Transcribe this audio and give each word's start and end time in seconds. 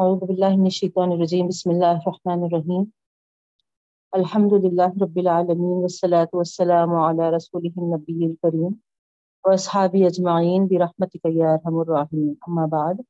اعوذ 0.00 0.20
باللہ 0.20 0.54
من 0.56 0.68
الشیطان 0.68 1.10
الرجیم، 1.12 1.46
بسم 1.46 1.70
اللہ 1.70 1.90
الرحمن 1.94 2.42
الرحیم. 2.42 2.84
الحمد 4.12 4.52
للہ 4.52 4.86
رب 5.00 5.18
العالمین 5.22 5.74
والصلاة 5.80 6.26
والسلام 6.32 6.94
علی 7.00 7.26
رسولہ 7.36 7.72
النبی 7.76 8.24
الکریم 8.26 8.72
واصحابہ 9.44 10.04
اجمعین، 10.06 10.66
برحمتک 10.70 11.26
یا 11.34 11.52
ارحم 11.52 11.78
الراحمین. 11.78 12.32
اما 12.48 12.64
بعد، 12.76 13.04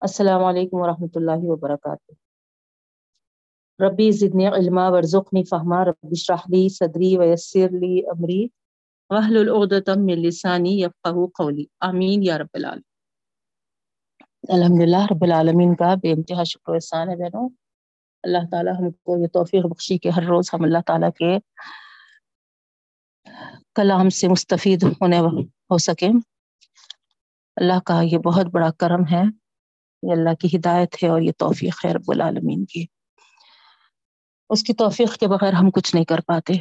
السلام 0.00 0.44
علیکم 0.44 0.80
ورحمۃ 0.80 1.20
اللہ 1.20 1.44
وبرکاتہ. 1.50 2.12
ربی 3.80 4.10
زدنی 4.20 4.46
علما، 4.46 4.88
ورزقنی 4.90 5.44
فہما. 5.50 5.84
رب 5.84 6.12
اشرح 6.12 6.50
لی 6.54 6.68
صدری 6.78 7.16
ویسر 7.18 7.78
لی 7.80 7.96
امری. 8.16 8.42
واحلل 9.10 9.48
عقدۃ 9.48 9.96
من 9.96 10.26
لسانی 10.26 10.78
یفقهوا 10.80 11.26
قولی. 11.34 11.66
آمین 11.90 12.22
یا 12.22 12.38
رب 12.38 12.54
العالمین. 12.54 12.97
الحمد 14.48 14.82
للہ 14.82 15.04
رب 15.10 15.24
العالمین 15.24 15.74
کا 15.74 15.94
بے 15.94 16.12
انتہا 16.12 16.44
شکر 16.44 16.70
و 16.70 16.74
احسان 16.74 17.08
ہے 17.08 17.16
بہنوں۔ 17.16 17.48
اللہ 18.22 18.38
تعالیٰ 18.50 18.72
ہم 18.72 18.90
کو 18.90 19.16
یہ 19.22 19.26
توفیق 19.26 19.66
بخشی 19.66 19.98
کہ 19.98 20.08
ہر 20.08 20.22
روز 20.22 20.50
ہم 20.52 20.64
اللہ 20.64 20.78
تعالیٰ 20.86 21.10
کے 21.18 21.38
کلام 23.74 24.08
سے 24.08 24.28
مستفید 24.28 24.82
ہونے 24.82 25.18
ہو 25.18 25.78
سکیں۔ 25.78 26.08
اللہ 27.56 27.80
کا 27.84 28.02
یہ 28.02 28.18
بہت 28.18 28.46
بڑا 28.46 28.70
کرم 28.70 29.02
ہے۔ 29.12 29.22
یہ 30.02 30.12
اللہ 30.12 30.34
کی 30.34 30.56
ہدایت 30.56 31.02
ہے 31.02 31.08
اور 31.08 31.20
یہ 31.20 31.32
توفیق 31.38 31.84
ہے 31.84 31.92
رب 31.92 32.10
العالمین 32.10 32.64
کی۔ 32.64 32.86
اس 34.50 34.62
کی 34.62 34.72
توفیق 34.74 35.16
کے 35.16 35.28
بغیر 35.28 35.52
ہم 35.52 35.70
کچھ 35.70 35.94
نہیں 35.94 36.04
کر 36.04 36.20
پاتے۔ 36.26 36.52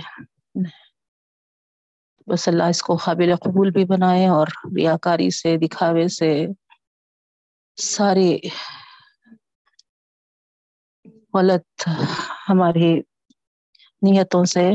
بس 2.27 2.47
اللہ 2.47 2.63
اس 2.63 2.81
کو 2.81 2.95
قابل 2.95 3.35
قبول 3.35 3.71
بھی 3.71 3.85
بنائے 3.85 4.27
اور 4.27 4.47
ریاکاری 4.77 5.29
سے، 5.29 5.57
دکھاوے 5.57 6.07
سے 6.07 6.47
ساری 7.77 8.39
غلط 11.33 11.89
ہماری 12.49 12.93
نیتوں 14.01 14.45
سے 14.45 14.69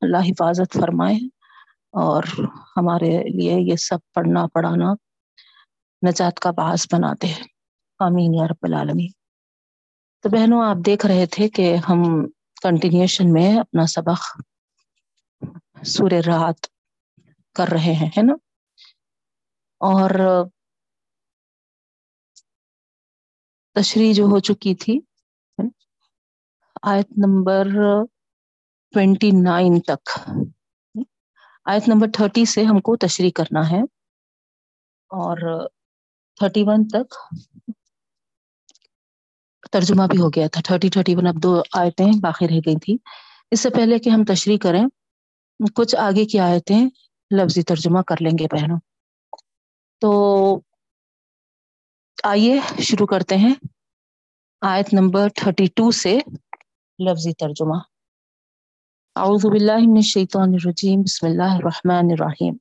اللہ 0.00 0.16
حفاظت 0.16 0.72
فرمائے 0.72 1.16
اور 1.90 2.22
ہمارے 2.76 3.28
لیے 3.28 3.70
یہ 3.70 3.76
سب 3.76 3.98
پڑھنا 4.14 4.46
پڑھانا 4.46 4.92
نجات 6.08 6.40
کا 6.40 6.50
باعث 6.50 6.86
بناتے 6.92 7.26
ہیں۔ 7.26 7.44
آمین 7.98 8.34
یا 8.34 8.46
رب 8.46 8.58
العالمین۔ 8.62 9.10
تو 10.22 10.28
بہنوں، 10.28 10.64
آپ 10.64 10.76
دیکھ 10.86 11.06
رہے 11.06 11.26
تھے 11.26 11.48
کہ 11.48 11.76
ہم 11.76 12.26
کنٹینیوشن 12.62 13.32
میں 13.32 13.58
اپنا 13.58 13.86
سبق 13.86 14.40
سور 15.86 16.10
رات 16.10 16.66
کر 17.54 17.68
رہے 17.68 17.92
ہیں، 17.92 18.06
ہے 18.06 18.22
نا؟ 18.22 18.32
اور 19.80 20.10
تشریح 23.76 24.12
جو 24.14 24.24
ہو 24.24 24.38
چکی 24.38 24.74
تھی، 24.74 24.98
آیت 26.82 27.08
نمبر 27.16 27.64
ٹوینٹی 28.94 29.30
نائن 29.44 29.80
تک۔ 29.80 30.04
آیت 31.64 31.88
نمبر 31.88 32.06
تھرٹی 32.14 32.44
سے 32.44 32.64
ہم 32.64 32.80
کو 32.80 32.96
تشریح 32.96 33.30
کرنا 33.34 33.70
ہے۔ 33.70 33.80
اور 35.10 35.66
تھرٹی 36.36 36.62
ون 36.66 36.88
تک 36.88 37.14
ترجمہ 39.72 40.02
بھی 40.10 40.20
ہو 40.20 40.28
گیا 40.28 40.46
تھا۔ 40.52 40.60
تھرٹی 40.64 40.88
تھرٹی 40.90 41.14
ون 41.14 41.26
اب 41.26 41.42
دو 41.42 41.62
آیتیں 41.72 42.12
باقی 42.22 42.48
رہ 42.48 42.60
گئی 42.66 42.78
تھی 42.84 42.96
اس 43.50 43.60
سے 43.60 43.70
پہلے 43.70 43.98
کہ 43.98 44.10
ہم 44.10 44.24
تشریح 44.24 44.58
کریں، 44.62 44.84
کچھ 45.74 45.96
آگے 45.96 46.24
کی 46.24 46.38
آیتیں 46.38 46.82
لفظی 47.30 47.62
ترجمہ 47.62 48.00
کر 48.02 48.16
لیں 48.20 48.38
گے 48.38 48.46
بہنوں۔ 48.52 48.78
تو 50.02 50.10
آئیے، 52.22 52.60
شروع 52.78 53.06
کرتے 53.06 53.36
ہیں۔ 53.36 53.54
آیت 54.60 54.94
نمبر 54.94 55.28
تھرٹی 55.28 55.66
ٹو 55.66 55.90
سے 55.90 56.18
لفظی 56.98 57.34
ترجمہ۔ 57.34 57.76
اعوذ 59.16 59.46
باللہ 59.46 59.76
من 59.76 59.96
الشیطان 59.96 60.48
الرجیم، 60.48 61.00
بسم 61.00 61.26
اللہ 61.26 61.42
الرحمن 61.42 62.08
الرحیم۔ 62.10 62.56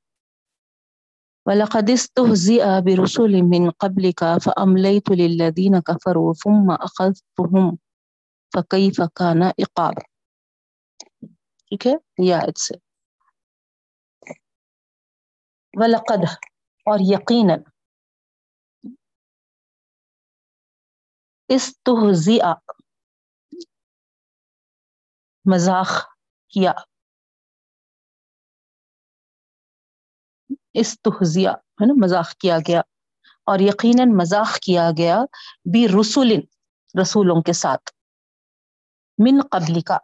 وَلَقَدِ 1.45 1.91
اسْتُهْزِئَ 1.91 2.63
بِرُسُلٍ 2.85 3.41
مِّن 3.41 3.69
قَبْلِكَ 3.69 4.25
فَأَمْلَيْتُ 4.43 5.13
لِلَّذِينَ 5.13 5.79
كَفَرُوا 5.85 6.33
ثُمَّ 6.43 6.73
أَخَذْتُهُمْ 6.83 7.75
فَكَيْفَ 8.53 9.01
كَانَ 9.15 9.45
عِقَابِ۔ 9.45 9.95
ٹھیک 11.67 11.87
ہے، 11.87 11.93
یہ 12.17 12.33
آیت 12.33 12.59
سے۔ 12.59 12.73
وَلَقَدْ، 15.73 16.23
اور 16.85 16.99
یقیناً 17.01 17.59
استہزیع 21.47 22.45
مذاق 25.53 25.87
کیا۔ 26.49 26.71
استہزیع 30.73 31.49
ہے 31.51 31.85
نا، 31.85 31.93
مذاق 32.03 32.31
کیا 32.31 32.57
گیا۔ 32.67 32.81
اور 33.43 33.59
یقیناً 33.59 34.09
مذاق 34.17 34.59
کیا 34.59 34.89
گیا 34.97 35.19
بھی 35.71 35.87
رسول 35.87 36.31
رسولوں 37.01 37.41
کے 37.41 37.53
ساتھ۔ 37.53 37.91
من 39.17 39.41
قبل 39.51 39.81
کا 39.81 39.97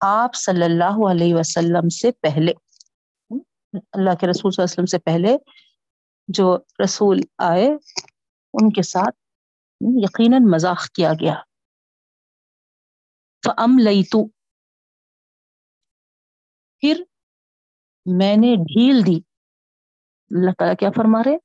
آپ 0.00 0.34
صلی 0.34 0.64
اللہ 0.64 1.10
علیہ 1.10 1.34
وسلم 1.34 1.88
سے 1.88 2.12
پہلے۔ 2.12 2.52
اللہ 3.92 4.14
کے 4.14 4.26
رسول 4.26 4.50
صلی 4.50 4.62
اللہ 4.62 4.64
علیہ 4.64 4.64
وسلم 4.64 4.86
سے 4.86 4.98
پہلے 4.98 5.36
جو 6.28 6.58
رسول 6.84 7.20
آئے، 7.38 7.66
ان 8.52 8.72
کے 8.72 8.82
ساتھ 8.82 9.25
یقیناً 9.80 10.42
مذاق 10.50 10.88
کیا 10.88 11.12
گیا۔ 11.20 11.34
فم 13.46 13.78
لئی 13.78 14.04
تو 14.04 14.26
پھر 16.80 17.02
میں 18.06 18.36
نے 18.36 18.56
ڈھیل 18.56 19.06
دی۔ 19.06 19.16
اللہ 20.30 20.50
تعالیٰ 20.58 20.76
کیا 20.76 20.90
فرما 20.96 21.18
رہے 21.26 21.36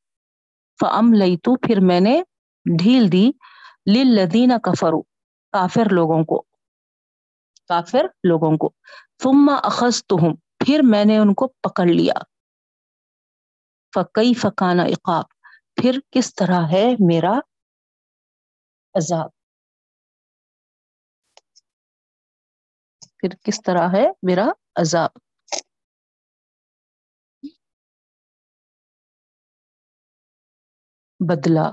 فم 0.80 1.14
لئی 1.14 1.38
تو 1.38 1.56
پھر 1.56 1.80
میں 1.82 2.00
نے 2.00 2.22
ڈھیل 2.78 3.12
دی۔ 3.12 3.32
لدینہ 4.16 4.58
کفرو 4.58 5.02
کافر 5.52 5.88
لوگوں 5.92 6.24
کو۔ 6.24 6.42
کافر 7.68 8.06
لوگوں 8.24 8.58
کو۔ 8.58 8.70
ثم 9.24 9.50
اخذتهم 9.64 10.36
پھر 10.36 10.80
میں 10.84 11.06
نے 11.06 11.18
ان 11.18 11.34
کو 11.34 11.48
پکڑ 11.48 11.86
لیا۔ 11.86 12.14
فقی 13.96 14.34
فکانہ 14.34 14.82
اقاب 14.82 15.24
پھر 15.76 16.00
کس 16.12 16.36
طرح 16.36 16.62
ہے 16.72 16.94
میرا 17.00 17.40
عذاب۔ 18.96 19.30
پھر 23.18 23.30
کس 23.44 23.62
طرح 23.62 23.88
ہے 23.94 24.06
میرا 24.24 24.46
عذاب؟ 24.76 25.10
بدلا 31.20 31.72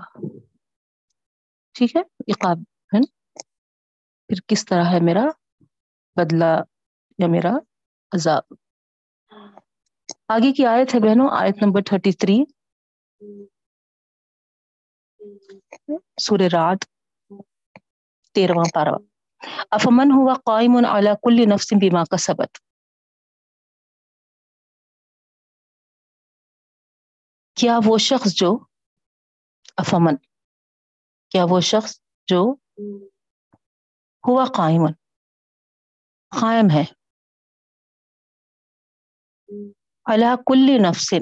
ٹھیک 1.73 1.97
ہے 1.97 2.01
عقاب 2.01 2.57
ہے۔ 2.95 3.07
پھر 4.27 4.41
کس 4.47 4.65
طرح 4.65 4.85
ہے 4.93 5.01
میرا 5.01 5.25
بدلا 6.17 6.55
یا 7.19 7.27
میرا 7.27 7.53
عذاب؟ 8.13 8.43
آگے 10.29 10.53
کی 10.53 10.67
آیت 10.67 10.95
ہے 10.95 11.01
بہنوں؟ 11.01 11.29
آیت 11.33 11.57
نمبر 11.63 11.81
تھرٹی 11.87 12.13
تھری۔ 12.13 12.45
رات 16.53 16.98
تیرواں 18.35 18.65
پاروا 18.75 18.99
افمن 19.71 20.11
ہوا 20.11 20.35
قائم 20.35 20.77
علی 20.87 21.11
کل 21.23 21.55
نفس 21.55 21.73
بما 21.73 22.05
کسبت۔ 22.05 22.59
کیا 27.55 27.79
وہ 27.87 27.99
شخص 27.99 28.35
جو 28.35 28.59
افمن، 29.77 30.17
کیا 31.31 31.45
وہ 31.51 31.61
شخص 31.61 32.01
جو 32.27 32.43
ہوا 34.29 34.45
قائم 34.57 34.87
قائم 36.41 36.67
ہے؟ 36.71 36.85
علی 40.07 40.27
کل 40.47 40.67
نفس۔ 40.83 41.15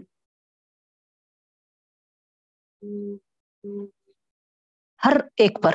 ہر 5.05 5.17
ایک 5.37 5.59
پر۔ 5.63 5.75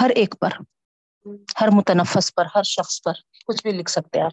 ہر 0.00 0.10
ایک 0.10 0.34
پر، 0.40 0.50
ہر 1.60 1.68
متنفس 1.72 2.34
پر، 2.34 2.46
ہر 2.54 2.62
شخص 2.62 3.02
پر، 3.02 3.12
کچھ 3.46 3.62
بھی 3.62 3.72
لکھ 3.72 3.90
سکتے 3.90 4.20
آپ۔ 4.20 4.32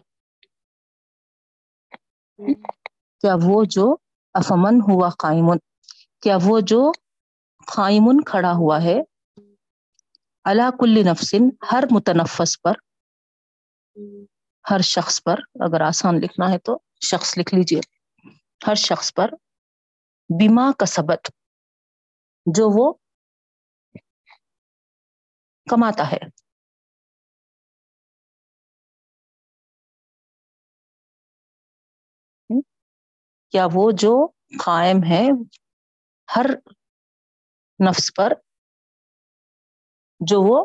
کیا 3.20 3.36
وہ 3.42 3.64
جو 3.64 3.96
افمن 4.34 4.80
ہوا 4.88 5.08
قائمن، 5.18 5.58
کیا 6.22 6.38
وہ 6.42 6.60
جو 6.60 6.92
قائمن 7.66 8.24
کھڑا 8.24 8.52
ہوا 8.52 8.82
ہے 8.82 9.00
اللہ 10.44 10.70
کل 10.80 11.02
نفسن، 11.06 11.48
ہر 11.72 11.84
متنفس 11.90 12.62
پر، 12.62 12.72
ہر 14.70 14.80
شخص 14.80 15.22
پر، 15.22 15.36
اگر 15.54 15.80
آسان 15.80 16.20
لکھنا 16.20 16.50
ہے 16.50 16.58
تو 16.58 16.78
شخص 17.00 17.38
لکھ 17.38 17.54
لیجیے۔ 17.54 17.80
ہر 18.66 18.74
شخص 18.74 19.14
پر 19.14 19.30
بیما 20.28 20.70
کا 20.78 20.86
سبت 20.86 21.30
جو 22.46 22.70
وہ 22.70 22.92
کماتا 25.70 26.10
ہے۔ 26.12 26.18
کیا 33.52 33.66
وہ 33.74 33.90
جو 33.94 34.26
قائم 34.64 34.96
ہے 35.10 35.28
ہر 36.36 36.46
نفس 37.88 38.10
پر 38.16 38.32
جو 40.20 40.40
وہ 40.42 40.64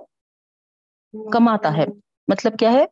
کماتا 1.33 1.77
ہے 1.77 1.85
مطلب 2.27 2.53
کیا 2.59 2.71
ہے؟ 2.71 2.85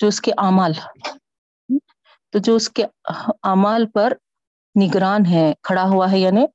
جو 0.00 0.06
اس 0.06 0.20
کے 0.20 0.30
اعمال، 0.38 0.72
تو 2.30 2.38
جو 2.38 2.56
اس 2.56 2.70
کے 2.70 2.84
اعمال 3.42 3.86
پر 3.94 4.12
نگران 4.82 5.20
ہے، 5.26 5.52
کھڑا 5.62 5.82
ہوا 5.82 6.06
ہے 6.12 6.18
یعنی 6.18 6.46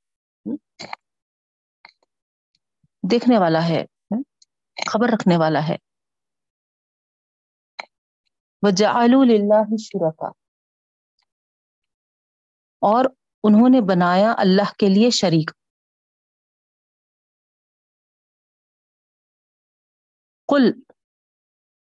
دیکھنے 3.12 3.38
والا 3.38 3.68
ہے، 3.70 3.86
خبر 4.92 5.10
رکھنے 5.10 5.38
والا 5.38 5.68
ہے۔ 5.68 5.76
وَجَعَلُوا 8.62 9.24
لِلَّهِ 9.26 9.76
شُرَكَا 9.80 10.28
اور 12.82 13.06
انہوں 13.44 13.70
نے 13.70 13.82
بنایا 13.82 14.34
اللہ 14.38 14.74
کے 14.80 14.90
لیے 14.90 15.10
شریک۔ 15.10 15.52
کل 20.48 20.72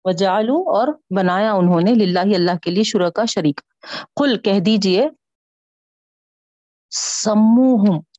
وجالو 0.04 0.54
اور 0.54 0.88
بنایا 1.16 1.52
انہوں 1.52 1.80
نے 1.80 1.94
للہ 1.94 2.36
اللہ 2.36 2.58
کے 2.58 2.70
لیے 2.70 2.82
شرا 2.82 3.10
کا 3.10 3.24
شریک۔ 3.24 3.60
کل 4.16 4.42
کہہ 4.42 4.60
دیجیے۔ 4.66 5.08
سموہم 6.90 8.09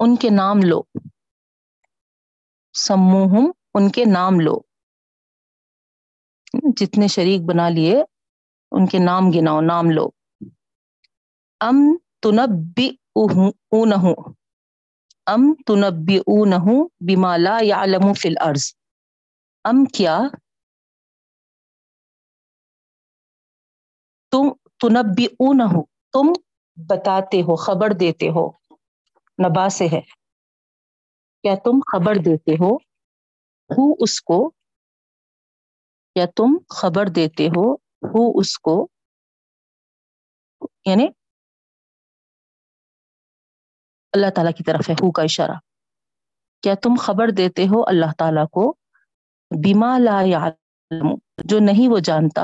ان 0.00 0.16
کے 0.16 0.30
نام 0.30 0.58
لو۔ 0.64 0.82
سموہم 2.72 3.50
ان 3.74 3.90
کے 3.90 4.04
نام 4.04 4.40
لو۔ 4.40 4.58
جتنے 6.76 7.08
شریک 7.08 7.40
بنا 7.42 7.68
لیے، 7.68 8.02
ان 8.70 8.86
کے 8.86 8.98
نام 8.98 9.22
گناؤ، 9.30 9.60
نام 9.60 9.90
لو۔ 9.90 10.08
ام 11.60 11.96
تنبی 12.22 12.90
ام 15.26 15.54
تنبی 15.66 16.18
بما 17.00 17.36
لا 17.36 17.58
يعلم 17.62 18.12
فی 18.12 18.28
الارض۔ 18.28 18.74
ام 19.64 19.84
کیا؟ 19.84 20.18
تم 24.32 24.52
تنبی 24.80 25.26
تم 26.12 26.32
بتاتے 26.76 27.42
ہو، 27.42 27.56
خبر 27.56 27.92
دیتے 28.00 28.28
ہو۔ 28.28 28.65
نبا 29.38 29.68
سے 29.68 29.84
ہے۔ 29.84 30.00
کیا 31.42 31.54
تم 31.64 31.78
خبر 31.92 32.14
دیتے 32.14 32.52
ہو 32.52 32.76
ہو 33.70 34.04
اس 34.04 34.20
کو؟ 34.20 34.50
کیا 36.14 36.26
تم 36.36 36.58
خبر 36.68 37.06
دیتے 37.14 37.46
ہو 37.46 37.74
ہو 37.74 38.38
اس 38.38 38.58
کو؟ 38.58 38.88
یعنی 40.86 41.06
اللہ 44.12 44.26
تعالیٰ 44.34 44.52
کی 44.52 44.64
طرف 44.64 44.88
ہے 44.88 44.94
ہو 44.94 45.12
کا 45.12 45.22
اشارہ۔ 45.22 45.58
کیا 46.62 46.74
تم 46.82 46.94
خبر 46.98 47.30
دیتے 47.36 47.62
ہو 47.62 47.86
اللہ 47.86 48.12
تعالیٰ 48.18 48.46
کو 48.48 48.74
بیما 49.62 49.98
لا 49.98 50.20
یعلم، 50.22 51.14
جو 51.44 51.58
نہیں 51.60 51.92
وہ 51.92 51.98
جانتا 51.98 52.42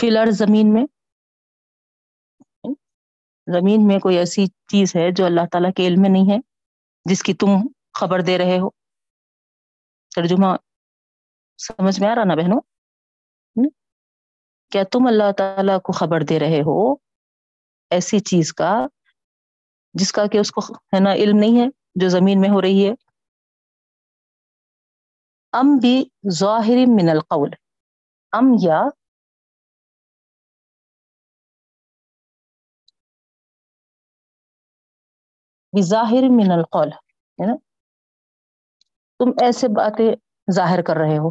فلر 0.00 0.30
زمین 0.30 0.74
میں؟ 0.74 0.95
زمین 3.46 3.86
میں 3.86 3.98
کوئی 3.98 4.16
ایسی 4.18 4.46
چیز 4.46 4.96
ہے 4.96 5.10
جو 5.10 5.24
اللہ 5.24 5.46
تعالیٰ 5.52 5.70
کے 5.76 5.86
علم 5.86 6.02
میں 6.02 6.10
نہیں 6.10 6.30
ہے، 6.32 6.38
جس 7.04 7.22
کی 7.22 7.34
تم 7.34 7.46
خبر 7.94 8.20
دے 8.20 8.38
رہے 8.38 8.58
ہو؟ 8.58 8.70
ترجمہ 10.16 10.46
سمجھ 11.58 12.00
میں 12.00 12.08
آ 12.10 12.14
رہا 12.14 12.24
نا 12.24 12.34
بہنوں؟ 12.34 12.60
کیا 14.72 14.82
تم 14.92 15.06
اللہ 15.06 15.32
تعالیٰ 15.32 15.80
کو 15.80 15.92
خبر 15.92 16.22
دے 16.22 16.38
رہے 16.38 16.60
ہو 16.60 16.92
ایسی 17.90 18.18
چیز 18.20 18.52
کا، 18.52 18.86
جس 19.94 20.12
کا 20.12 20.26
کہ 20.26 20.38
اس 20.38 20.50
کو 20.50 20.60
ہے 20.60 21.00
نا 21.00 21.12
علم 21.12 21.38
نہیں 21.38 21.60
ہے، 21.60 21.66
جو 21.94 22.08
زمین 22.08 22.40
میں 22.40 22.48
ہو 22.48 22.60
رہی 22.62 22.86
ہے؟ 22.88 22.94
ام 25.52 25.76
بھی 25.76 26.04
ظاہر 26.30 26.84
من 26.88 27.08
القول، 27.10 27.50
ام 28.32 28.52
یا 28.62 28.82
بظاہر 35.78 36.28
من 36.30 36.50
القول، 36.50 36.88
ہے 36.88 37.46
نا؟ 37.46 37.54
تم 39.18 39.30
ایسے 39.44 39.68
باتیں 39.68 40.16
ظاہر 40.52 40.82
کر 40.82 40.96
رہے 40.96 41.18
ہو۔ 41.18 41.30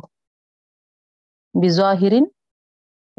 بظاہر، 1.53 2.13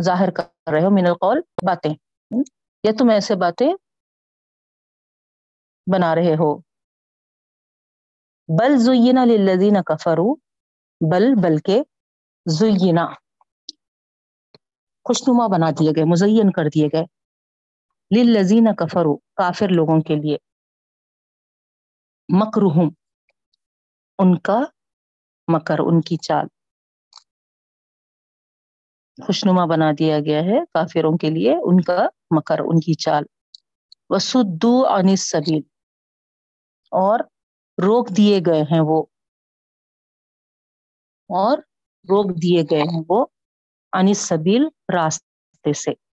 ظاہر 0.02 0.30
کر 0.30 0.70
رہے 0.72 0.84
ہو، 0.84 0.90
من 0.90 1.06
القول، 1.06 1.40
باتیں 1.66 1.94
یا 2.84 2.92
تم 2.98 3.08
ایسے 3.08 3.34
باتیں 3.34 3.72
بنا 5.92 6.14
رہے 6.14 6.34
ہو۔ 6.34 6.58
بل 8.58 8.78
زینا 8.78 9.24
للذین 9.24 9.82
کفروا، 9.82 10.34
بل 11.10 11.34
بلکہ 11.42 11.82
زینا 12.46 13.06
خوشنما 15.04 15.46
بنا 15.46 15.70
دیے 15.70 15.90
گئے، 15.96 16.04
مزین 16.04 16.52
کر 16.52 16.64
دیے 16.74 16.88
گئے۔ 16.92 17.04
للذین 18.16 18.74
کفروا، 18.74 19.16
کافر 19.34 19.68
لوگوں 19.68 20.00
کے 20.00 20.14
لیے۔ 20.14 20.36
مکرہم، 22.28 22.88
ان 24.18 24.38
کا 24.38 24.60
مکر، 25.52 25.78
ان 25.78 26.00
کی 26.00 26.16
چال۔ 26.16 26.46
خوشنما 29.26 29.64
بنا 29.64 29.90
دیا 29.98 30.18
گیا 30.20 30.38
ہے 30.38 30.64
کافروں 30.74 31.18
کے 31.18 31.30
لیے 31.30 31.52
ان 31.52 31.80
کا 31.80 32.06
مکر، 32.36 32.58
ان 32.58 32.80
کی 32.80 32.94
چال۔ 32.94 33.22
وسدو 34.08 34.86
عن 34.86 35.08
السبیل 35.08 35.62
اور 36.90 37.20
روک 37.78 38.08
دیے 38.16 38.40
گئے 38.46 38.62
ہیں 38.62 38.80
وہ۔ 38.80 39.02
اور 41.28 41.58
روک 42.04 42.42
دیے 42.42 42.62
گئے 42.70 42.82
ہیں 42.82 43.04
وہ 43.08 43.26
عن 43.92 44.06
السبیل 44.08 44.62
راستے 44.96 45.72
سے۔ 45.72 46.05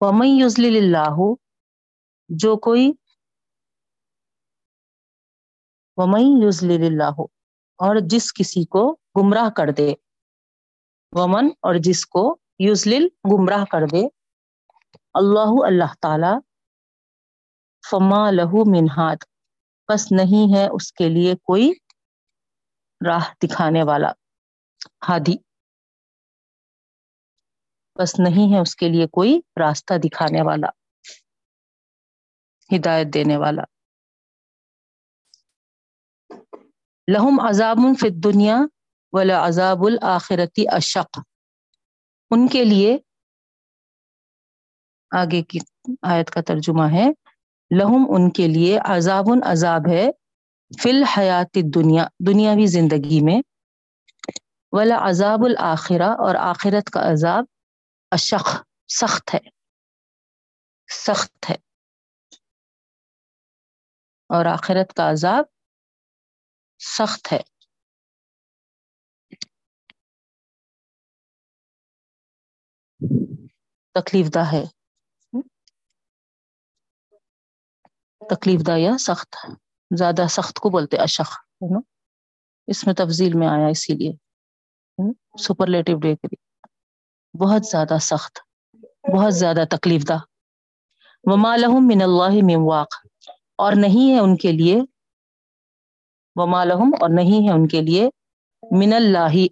ومن 0.00 0.26
یضلل 0.26 0.76
اللہ 0.76 1.18
جو 2.28 2.56
کوئی 2.56 2.92
ومن 5.96 6.42
یضلل 6.42 6.84
اللہ 6.86 7.20
اور 7.80 7.96
جس 8.06 8.32
کسی 8.32 8.64
کو 8.64 8.96
گمراہ 9.16 9.50
کر 9.50 9.70
دے، 9.78 9.94
ومن، 11.12 11.46
اور 11.60 11.74
جس 11.74 12.06
کو 12.06 12.36
یوزلل 12.58 13.08
گمراہ 13.32 13.64
کر 13.64 13.86
دے، 13.92 14.06
اللہ 15.14 15.52
اللہ 15.66 15.94
تعالی، 16.00 16.32
فما 17.90 18.30
لہو 18.30 18.64
منہاد 18.70 19.24
بس 19.88 20.12
نہیں 20.12 20.56
ہے 20.56 20.68
اس 20.72 20.92
کے 20.92 21.08
لیے 21.08 21.34
کوئی 21.42 21.72
راہ 23.00 23.32
دکھانے 23.42 23.82
والا 23.82 24.10
ہادی 25.08 25.36
بس 28.00 28.18
نہیں 28.18 28.54
ہے 28.54 28.60
اس 28.60 28.76
کے 28.76 28.88
لیے 28.88 29.06
کوئی 29.06 29.40
راستہ 29.56 29.94
دکھانے 29.94 30.42
والا، 30.42 30.68
ہدایت 32.76 33.06
دینے 33.14 33.36
والا۔ 33.36 33.62
لہم 37.12 37.40
عذاب 37.40 37.78
فی 38.00 38.08
الدنیا 38.08 38.58
ولا 39.12 39.46
عذاب 39.46 39.84
الآخرتی 39.86 40.68
اشق۔ 40.68 41.20
ان 42.30 42.48
کے 42.48 42.64
لیے 42.64 42.98
آگے 45.10 45.42
کی 45.42 45.58
آیت 46.02 46.30
کا 46.30 46.40
ترجمہ 46.40 46.84
ہے، 46.92 47.08
لہم 47.78 48.06
ان 48.08 48.30
کے 48.30 48.48
لیے 48.48 48.78
عذاب 48.84 49.24
عذاب 49.44 49.88
ہے 49.88 50.10
فی 50.82 50.90
الحیات 50.90 51.58
دنیا 51.74 52.08
دنیاوی 52.26 52.66
زندگی 52.66 53.20
میں۔ 53.20 53.42
ولا 54.72 54.98
عذاب 55.08 55.44
الآخرہ 55.44 56.10
اور 56.18 56.34
آخرت 56.34 56.90
کا 56.90 57.12
عذاب 57.12 57.44
اشق، 58.10 58.48
سخت 58.88 59.34
ہے 59.34 59.38
سخت 60.92 61.50
ہے۔ 61.50 61.54
اور 64.28 64.46
آخرت 64.46 64.96
کا 64.96 65.10
عذاب 65.10 65.44
سخت 66.78 67.32
ہے۔ 67.32 67.40
تکلیف 73.94 74.34
دہ 74.34 74.52
ہے۔ 74.52 74.64
تکلیف 78.30 78.66
دہ 78.66 78.78
یا 78.78 78.90
سخت؟ 78.98 79.36
زیادہ 79.98 80.26
سخت 80.28 80.56
کو 80.56 80.70
بولتے 80.70 80.96
اشخ 80.96 81.38
اس 82.66 82.86
میں 82.86 82.94
تفضیل 82.94 83.32
میں 83.34 83.48
آیا 83.48 83.68
اسی 83.70 83.92
لیے۔ 83.92 84.12
سپرلیٹو 85.42 85.98
ڈے 86.00 86.16
کے 86.16 86.26
لیے۔ 86.26 86.49
بہت 87.34 87.64
زیادہ 87.64 87.98
سخت، 88.00 88.38
بہت 89.16 89.34
زیادہ 89.34 89.64
تکلیف 89.70 90.08
دہ۔ 90.08 90.18
وما 91.24 91.56
لهم 91.56 91.86
من 91.86 92.02
اللہ 92.02 92.42
من 92.42 92.62
واق۔ 92.64 92.94
اور 93.58 93.72
نہیں 93.76 94.14
ہے 94.14 94.18
ان 94.18 94.36
کے 94.36 94.52
لیے، 94.52 94.80
وما 96.34 96.64
لهم 96.64 96.90
اور 97.00 97.08
نہیں 97.14 97.48
ہے 97.48 97.52
ان 97.52 97.68
کے 97.68 97.80
لیے 97.80 98.08
من 98.70 98.92
اللہ 98.92 99.46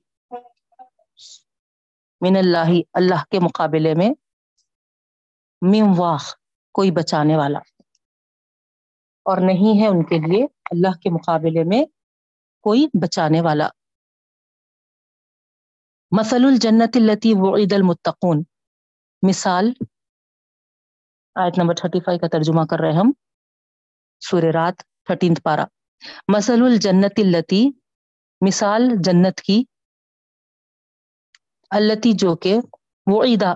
من 2.21 2.37
اللہ 2.37 2.81
اللہ 2.95 3.25
کے 3.31 3.41
مقابلے 3.41 3.95
میں 3.95 4.11
من 5.63 5.83
واق، 5.97 6.23
کوئی 6.73 6.91
بچانے 6.91 7.37
والا۔ 7.37 7.59
اور 9.23 9.39
نہیں 9.39 9.83
ہے 9.83 9.87
ان 9.87 10.05
کے 10.05 10.19
لیے 10.19 10.45
اللہ 10.45 10.99
کے 10.99 11.11
مقابلے 11.11 11.65
میں 11.65 11.87
کوئی 12.63 12.87
بچانے 13.03 13.41
والا۔ 13.41 13.69
مثل 16.17 16.37
الجنت 16.37 16.97
التي 16.97 17.33
وعد 17.37 17.73
المتقون۔ 17.73 18.43
مثال، 19.29 19.65
آیت 21.35 21.59
نمبر 21.59 21.75
35 21.75 22.19
کا 22.21 22.29
ترجمہ 22.29 22.61
کر 22.71 22.77
رہے 22.81 22.93
ہم۔ 22.93 23.13
سور 24.21 24.43
رات 24.55 24.75
13 25.05 25.43
پارا 25.43 25.65
مثل 26.29 26.53
الجنت 26.53 27.13
التي، 27.17 27.71
مثال 28.47 28.83
جنت 29.03 29.41
کی۔ 29.41 29.65
التي 31.71 32.13
جو 32.13 32.37
کہ 32.37 32.57
وعدہ 33.07 33.55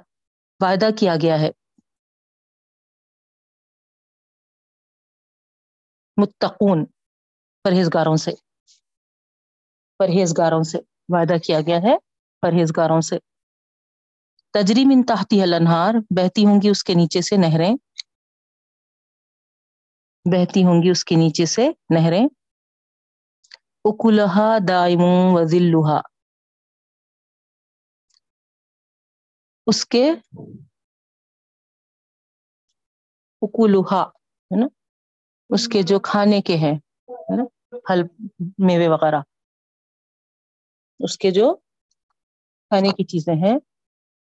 وعدہ 0.60 0.86
کیا 0.98 1.14
گیا 1.22 1.40
ہے۔ 1.40 1.50
متقون، 6.16 6.84
پرہیزگاروں 7.62 8.16
سے۔ 8.16 8.30
پرہیزگاروں 9.98 10.62
سے 10.62 10.78
وعدہ 11.08 11.38
کیا 11.38 11.60
گیا 11.60 11.76
ہے۔ 11.76 12.11
پرہیزگاروں 12.42 13.00
سے۔ 13.00 13.18
تجری 14.52 14.84
من 14.84 15.02
تحتی 15.02 15.42
الانہار، 15.42 15.94
بہتی 16.10 16.44
ہوں 16.44 16.62
گی 16.62 16.68
اس 16.68 16.84
کے 16.84 16.94
نیچے 16.94 17.20
سے 17.20 17.36
نہریں۔ 17.36 17.76
بہتی 20.24 20.64
ہوں 20.64 20.82
گی 20.82 20.90
اس 20.90 21.04
کے 21.04 21.14
نیچے 21.14 21.46
سے 21.46 21.68
نہریں۔ 21.68 22.26
اکلہا 23.84 24.58
دائم 24.68 25.00
و 25.04 25.44
ذلہا۔ 25.44 26.00
اس 29.66 29.86
کے 29.86 30.10
اکلہا، 33.42 34.02
ہے 34.02 34.60
نا؟ 34.60 34.66
اس 35.48 35.68
کے 35.68 35.82
جو 35.82 36.00
کھانے 36.00 36.40
کے 36.40 36.56
ہیں، 36.56 36.74
ہے 37.08 37.36
نا؟ 37.36 37.44
پھل، 37.70 38.02
میوے 38.58 38.88
وغیرہ۔ 38.88 39.20
اس 41.00 41.18
کے 41.18 41.30
جو 41.30 41.56
کھانے 42.72 42.88
کی 42.88 43.04
چیزیں 43.04 43.34
ہیں، 43.34 43.58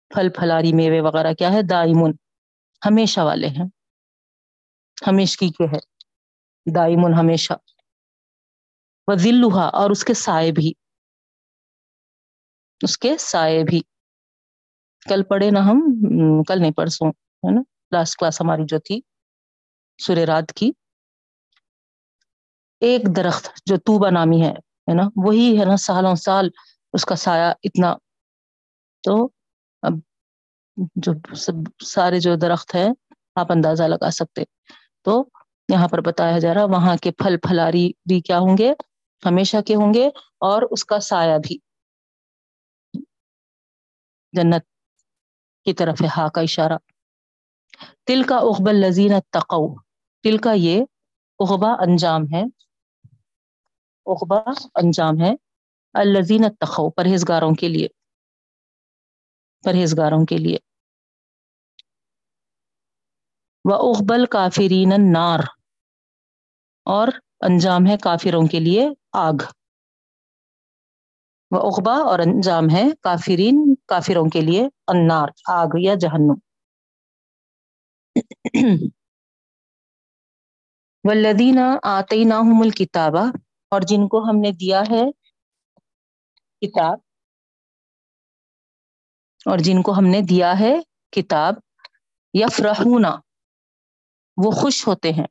پھل، 0.10 0.29
پھلاری، 0.29 0.74
میوے 0.74 1.01
وغیرہ 1.01 1.34
کیا 1.34 1.53
ہے 1.53 1.62
دائمن 1.62 2.12
ہمیشہ 2.86 3.20
والے 3.20 3.48
ہیں۔ 3.48 3.65
ہمیشگی 5.08 5.50
کے 5.50 5.63
ہے۔ 5.63 5.79
دائمن 6.75 7.13
ہمیشہ۔ 7.13 7.53
وہ 9.08 9.15
ذلوہا، 9.15 9.67
اور 9.67 9.89
اس 9.89 10.03
کے 10.03 10.13
سائے 10.13 10.51
بھی۔ 10.51 10.74
اس 12.81 12.98
کے 12.98 13.17
سائے 13.17 13.63
بھی۔ 13.63 13.81
کل 15.10 15.24
پڑھے 15.24 15.51
نا 15.51 15.60
ہم، 15.60 15.79
کل 16.43 16.62
نہیں، 16.62 16.72
پرسوں، 16.72 17.08
ہے 17.10 17.55
نا؟ 17.55 17.62
لاسٹ 17.91 18.17
کلاس 18.17 18.41
ہماری 18.41 18.62
جو 18.67 18.79
تھی، 18.79 19.01
سورہ 19.98 20.20
رات 20.20 20.53
کی۔ 20.55 20.72
ایک 22.79 23.01
درخت 23.15 23.50
جو 23.65 23.77
توبہ 23.77 24.10
نامی 24.10 24.41
ہے 24.41 24.51
ہے 24.51 24.93
نا؟ 24.93 25.03
وہی 25.15 25.60
ہے 25.60 25.65
نا، 25.65 25.77
سالوں 25.77 26.15
سال 26.15 26.50
اس 26.93 27.05
کا 27.05 27.15
سایہ 27.15 27.53
اتنا 27.63 27.96
تو 29.03 29.29
اب 29.81 29.93
جو 30.96 31.36
سب 31.36 31.84
سارے 31.86 32.20
جو 32.20 32.36
درخت 32.36 32.75
ہیں، 32.75 32.89
آپ 33.36 33.51
اندازہ 33.51 33.84
لگا 33.84 34.12
سکتے۔ 34.12 34.41
تو 35.01 35.25
یہاں 35.74 35.88
پر 35.88 36.01
بتایا 36.01 36.39
جا 36.39 36.53
رہا، 36.53 36.63
وہاں 36.63 36.98
کے 37.01 37.12
پھل 37.12 37.38
پھلاری 37.38 37.91
بھی 38.10 38.22
کیا 38.22 38.39
ہوں 38.39 38.58
گے؟ 38.58 38.74
ہمیشہ 39.25 39.58
کے 39.67 39.75
ہوں 39.75 39.93
گے 39.93 40.08
اور 40.39 40.62
اس 40.72 40.86
کا 40.86 41.00
سایہ 41.00 41.38
بھی۔ 41.38 41.58
جنت 44.34 44.63
کی 45.65 45.74
طرف 45.74 46.01
ہے، 46.01 46.08
ہا 46.17 46.29
کا 46.29 46.41
اشارہ۔ 46.41 46.77
تل 48.05 48.24
کا 48.24 48.38
اخبل 48.38 48.75
لذین 48.75 49.13
تقو 49.29 49.75
تل 50.24 50.38
کا 50.38 50.51
یہ 50.55 50.84
اخبا 51.39 51.72
انجام 51.72 52.22
ہے۔ 52.34 52.43
اخبا 54.05 54.38
انجام 54.75 55.22
ہے۔ 55.22 55.36
الزین 55.93 56.55
تخو 56.60 56.89
پرہیزگاروں 56.89 57.51
کے 57.51 57.67
لیے۔ 57.67 57.88
پرہیزگاروں 59.63 60.25
کے 60.25 60.37
لیے۔ 60.37 60.57
و 63.65 63.73
اخبل 63.81 64.25
کافرین 64.25 64.93
نار 65.13 65.39
اور 66.85 67.07
انجام 67.41 67.87
ہے 67.87 67.97
کافروں 67.97 68.47
کے 68.47 68.59
لیے 68.59 68.87
آگ۔ 69.19 69.37
و 71.51 71.57
اخبا 71.67 71.95
اور 72.01 72.19
انجام 72.19 72.69
ہے 72.71 72.83
کافرین 73.01 73.57
کافروں 73.87 74.25
کے 74.29 74.41
لیے 74.41 74.63
انار 74.87 75.27
آگ 75.51 75.77
یا 75.79 75.95
جہنم۔ 75.95 76.39
والذین 81.03 81.59
آتیناہم 81.83 82.61
الکتابہ 82.61 83.23
اور 83.71 83.81
جن 83.81 84.07
کو 84.07 84.23
ہم 84.23 84.37
نے 84.37 84.51
دیا 84.51 84.81
ہے 84.89 85.03
کتاب 86.61 86.99
اور 89.45 89.57
جن 89.57 89.81
کو 89.81 89.91
ہم 89.91 90.05
نے 90.12 90.21
دیا 90.29 90.53
ہے 90.60 90.74
کتاب 91.12 91.53
یفرحون 92.33 93.05
وہ 94.38 94.51
خوش 94.51 94.88
ہوتے 94.88 95.10
ہیں۔ 95.10 95.27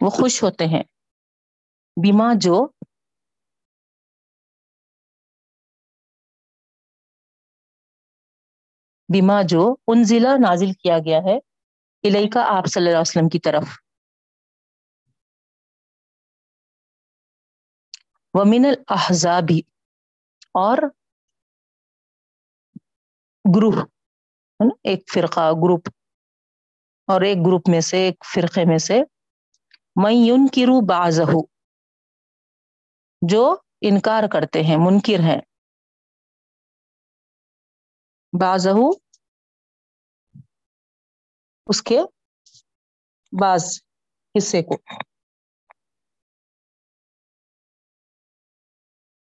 وہ 0.00 0.10
خوش 0.10 0.42
ہوتے 0.42 0.64
ہیں۔ 0.64 0.82
بیما 2.02 2.32
جو 2.36 2.68
بیما 9.08 9.42
جو 9.42 9.76
ان 9.86 10.04
ضلع 10.04 10.28
نازل 10.28 10.72
کیا 10.72 10.98
گیا 10.98 11.18
ہے 11.18 11.36
الہی 12.02 12.28
کا 12.28 12.40
آپ 12.58 12.66
صلی 12.66 12.80
اللہ 12.80 12.90
علیہ 12.90 13.00
وسلم 13.00 13.28
کی 13.28 13.38
طرف۔ 13.38 13.64
ومن 18.34 18.64
الحضابی 18.66 19.71
اور 20.54 20.78
گروہ، 23.56 23.82
ہے 23.82 24.64
نا؟ 24.64 24.74
ایک 24.84 25.10
فرقہ، 25.14 25.50
گروپ۔ 25.50 25.88
اور 27.06 27.20
ایک 27.20 27.36
گروپ 27.46 27.62
میں 27.68 27.80
سے، 27.80 27.96
ایک 27.96 28.24
فرقے 28.34 28.64
میں 28.64 28.78
سے 28.78 29.00
میں 29.96 30.48
کرو 30.48 30.86
بازہ 30.86 31.22
جو 33.28 33.56
انکار 33.80 34.22
کرتے 34.32 34.62
ہیں، 34.62 34.76
منکر 34.76 35.20
ہیں۔ 35.20 35.40
بازہ 38.40 38.70
اس 41.66 41.82
کے 41.82 42.00
بعض 43.40 43.80
حصے 44.38 44.62
کو۔ 44.62 44.76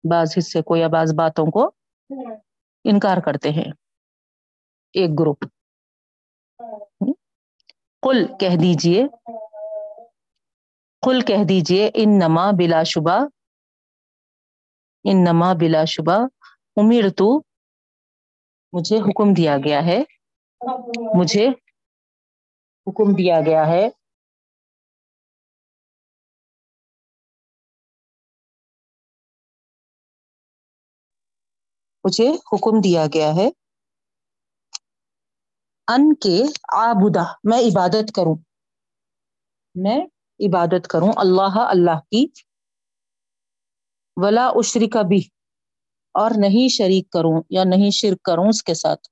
بعض 0.05 0.35
حصے 0.39 0.63
کو 0.63 0.77
یا 0.77 0.89
بعض 0.89 1.15
باتوں 1.15 1.47
کو 1.47 1.71
انکار 2.85 3.17
کرتے 3.25 3.51
ہیں۔ 3.51 3.71
ایک 4.93 5.11
گروپ۔ 5.21 5.45
قل 8.03 8.27
کہہ 8.41 8.57
دیجیے۔ 8.63 9.05
قل 11.03 11.21
کہہ 11.21 11.45
دیجیے 11.49 11.91
ان 11.95 12.19
نما 12.19 12.51
بلا 12.51 12.83
شبہ۔ 12.83 13.19
ان 15.05 15.25
نما 15.25 15.53
بلا 15.53 15.85
شبہ۔ 15.85 16.19
امیر 16.77 17.09
تو 17.11 17.41
مجھے 18.73 18.99
حکم 18.99 19.35
دیا 19.35 19.57
گیا 19.65 19.85
ہے۔ 19.87 20.03
مجھے 21.19 21.49
حکم 22.87 23.15
دیا 23.19 23.41
گیا 23.41 23.67
ہے۔ 23.67 23.89
مجھے 32.05 32.29
حکم 32.29 32.81
دیا 32.85 33.07
گیا 33.15 33.35
ہے۔ 33.35 33.49
ان 35.89 36.15
کے 36.15 36.43
آبدا 36.77 37.23
میں 37.45 37.59
عبادت 37.59 38.13
کروں۔ 38.15 38.37
میں 39.75 39.99
عبادت 40.49 40.87
کروں 40.89 41.13
اللہ 41.17 41.57
اللہ 41.57 42.01
کی۔ 42.11 42.27
ولا 44.17 44.49
اشری 44.55 44.89
کا 44.89 45.03
بھی 45.03 45.29
اور 46.13 46.31
نہیں 46.41 46.69
شریک 46.69 47.11
کروں، 47.11 47.43
یا 47.51 47.65
نہیں 47.65 47.91
شرک 47.91 48.23
کروں 48.23 48.49
اس 48.49 48.63
کے 48.63 48.75
ساتھ۔ 48.75 49.09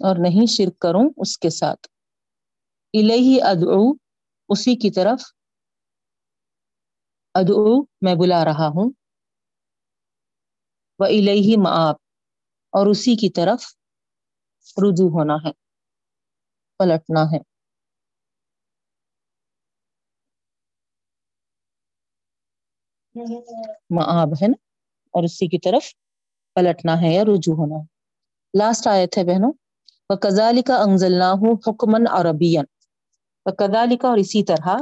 اور 0.00 0.16
نہیں 0.22 0.46
شرک 0.46 0.78
کروں 0.78 1.10
اس 1.16 1.38
کے 1.38 1.50
ساتھ۔ 1.50 1.88
الہی 2.92 3.42
ادعو، 3.42 3.92
اسی 4.48 4.76
کی 4.76 4.90
طرف 4.90 5.20
ادعو 7.34 7.82
میں 7.82 8.14
بلا 8.14 8.44
رہا 8.44 8.66
ہوں۔ 8.66 8.90
و 10.98 11.04
الہی 11.04 11.56
معاب 11.56 11.94
اور 12.70 12.86
اسی 12.86 13.16
کی 13.16 13.30
طرف 13.30 13.64
رجوع 14.78 15.10
ہونا 15.10 15.34
ہے، 15.34 15.52
پلٹنا 16.78 17.20
ہے۔ 17.20 17.38
معاب 23.90 24.28
ہے 24.42 24.48
نا؟ 24.48 24.54
اور 25.10 25.24
اسی 25.24 25.48
کی 25.48 25.58
طرف 25.58 25.84
پلٹنا 26.54 27.02
ہے 27.02 27.14
یا 27.14 27.22
رجوع 27.22 27.56
ہونا 27.56 27.74
ہے۔ 27.74 27.84
لاسٹ 28.58 28.86
آیت 28.86 29.18
ہے 29.18 29.24
بہنوں۔ 29.24 29.52
وَكَذَلِكَ 30.08 30.72
أَنزَلْنَاهُ 30.86 31.54
حُكْمًا 31.66 32.20
عَرَبِيًّا۔ 32.20 32.62
وَكَذَلِكَ 33.44 34.06
اور 34.06 34.16
اسی 34.16 34.44
طرح 34.44 34.76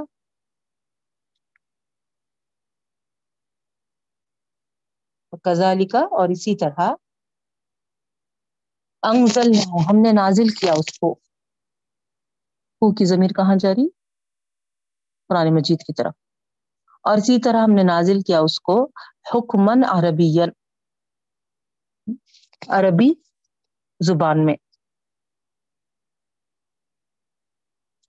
وَكَذَلِكَ 5.44 5.96
اور 5.96 6.28
اسی 6.28 6.56
طرح 6.56 6.80
انزلنا، 9.02 9.90
ہم 9.90 10.02
نے 10.02 10.12
نازل 10.12 10.48
کیا 10.48 10.72
اس 10.72 10.98
کو۔ 10.98 11.12
ہو 12.74 12.94
کی 12.94 13.04
ضمیر 13.04 13.28
کہاں 13.28 13.56
جاری؟ 13.58 13.88
قرآن 15.28 15.54
مجید 15.54 15.78
کی 15.78 15.94
طرف۔ 15.94 16.12
اور 17.02 17.16
اسی 17.16 17.40
طرح 17.40 17.56
ہم 17.56 17.74
نے 17.74 17.82
نازل 17.82 18.20
کیا 18.20 18.40
اس 18.40 18.60
کو 18.60 18.84
حکمن 19.34 19.84
عربی 19.88 20.40
عربی 22.68 23.14
زبان 24.00 24.46
میں۔ 24.46 24.54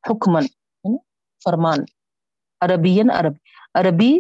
حکمن 0.10 0.44
یعنی 0.84 0.98
فرمان۔ 1.44 1.78
عربین 2.62 3.12
عرب، 3.12 3.34
عربی 3.74 4.20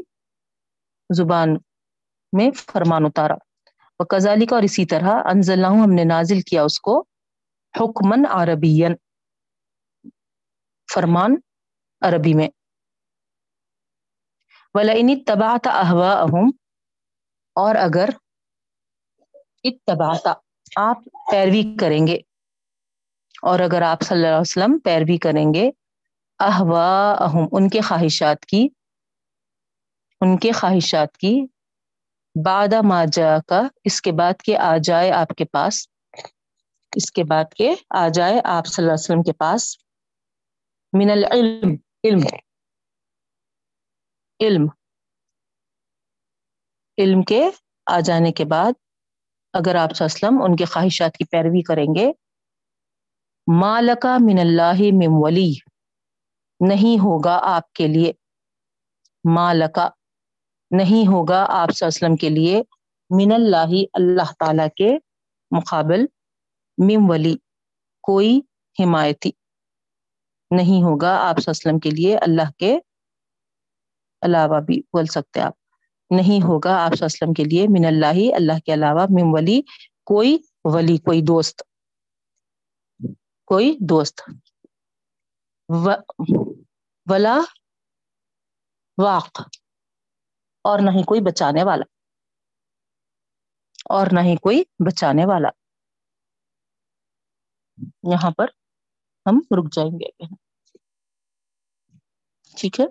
زبان 1.18 1.58
میں 2.36 2.52
فرمان 2.52 3.06
اتارا۔ 3.06 3.36
وہ 4.00 4.06
کزالی 4.06 4.46
کا 4.46 4.56
اور 4.56 4.64
اسی 4.64 4.86
طرح 4.86 5.22
انزل 5.26 5.66
ہم 5.66 5.92
نے 5.96 6.04
نازل 6.04 6.42
کیا 6.42 6.64
اس 6.64 6.80
کو 6.80 7.04
حکمن 7.74 8.26
عربین 8.30 8.96
فرمان 10.94 11.36
عربی 12.02 12.34
میں۔ 12.34 12.50
وَلَئِنِ 14.74 15.12
اتَّبَعْتَ 15.12 15.70
أَهْوَاءَهُمْ 15.70 16.52
اور 17.56 17.76
اگر 17.76 18.10
اتبعت، 19.64 20.28
آپ 20.76 20.98
پیروی 21.32 21.78
کریں 21.78 22.08
گے، 22.08 22.18
اور 23.42 23.60
اگر 23.60 23.82
آپ 23.82 24.02
صلی 24.02 24.16
اللہ 24.16 24.28
علیہ 24.28 24.42
وسلم 24.42 24.78
پیروی 24.80 25.18
کریں 25.18 25.54
گے 25.54 25.70
احواءہم 26.40 27.48
ان 27.52 27.70
کے 27.70 27.82
خواہشات 27.82 28.46
کی، 28.46 28.68
ان 30.22 30.38
کے 30.38 30.52
خواہشات 30.52 31.18
کی 31.18 31.42
بعد 32.44 32.74
ما 32.84 33.06
جا 33.12 33.40
کا، 33.48 33.62
اس 33.84 34.02
کے 34.02 34.12
بعد 34.12 34.34
کہ 34.44 34.58
آ 34.58 34.78
جائے 34.84 35.12
آپ 35.12 35.28
کے 35.28 35.46
پاس۔ 35.46 35.88
اس 36.96 37.12
کے 37.12 37.24
بعد 37.24 37.44
کہ 37.56 37.76
آ 37.90 38.08
جائے 38.08 38.42
آپ 38.44 38.66
صلی 38.66 38.84
اللہ 38.84 38.94
علیہ 38.94 39.04
وسلم 39.04 39.24
کے 39.24 39.34
پاس۔ 39.34 39.78
من 40.94 41.12
العلم، 41.12 41.76
علم۔ 42.04 42.20
علم۔ 44.40 44.68
علم 46.98 47.22
کے 47.22 47.50
آ 47.92 48.00
جانے 48.00 48.32
کے 48.32 48.46
بعد 48.46 48.72
اگر 49.54 49.76
آپ 49.76 49.96
صلی 49.96 50.06
اللہ 50.06 50.28
علیہ 50.28 50.38
وسلم 50.38 50.52
ان 50.52 50.56
کے 50.56 50.66
خواہشات 50.66 51.18
کی 51.18 51.26
پیروی 51.26 51.62
کریں 51.62 51.96
گے 51.96 52.12
مالکا 53.62 54.18
من 54.20 54.40
اللہ 54.40 54.74
من 54.74 55.08
ولی، 55.10 55.54
نہیں 56.68 57.00
ہوگا 57.00 57.40
آپ 57.44 57.74
کے 57.74 57.88
لیے۔ 57.88 58.12
مالکا 59.24 59.90
نہیں 60.72 61.08
ہوگا 61.08 61.46
آپ 61.50 61.72
صلی 61.72 61.86
اللہ 61.86 61.86
علیہ 61.86 61.88
وسلم 61.88 62.16
کے 62.16 62.30
لیے 62.30 62.62
من 63.10 63.32
اللہ 63.32 63.84
اللہ 63.94 64.34
تعالی 64.40 64.70
کے 64.76 64.98
مقابل 65.52 66.06
مم 66.78 67.10
ولی، 67.10 67.36
کوئی 68.02 68.42
حمایتی 68.80 69.32
نہیں 70.52 70.84
ہوگا 70.84 71.16
آپ 71.16 71.38
صلی 71.40 71.52
اللہ 71.52 71.70
علیہ 71.70 71.78
وسلم 71.78 71.80
کے 71.80 71.90
لیے 71.90 72.18
اللہ 72.18 72.52
کے 72.58 72.80
علاوہ 74.22 74.60
بھی، 74.60 74.80
بول 74.80 75.06
سکتے 75.06 75.40
آپ۔ 75.40 75.54
نہیں 76.12 76.44
ہوگا 76.44 76.70
آپ 76.70 76.96
صلی 76.96 77.06
اللہ 77.06 77.06
علیہ 77.06 77.06
وسلم 77.06 77.34
کے 77.34 77.44
لیے 77.44 77.68
من 77.68 77.86
اللہ 77.86 78.36
اللہ 78.36 78.60
کے 78.66 78.74
علاوہ 78.74 79.04
مم 79.04 79.34
ولی، 79.34 79.62
کوئی 80.04 80.38
ولی، 80.66 80.98
کوئی 80.98 81.22
دوست۔ 81.22 81.64
کوئی 83.46 83.78
دوست۔ 83.80 84.22
ولا 87.10 87.42
واق۔ 88.98 89.42
اور 90.66 90.80
نہ 90.80 90.90
ہی 90.90 91.04
کوئی 91.04 91.22
بچانے 91.22 91.64
والا۔ 91.64 91.84
اور 93.90 94.08
نہ 94.12 94.20
ہی 94.20 94.36
کوئی 94.36 94.64
بچانے 94.86 95.26
والا۔ 95.26 95.50
یہاں 98.12 98.32
پر 98.32 98.46
ہم 99.26 99.40
رک 99.58 99.74
جائیں 99.74 99.92
گے۔ 99.92 100.10
ٹھیک 102.58 102.80
ہے۔ 102.80 102.86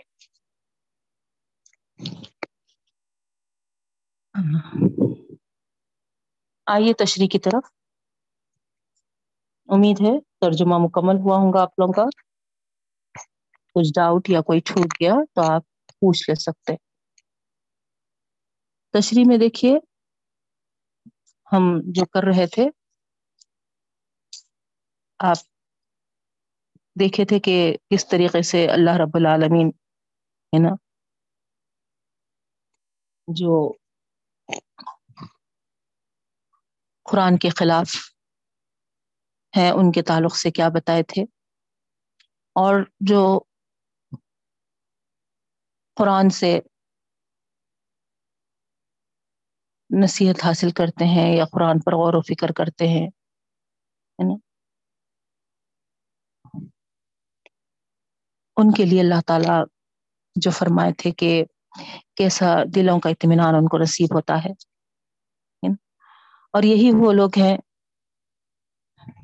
آئیے 6.66 6.92
تشریح 6.94 7.28
کی 7.28 7.38
طرف۔ 7.38 7.64
امید 9.68 10.00
ہے 10.00 10.20
ترجمہ 10.40 10.78
مکمل 10.78 11.16
ہوا 11.20 11.37
ہوں 11.37 11.52
گا 11.52 11.62
آپ 11.62 11.78
لوگوں 11.78 11.92
کا۔ 11.92 12.04
کچھ 13.74 13.88
ڈاؤٹ 13.94 14.30
یا 14.30 14.40
کوئی 14.40 14.60
چھوٹ 14.60 14.94
گیا 15.00 15.14
تو 15.34 15.52
آپ 15.52 15.62
پوچھ 15.88 16.30
لے 16.30 16.34
سکتے 16.34 16.72
تشریح 18.94 19.24
میں 19.26 19.38
دیکھیے۔ 19.38 19.78
ہم 21.52 21.62
جو 21.85 22.07
کر 22.07 22.24
رہے 22.24 22.46
تھے، 22.46 22.64
آپ 25.18 25.37
دیکھے 27.00 27.24
تھے 27.24 27.40
کہ 27.40 27.76
کس 27.90 28.09
طریقے 28.09 28.42
سے 28.42 28.68
اللہ 28.70 28.90
رب 28.90 29.16
العالمین، 29.16 29.68
ہے 30.52 30.59
نا، 30.62 30.74
جو 33.28 33.72
قرآن 37.04 37.38
کے 37.38 37.48
خلاف 37.48 37.90
ہیں، 39.57 39.70
ان 39.70 39.92
کے 39.92 40.02
تعلق 40.02 40.37
سے 40.37 40.50
کیا 40.50 40.68
بتائے 40.68 41.02
تھے۔ 41.02 41.22
اور 42.57 42.74
جو 43.00 43.40
قرآن 45.96 46.30
سے 46.30 46.61
نصیحت 50.02 50.44
حاصل 50.44 50.70
کرتے 50.70 51.04
ہیں 51.04 51.37
یا 51.37 51.44
قرآن 51.44 51.80
پر 51.80 51.94
غور 51.94 52.14
و 52.14 52.20
فکر 52.20 52.52
کرتے 52.52 52.88
ہیں 52.88 53.09
ان 58.57 58.72
کے 58.72 58.85
لیے 58.85 59.00
اللہ 59.00 59.20
تعالی 59.26 59.62
جو 60.37 60.50
فرمائے 60.50 60.92
تھے 60.92 61.11
کہ 61.11 61.44
کیسا 62.16 62.46
دلوں 62.74 63.00
کا 63.00 63.11
اطمینان 63.11 63.54
ان 63.54 63.68
کو 63.68 63.78
نصیب 63.78 64.14
ہوتا 64.14 64.38
ہے 64.44 64.52
اور 66.54 66.62
یہی 66.62 66.90
وہ 66.96 67.12
لوگ 67.12 67.38
ہیں 67.38 67.57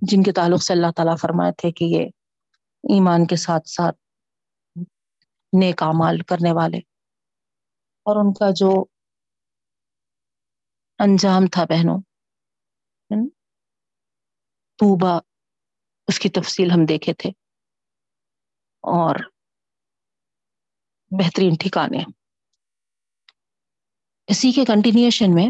جن 0.02 0.22
کے 0.22 0.33
تعلق 0.33 0.62
سے 0.62 0.72
اللہ 0.72 0.90
تعالیٰ 0.96 1.16
فرمائے 1.20 1.52
تھے 1.52 1.70
کہ 1.72 1.85
یہ 1.85 2.06
ایمان 2.85 3.26
کے 3.26 3.37
ساتھ 3.37 3.68
ساتھ 3.68 3.98
نیک 5.52 5.83
اعمال 5.83 6.20
کرنے 6.28 6.52
والے، 6.52 6.78
اور 8.06 8.16
ان 8.16 8.33
کا 8.33 8.50
جو 8.50 8.70
انجام 11.04 11.42
تھا 11.52 11.64
بہنوں۔ 11.64 12.00
توبہ 14.76 15.20
اس 16.06 16.18
کی 16.18 16.28
تفصیل 16.28 16.70
ہم 16.70 16.84
دیکھے 16.88 17.14
تھے۔ 17.14 17.30
اور 18.80 19.14
بہترین 21.10 21.50
ٹھکانے۔ 21.60 21.98
اسی 24.26 24.52
کے 24.52 24.64
کنٹینیوشن 24.64 25.34
میں 25.34 25.48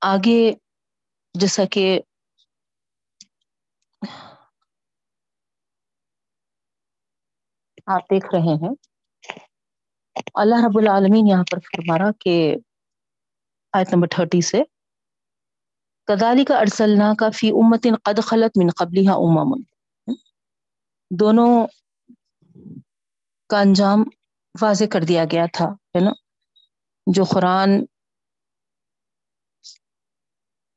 آگے، 0.00 0.52
جیسا 1.40 1.62
کہ 1.72 2.00
آپ 7.86 8.02
دیکھ 8.02 8.26
رہے 8.34 8.54
ہیں۔ 8.54 8.89
اللہ 10.34 10.54
رب 10.66 10.78
العالمین 10.78 11.26
یہاں 11.26 11.44
پر 11.50 11.58
فرمارا 11.58 12.10
کہ 12.18 12.56
آیت 13.72 13.92
نمبر 13.94 14.08
تھرٹی 14.08 14.40
سے 14.40 14.62
کدالی 16.08 16.44
کا 16.44 16.58
ارسلنا 16.58 17.14
کا 17.18 17.30
فی 17.30 17.50
امتن 17.50 17.96
قد 17.96 18.20
خلط 18.24 18.58
من 18.58 18.68
قبلی 18.76 19.08
امام 19.08 19.52
دونوں 21.10 21.66
کا 23.50 23.60
انجام 23.60 24.02
واضح 24.62 24.84
کر 24.92 25.00
دیا 25.00 25.24
گیا 25.32 25.46
تھا، 25.52 25.64
ہے 25.64 26.00
نا؟ 26.00 26.10
جو 27.06 27.24
قرآن 27.24 27.70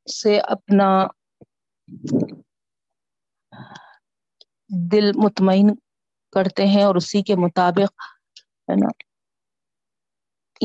سے 0.08 0.39
اپنا 0.39 1.08
دل 4.91 5.12
مطمئن 5.15 5.75
کرتے 6.32 6.67
ہیں 6.67 6.84
اور 6.84 6.95
اسی 6.95 7.21
کے 7.21 7.36
مطابق، 7.36 8.01
ہے 8.69 8.75
نا؟ 8.75 9.03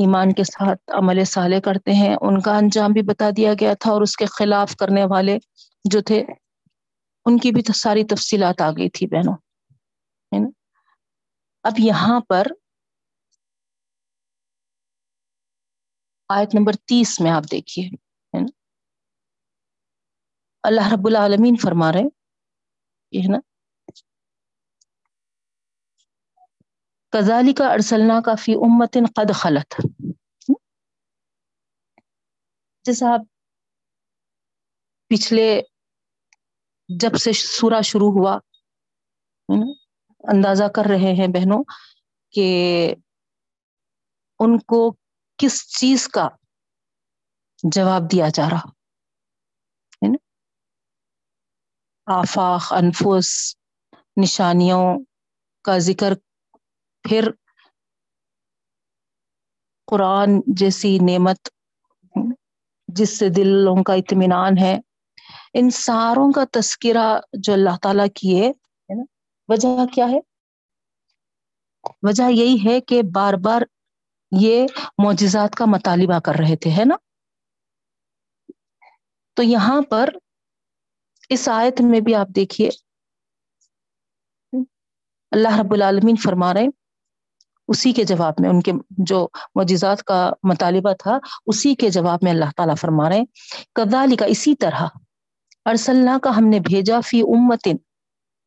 ایمان 0.00 0.32
کے 0.32 0.44
ساتھ 0.44 0.90
عمل 0.94 1.24
صالح 1.24 1.61
کرتے 1.64 1.92
ہیں۔ 1.92 2.16
ان 2.20 2.40
کا 2.40 2.56
انجام 2.56 2.92
بھی 2.92 3.02
بتا 3.02 3.30
دیا 3.37 3.54
گیا 3.61 3.74
تھا 3.80 3.90
اور 3.90 4.02
اس 4.02 4.16
کے 4.16 4.26
خلاف 4.26 4.76
کرنے 4.76 5.04
والے 5.04 5.38
جو 5.84 6.00
تھے، 6.00 6.24
ان 7.26 7.38
کی 7.38 7.50
بھی 7.50 7.62
ساری 7.74 8.04
تفصیلات 8.04 8.61
آ 8.61 8.70
گئی 8.70 8.88
تھی 8.88 9.06
بہنوں 9.06 9.37
اب 11.64 11.72
یہاں 11.78 12.20
پر 12.20 12.46
آیت 16.28 16.54
نمبر 16.54 16.72
تیس 16.72 17.20
میں 17.20 17.30
آپ 17.30 17.42
دیکھیے 17.50 17.90
اللہ 20.62 20.92
رب 20.92 21.06
العالمین 21.06 21.56
فرما 21.56 21.92
رہے 21.92 22.00
ہے 22.00 23.28
نا؟ 23.28 23.38
کزالی 27.18 27.52
کا 27.52 27.72
ارسلنا 27.72 28.20
کا 28.24 28.35
فی 28.35 28.54
امتن 28.54 29.07
قد 29.14 29.35
خلط 29.35 29.74
جیسا 32.85 33.07
آپ 33.12 33.20
پچھلے 35.07 35.62
جب 36.88 37.16
سے 37.16 37.33
سورا 37.33 37.81
شروع 37.81 38.12
ہوا، 38.12 38.38
اندازہ 40.18 40.64
کر 40.64 40.83
رہے 40.88 41.14
ہیں 41.14 41.26
بہنوں 41.28 41.64
کہ 42.31 42.94
ان 44.38 44.59
کو 44.59 44.96
کس 45.37 45.78
چیز 45.78 46.09
کا 46.09 46.28
جواب 47.62 48.02
دیا 48.12 48.26
جا 48.35 48.44
رہا۔ 48.50 48.70
آفاق، 52.07 52.72
انفس، 52.72 53.57
نشانیوں 54.22 55.04
کا 55.62 55.78
ذکر 55.78 56.12
پھر 57.02 57.30
قرآن 59.87 60.40
جیسی 60.46 60.98
نعمت 60.98 61.48
جس 62.88 63.18
سے 63.18 63.28
دلوں 63.28 63.82
کا 63.82 63.94
اطمینان 63.94 64.58
ہے، 64.58 64.80
ان 65.54 65.70
ساروں 65.70 66.32
کا 66.32 66.44
تذکرہ 66.52 67.20
جو 67.32 67.52
اللہ 67.52 67.76
تعالیٰ 67.82 68.06
کی 68.14 68.42
ہے 68.42 68.48
نا، 68.94 69.04
وجہ 69.48 69.94
کیا 69.94 70.04
ہے؟ 70.11 70.18
وجہ 72.02 72.30
یہی 72.30 72.56
ہے 72.66 72.80
کہ 72.80 73.02
بار 73.14 73.34
بار 73.34 73.62
یہ 74.40 74.66
معجزات 75.04 75.54
کا 75.54 75.64
مطالبہ 75.64 76.18
کر 76.18 76.32
رہے 76.38 76.56
تھے، 76.56 76.70
ہے 76.70 76.84
نا؟ 76.84 76.96
تو 79.34 79.42
یہاں 79.42 79.82
پر 79.90 80.11
اس 81.28 81.48
آیت 81.48 81.80
میں 81.80 82.00
بھی 82.00 82.14
آپ 82.14 82.28
دیکھیے۔ 82.37 82.70
اللہ 85.30 85.61
رب 85.61 85.72
العالمین 85.72 86.16
فرما 86.16 86.54
رہے 86.54 86.88
اسی 87.68 87.92
کے 87.92 88.04
جواب 88.04 88.35
میں، 88.38 88.50
ان 88.50 88.61
کے 88.61 88.72
جو 88.90 89.28
معجزات 89.54 90.02
کا 90.02 90.31
مطالبہ 90.42 90.92
تھا، 90.92 91.18
اسی 91.46 91.74
کے 91.74 91.90
جواب 91.90 92.18
میں 92.22 92.33
اللہ 92.33 92.44
تعالیٰ 92.57 92.74
فرما 92.76 93.09
رہے 93.09 93.20
کدالی 93.74 94.16
کا 94.16 94.24
اسی 94.24 94.54
طرح 94.54 94.87
ارسلنا 95.64 96.18
کا 96.22 96.37
ہم 96.37 96.44
نے 96.48 96.61
بھیجا 96.61 97.00
فی 97.00 97.20
امت 97.20 97.68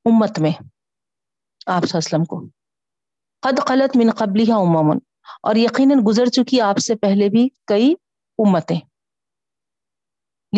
امت 0.06 0.40
میں، 0.40 0.52
آپ 1.66 1.84
وسلم 1.94 2.26
کو۔ 2.26 2.46
قد 3.42 3.60
قلت 3.68 3.98
من 3.98 4.12
قبلی 4.12 4.52
امامن 4.52 4.98
اور 5.44 5.56
یقیناً 5.56 6.00
گزر 6.08 6.26
چکی 6.26 6.62
آپ 6.62 6.78
سے 6.78 6.96
پہلے 6.96 7.30
بھی 7.30 7.50
کئی 7.68 7.94
امتیں۔ 8.38 8.80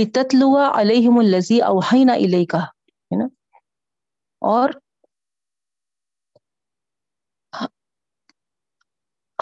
لتتلوا 0.01 0.81
علیہم 0.81 1.17
الزی 1.17 1.61
اوہینا 1.61 2.13
علیہ 2.13 2.45
کا 2.45 2.63
ہے 2.63 3.15
نا؟ 3.15 3.25
اور 4.41 4.69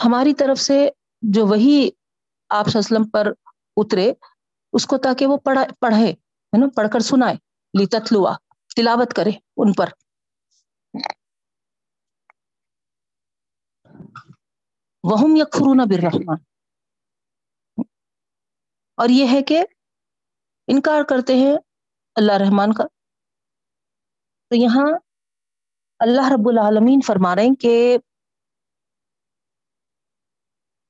ہماری 0.05 0.33
طرف 0.33 0.59
سے 0.59 0.89
جو 1.21 1.47
وہی 1.47 1.89
آپ 2.49 2.65
وسلم 2.75 3.09
پر 3.09 3.27
اترے، 3.77 4.13
اس 4.73 4.85
کو 4.85 4.97
تاکہ 4.97 5.25
وہ 5.25 5.37
پڑھا، 5.37 5.63
پڑھے، 5.79 6.11
ہے 6.11 6.57
نا، 6.57 6.65
پڑھ 6.75 6.87
کر 6.93 6.99
سنائے۔ 6.99 7.35
لتتلوا، 7.83 8.37
تلاوت 8.75 9.13
کرے 9.13 9.29
ان 9.57 9.73
پر۔ 9.73 9.89
وہم 15.03 15.35
یکفرون 15.35 15.77
بالرحمن۔ 15.77 16.35
اور 18.95 19.09
یہ 19.09 19.27
ہے 19.31 19.43
کہ 19.43 19.65
انکار 20.67 21.03
کرتے 21.03 21.35
ہیں 21.35 21.57
اللہ 22.15 22.31
رحمان 22.31 22.73
کا۔ 22.73 22.83
تو 24.49 24.55
یہاں 24.55 24.99
اللہ 25.99 26.31
رب 26.33 26.49
العالمین 26.49 26.99
فرما 27.07 27.35
رہے 27.35 27.43
ہیں 27.43 27.55
کہ 27.55 27.97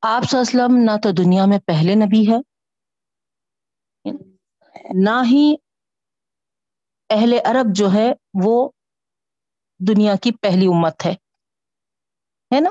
آپ 0.04 0.24
وسلم 0.34 0.76
نہ 0.84 0.92
تو 1.04 1.12
دنیا 1.14 1.46
میں 1.46 1.58
پہلے 1.68 1.96
نبی 1.96 2.22
ہے، 2.28 2.38
نہ 4.98 5.22
ہی 5.26 5.44
اہل 7.10 7.34
عرب 7.46 7.74
جو 7.76 7.92
ہے 7.94 8.12
وہ 8.44 8.56
دنیا 9.80 10.16
کی 10.24 10.32
پہلی 10.42 10.68
امت 10.68 11.06
ہے 11.06 11.12
ہے 12.52 12.60
نا؟ 12.60 12.70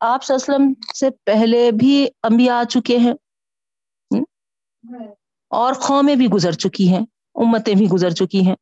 آپ 0.00 0.32
اسلم 0.32 0.72
سے 0.94 1.10
پہلے 1.26 1.70
بھی 1.78 1.94
انبیاء 2.22 2.58
آ 2.58 2.64
چکے 2.70 2.96
ہیں، 2.98 3.12
اور 5.50 5.74
قومیں 5.82 6.14
بھی 6.16 6.26
گزر 6.28 6.52
چکی 6.64 6.88
ہیں، 6.88 7.04
امتیں 7.36 7.74
بھی 7.74 7.86
گزر 7.88 8.10
چکی 8.14 8.46
ہیں۔ 8.46 8.54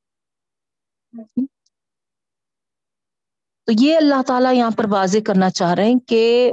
تو 3.66 3.72
یہ 3.80 3.96
اللہ 3.96 4.22
تعالیٰ 4.26 4.54
یہاں 4.54 4.70
پر 4.76 4.84
واضح 4.90 5.18
کرنا 5.26 5.50
چاہ 5.50 5.74
رہے 5.74 5.84
ہیں 5.84 5.98
کہ 5.98 6.52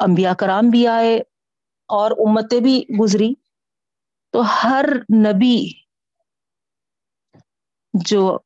انبیاء 0.00 0.32
کرام 0.32 0.70
بھی 0.70 0.86
آئے 0.86 1.16
اور 1.88 2.10
امتیں 2.10 2.60
بھی 2.60 2.84
گزری۔ 3.00 3.34
تو 4.32 4.40
ہر 4.40 4.84
نبی 5.26 5.72
جو 7.94 8.38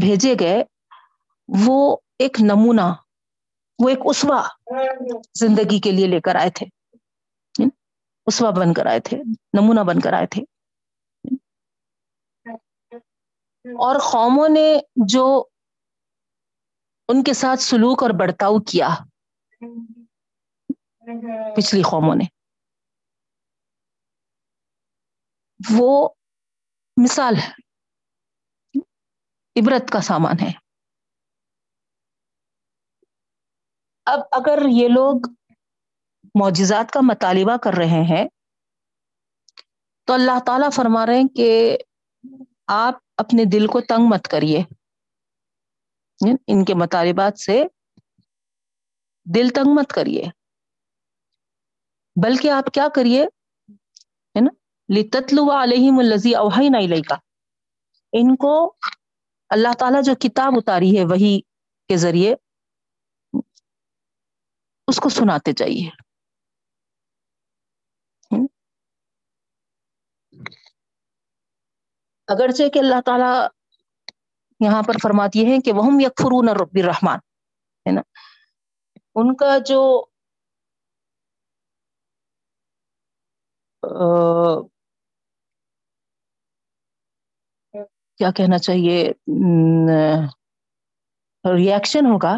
بھیجے 0.00 0.34
گئے، 0.40 0.62
وہ 1.66 1.96
ایک 2.18 2.36
نمونہ، 2.40 2.92
وہ 3.78 3.88
ایک 3.88 3.98
اسوا 4.04 4.42
زندگی 5.34 5.80
کے 5.80 5.90
لیے 5.90 6.06
لے 6.06 6.20
کر 6.20 6.34
آئے 6.34 6.50
تھے۔ 6.50 6.66
یعنی 7.58 7.68
اسوا 8.26 8.50
بن 8.50 8.72
کر 8.74 8.86
آئے 8.86 9.00
تھے، 9.00 9.16
نمونہ 9.52 9.80
بن 9.80 10.00
کر 10.00 10.12
آئے 10.12 10.26
تھے۔ 10.26 10.42
اور 13.66 13.96
قوموں 14.12 14.48
نے 14.48 14.78
جو 15.06 15.44
ان 17.08 17.22
کے 17.24 17.32
ساتھ 17.32 17.60
سلوک 17.60 18.02
اور 18.02 18.10
برتاؤ 18.10 18.58
کیا 18.58 18.88
پچھلی 21.56 21.82
قوموں 21.82 22.14
نے۔ 22.14 22.24
وہ 25.78 26.08
مثال 27.02 27.34
ہے۔ 27.36 27.52
عبرت 29.60 29.90
کا 29.92 30.00
سامان 30.00 30.34
ہے۔ 30.42 30.52
اب 34.04 34.20
اگر 34.32 34.58
یہ 34.70 34.88
لوگ 34.88 35.20
معجزات 36.34 36.90
کا 36.90 37.00
مطالبہ 37.02 37.56
کر 37.56 37.70
رہے 37.78 37.86
ہیں 37.86 38.28
تو 40.04 40.12
اللہ 40.12 40.44
تعالی 40.46 40.66
فرما 40.72 41.06
رہے 41.06 41.16
ہیں 41.16 41.36
کہ 41.36 41.78
آپ 42.66 43.05
اپنے 43.16 43.44
دل 43.44 43.66
کو 43.66 43.80
تنگ 43.80 44.08
مت 44.08 44.24
کریے۔ 44.24 44.62
ان 46.46 46.64
کے 46.64 46.74
مطالبات 46.74 47.38
سے 47.38 47.64
دل 49.34 49.48
تنگ 49.48 49.74
مت 49.74 49.90
کریے۔ 49.90 50.24
بلکہ 52.22 52.50
آپ 52.50 52.64
کیا 52.72 52.88
کریے، 52.94 53.22
ہے 53.22 54.40
نا؟ 54.40 54.50
لتتلو 55.00 55.62
علیہم 55.62 55.98
الزی 55.98 56.34
اوہین 56.34 56.74
علیہ 56.74 57.02
کا 57.08 57.14
ان 58.12 58.36
کو 58.36 58.76
اللہ 59.48 59.68
تعالیٰ 59.78 60.02
جو 60.02 60.12
کتاب 60.20 60.52
اتاری 60.56 60.98
ہے 60.98 61.04
وہی 61.04 61.40
کے 61.88 61.96
ذریعے، 61.96 62.34
اس 64.86 64.96
کو 64.96 65.08
سناتے 65.08 65.52
چاہیے 65.52 66.05
اگرچہ 72.28 72.68
کہ 72.68 72.78
اللہ 72.78 73.00
تعالیٰ 73.06 73.48
یہاں 74.60 74.82
پر 74.82 74.94
فرماتی 75.02 75.44
ہے 75.46 75.58
کہ 75.64 75.72
وہ 75.72 75.82
یکفرون 76.02 76.48
رب 76.48 76.74
الرحمان 76.74 77.18
ہے 77.86 77.92
نا؟ 77.92 78.00
ان 79.14 79.34
کا 79.36 79.58
جو 79.58 80.06
کیا 88.18 88.30
کہنا 88.36 88.58
چاہیے؟ 88.58 89.12
ریئیکشن 91.56 92.06
ہوگا 92.06 92.34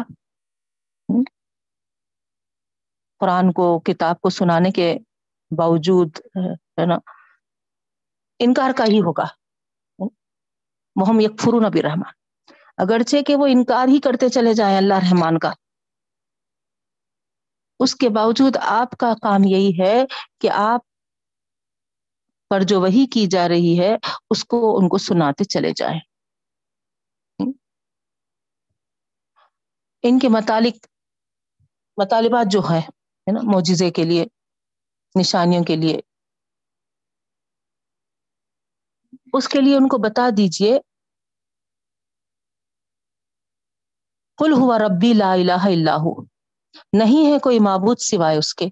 قرآن 3.19 3.51
کو، 3.51 3.79
کتاب 3.79 4.21
کو 4.21 4.29
سنانے 4.29 4.71
کے 4.71 4.97
باوجود، 5.57 6.09
ہے 6.79 6.85
نا؟ 6.85 6.97
انکار 8.39 8.71
کا 8.77 8.83
ہی 8.83 8.99
ہوگا۔ 8.99 9.38
محم 10.95 11.19
یک 11.19 11.39
فرون 11.39 11.65
ابی 11.65 11.81
رحمان 11.81 12.11
اگرچہ 12.77 13.21
کہ 13.21 13.35
وہ 13.35 13.45
انکار 13.45 13.87
ہی 13.87 13.99
کرتے 13.99 14.29
چلے 14.29 14.53
جائیں 14.53 14.77
اللہ 14.77 14.93
رحمان 14.93 15.39
کا۔ 15.39 15.51
اس 17.79 17.95
کے 17.95 18.09
باوجود 18.09 18.57
آپ 18.61 18.91
کا 18.91 19.13
کام 19.21 19.43
یہی 19.43 19.71
ہے 19.79 20.05
کہ 20.39 20.49
آپ 20.49 20.81
پر 22.49 22.61
جو 22.61 22.81
وہی 22.81 23.05
کی 23.05 23.27
جا 23.27 23.47
رہی 23.47 23.79
ہے، 23.79 23.95
اس 24.29 24.45
کو 24.45 24.77
ان 24.77 24.89
کو 24.89 24.97
سناتے 24.97 25.43
چلے 25.43 25.71
جائیں۔ 25.75 25.99
ان 30.03 30.19
کے 30.19 30.29
متعلق 30.29 30.87
مطالبات 31.97 32.51
جو 32.51 32.59
ہے 32.59 32.81
نا، 33.31 33.39
معجزے 33.43 33.91
کے 33.91 34.03
لیے، 34.03 34.25
نشانیوں 35.19 35.63
کے 35.63 35.75
لیے 35.75 35.99
اس 39.33 39.47
کے 39.47 39.61
لیے 39.61 39.75
ان 39.75 39.87
کو 39.87 39.97
بتا 39.97 40.29
دیجیے 40.37 40.79
کل 44.37 44.53
ہوا 44.53 44.77
ربی 44.79 45.13
لا 45.13 45.33
الہ 45.33 45.63
اللہ 45.63 46.21
نہیں 46.93 47.33
ہے 47.33 47.39
کوئی 47.39 47.59
معبود 47.59 47.97
سوائے 47.99 48.37
اس 48.37 48.55
کے۔ 48.55 48.65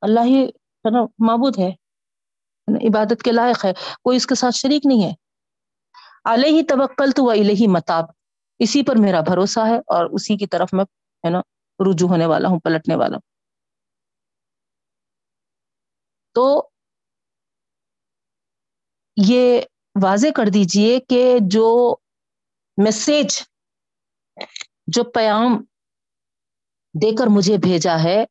اللہ 0.00 0.20
ہی 0.24 0.46
معبود 1.18 1.58
ہے۔ 1.58 1.68
عبادت 2.88 3.22
کے 3.22 3.32
لائق 3.32 3.64
ہے۔ 3.64 3.72
کوئی 4.02 4.16
اس 4.16 4.26
کے 4.26 4.34
ساتھ 4.34 4.54
شریک 4.54 4.86
نہیں 4.86 5.04
ہے۔ 5.04 5.12
علیہ 6.24 6.62
توکل 6.68 7.10
تو 7.10 7.30
الہی 7.30 7.66
متاب۔ 7.66 8.04
اسی 8.58 8.84
پر 8.84 8.96
میرا 8.96 9.20
بھروسہ 9.20 9.60
ہے 9.60 9.76
اور 9.76 10.04
اسی 10.04 10.36
کی 10.36 10.46
طرف 10.46 10.68
میں، 10.72 10.84
ہے 11.24 11.30
نا، 11.30 11.40
رجوع 11.90 12.08
ہونے 12.08 12.26
والا 12.26 12.48
ہوں، 12.48 12.60
پلٹنے 12.60 12.94
والا 12.96 13.16
ہوں۔ 13.16 13.33
تو 16.34 16.68
یہ 19.16 19.60
واضح 20.02 20.26
کر 20.36 20.44
دیجیے 20.54 21.00
کہ 21.00 21.36
جو 21.50 21.96
میسج 22.76 23.42
جو 24.86 25.04
پیام 25.04 25.64
دے 27.02 27.14
کر 27.16 27.26
مجھے 27.26 27.58
بھیجا 27.58 27.96
ہے، 28.04 28.24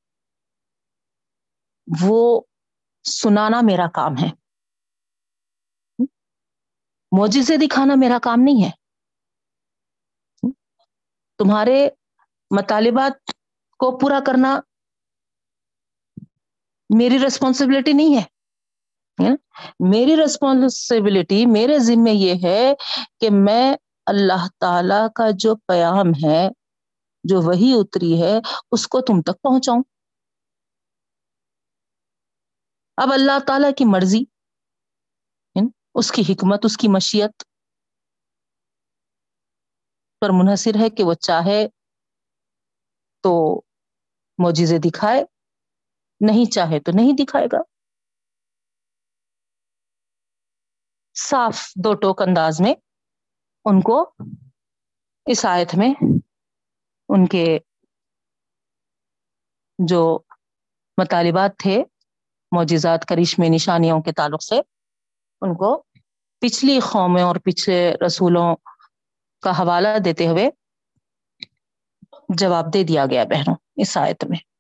وہ 2.06 2.42
سنانا 3.04 3.62
میرا 3.64 3.88
کام 3.88 4.12
ہے۔ 4.22 4.30
موجے 7.18 7.58
دکھانا 7.58 7.94
میرا 7.98 8.18
کام 8.24 8.40
نہیں 8.44 8.66
ہے۔ 8.66 8.72
تمہارے 11.38 11.90
مطالبات 12.58 13.32
کو 13.78 13.98
پورا 13.98 14.20
کرنا 14.28 14.60
میری 16.98 17.20
ریسپانسبلٹی 17.20 17.94
نہیں 17.94 18.18
ہے۔ 18.18 18.34
میری 19.80 20.18
ریسپانسبلٹی 20.18 21.46
میرے 21.46 21.80
ذمے 21.80 22.12
یہ 22.12 22.34
ہے 22.44 22.74
کہ 23.20 23.30
میں 23.32 23.76
اللہ 24.06 24.48
تعالی 24.60 25.02
کا 25.16 25.24
جو 25.34 25.56
پیام 25.56 26.08
ہے، 26.26 26.50
جو 27.24 27.42
وہی 27.42 27.74
اتری 27.76 28.24
ہے، 28.24 28.40
اس 28.72 28.88
کو 28.88 29.02
تم 29.02 29.22
تک 29.22 29.42
پہنچاؤں۔ 29.42 29.84
اب 32.98 33.14
اللہ 33.14 33.40
تعالی 33.48 33.68
کی 33.78 33.86
مرضی 33.86 34.24
اس 35.96 36.12
کی 36.12 36.22
حکمت، 36.30 36.66
اس 36.66 36.78
کی 36.78 36.88
مشیت 36.88 37.44
پر 40.22 40.30
منحصر 40.30 40.72
ہے 40.80 40.90
کہ 40.90 41.04
وہ 41.04 41.14
چاہے 41.14 41.68
تو 43.24 43.62
معجزے 44.38 44.78
دکھائے۔ 44.78 45.33
نہیں 46.22 46.52
چاہے 46.52 46.80
تو 46.80 46.92
نہیں 46.96 47.14
دکھائے 47.14 47.46
گا۔ 47.46 47.58
صاف 51.16 51.72
دو 51.76 51.94
ٹوک 51.94 52.22
انداز 52.22 52.62
میں 52.62 52.74
ان 53.66 53.82
کو 53.82 54.14
اس 55.26 55.46
آیت 55.46 55.76
میں 55.76 55.94
ان 57.10 57.26
کے 57.26 57.60
جو 59.80 60.20
مطالبات 60.98 61.52
تھے، 61.58 61.84
معجزات، 62.52 63.06
کرشمے، 63.06 63.50
نشانیوں 63.50 64.02
کے 64.02 64.12
تعلق 64.12 64.44
سے 64.44 64.58
ان 65.42 65.54
کو 65.54 65.84
پچھلی 66.40 66.80
قوموں 66.80 67.22
اور 67.22 67.36
پچھلے 67.36 67.94
رسولوں 68.06 68.56
کا 69.42 69.52
حوالہ 69.52 69.88
دیتے 70.06 70.28
ہوئے 70.28 70.50
جواب 72.30 72.74
دے 72.74 72.84
دیا 72.84 73.06
گیا 73.06 73.24
بہنوں، 73.24 73.56
اس 73.76 73.98
آیت 73.98 74.24
میں۔ 74.24 74.53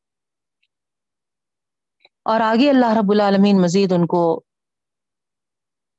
اور 2.25 2.39
آگے 2.39 2.69
اللہ 2.69 2.97
رب 2.97 3.11
العالمین 3.11 3.61
مزید 3.61 3.91
ان 3.91 4.05
کو 4.07 4.23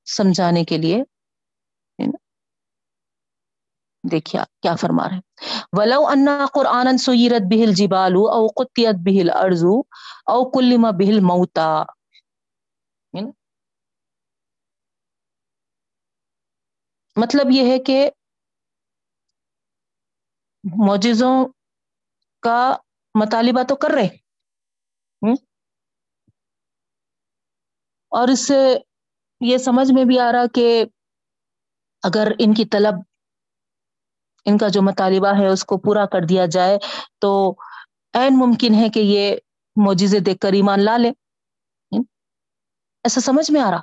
سمجھانے 0.07 0.65
کے 0.65 0.79
لیے 0.79 1.03
دیکھیا 4.05 4.45
کیا 4.63 4.75
فرما 4.75 5.09
رہے 5.09 5.21
ولو 5.79 6.07
انا 6.07 6.47
قرآن 6.47 6.99
سیرت 6.99 7.43
بہل 7.51 7.73
جبالو 7.75 8.25
او 8.29 8.47
قطیت 8.47 8.97
بہل 9.05 9.31
ارزو 9.31 9.79
او 10.27 10.51
کلما 10.51 10.91
بہل 10.91 11.21
موتا 11.21 11.85
مطلب 17.17 17.51
یہ 17.51 17.71
ہے 17.73 17.79
کہ 17.79 18.11
معجزوں 20.65 21.49
کا 22.43 22.77
مطالبہ 23.15 23.63
تو 23.63 23.77
کر 23.77 23.91
رہے 23.91 24.24
اور 28.14 28.29
اس 28.29 28.46
سے 28.46 28.79
یہ 29.40 29.59
سمجھ 29.59 29.92
میں 29.92 30.05
بھی 30.05 30.18
آ 30.18 30.33
رہا 30.33 30.46
کہ 30.55 30.85
اگر 32.03 32.33
ان 32.38 32.55
کی 32.55 32.64
طلب، 32.64 32.94
ان 34.44 34.59
کا 34.59 34.68
جو 34.68 34.83
مطالبہ 34.83 35.29
ہے، 35.38 35.46
اس 35.46 35.64
کو 35.64 35.79
پورا 35.79 36.07
کر 36.07 36.27
دیا 36.29 36.46
جائے 36.46 36.79
تو 37.18 37.55
عین 38.14 38.38
ممکن 38.38 38.74
ہے 38.74 38.88
کہ 38.88 39.00
یہ 39.00 39.37
معجزے 39.85 40.18
دیکھ 40.18 40.38
کر 40.38 40.53
ایمان 40.53 40.85
لا 40.85 40.96
لے۔ 40.96 41.09
ایسا 43.05 43.20
سمجھ 43.20 43.50
میں 43.50 43.61
آ 43.61 43.70
رہا، 43.70 43.81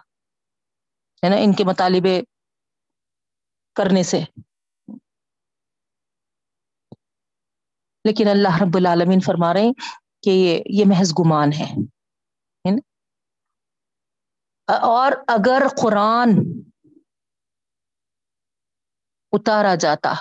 ہے 1.23 1.29
نا، 1.29 1.35
ان 1.35 1.53
کے 1.53 1.63
مطالبے 1.63 2.21
کرنے 3.75 4.03
سے۔ 4.03 4.21
لیکن 8.03 8.27
اللہ 8.27 8.61
رب 8.61 8.77
العالمین 8.77 9.19
فرما 9.19 9.53
رہے 9.53 9.61
ہیں 9.61 9.73
کہ 10.23 10.29
یہ 10.29 10.59
یہ 10.65 10.85
محض 10.87 11.13
گمان 11.19 11.49
ہے۔ 11.53 12.00
اور 14.67 15.11
اگر 15.27 15.63
قرآن 15.81 16.29
اتارا 19.33 19.75
جاتا 19.75 20.13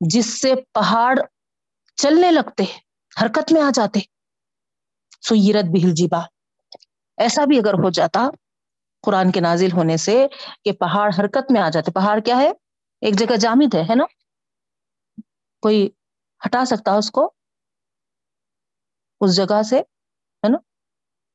جس 0.00 0.40
سے 0.40 0.52
پہاڑ 0.72 1.18
چلنے 1.96 2.30
لگتے، 2.30 2.64
حرکت 3.22 3.52
میں 3.52 3.62
آ 3.62 3.70
جاتے، 3.74 4.00
سیرت 5.28 5.64
بہل 5.64 5.90
جیبا 5.90 6.20
ایسا 7.18 7.44
بھی 7.44 7.58
اگر 7.58 7.74
ہو 7.74 7.90
جاتا، 7.90 8.28
قرآن 9.02 9.32
کے 9.32 9.40
نازل 9.40 9.72
ہونے 9.72 9.96
سے 9.96 10.26
کہ 10.64 10.72
پہاڑ 10.72 11.10
حرکت 11.18 11.52
میں 11.52 11.60
آ 11.60 11.68
جاتے۔ 11.68 11.92
پہاڑ 11.92 12.20
کیا 12.20 12.36
ہے؟ 12.36 12.50
ایک 13.02 13.14
جگہ 13.14 13.36
جامد 13.36 13.74
ہے 13.74 13.82
ہے 13.82 13.94
نا؟ 13.94 14.04
کوئی 15.62 15.88
ہٹا 16.46 16.64
سکتا 16.64 16.92
اس 16.92 17.10
کو، 17.10 17.30
اس 19.20 19.36
جگہ 19.36 19.62
سے، 19.62 19.78
ہے 19.78 20.48
نا؟ 20.48 20.58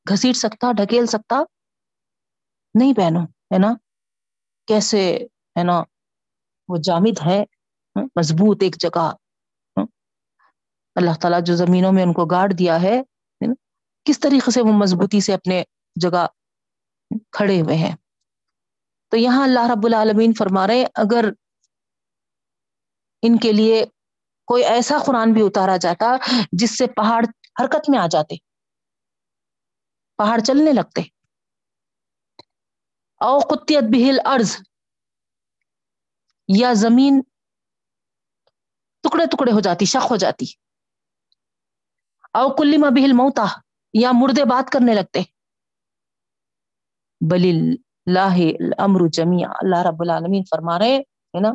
گھسیٹ 0.10 0.36
سکتا، 0.36 0.72
ڈھکیل 0.72 1.06
سکتا۔ 1.06 1.44
نہیں 2.76 2.94
پہنو 2.94 3.20
ہے 3.24 3.58
نا؟ 3.58 3.74
کیسے، 4.68 5.18
ہے 5.60 5.64
نا؟ 5.64 5.84
وہ 6.70 6.78
جامد 6.78 7.22
ہے 7.26 7.42
ہاں، 7.96 8.04
مضبوط 8.16 8.64
ایک 8.64 8.76
جگہ 8.80 9.06
ہاں۔ 9.78 9.86
اللہ 10.96 11.14
تعالیٰ 11.22 11.40
جو 11.46 11.56
زمینوں 11.56 11.92
میں 11.92 12.04
ان 12.04 12.14
کو 12.14 12.26
گاڑ 12.26 12.52
دیا 12.54 12.82
ہے 12.82 13.02
کس 14.06 14.20
طریقے 14.20 14.52
سے 14.52 14.62
وہ 14.62 14.74
مضبوطی 14.74 15.20
سے 15.22 15.34
اپنے 15.34 15.64
جگہ 15.96 16.26
کھڑے 17.32 17.62
ہوئے 17.62 17.76
ہیں؟ 17.76 17.96
تو 19.12 19.18
یہاں 19.18 19.44
اللہ 19.44 19.72
رب 19.72 19.86
العالمین 19.86 20.34
فرما 20.34 20.68
رہے 20.68 20.84
اگر 20.96 21.26
ان 23.22 23.38
کے 23.38 23.52
لیے 23.52 23.86
کوئی 24.48 24.64
ایسا 24.64 24.98
قرآن 25.06 25.34
بھی 25.34 25.42
اتارا 25.46 25.78
جاتا 25.78 26.16
جس 26.52 26.78
سے 26.78 26.88
پہاڑ 26.88 27.26
حرکت 27.62 27.90
میں 27.90 28.00
آ 28.00 28.08
جاتے 28.08 28.36
پہاڑ 30.18 30.40
چلنے 30.40 30.74
لگتے۔ 30.74 31.02
او 33.22 33.40
قطیت 33.40 33.84
بہل 33.84 34.18
ارض 34.26 34.58
یا 36.48 36.74
زمین 36.74 37.22
ٹکڑے 39.04 39.26
ٹکڑے 39.26 39.52
ہو 39.52 39.60
جاتی، 39.60 39.86
شک 39.86 40.06
ہو 40.12 40.16
جاتی۔ 40.16 40.46
او 42.34 42.56
کلی 42.56 42.78
بہل 42.78 43.12
موتا 43.12 43.46
یا 43.94 44.12
مردے 44.14 44.46
بات 44.46 44.70
کرنے 44.74 44.94
لگتے۔ 44.94 45.20
بل 47.30 47.44
اللہ 48.08 48.36
امر 48.78 49.00
جمیا 49.14 49.48
اللہ 49.50 49.80
رب 49.90 50.02
العالمین 50.02 50.44
فرما 50.50 50.80
رہے 50.80 50.98
ہے 50.98 51.40
نا؟ 51.40 51.52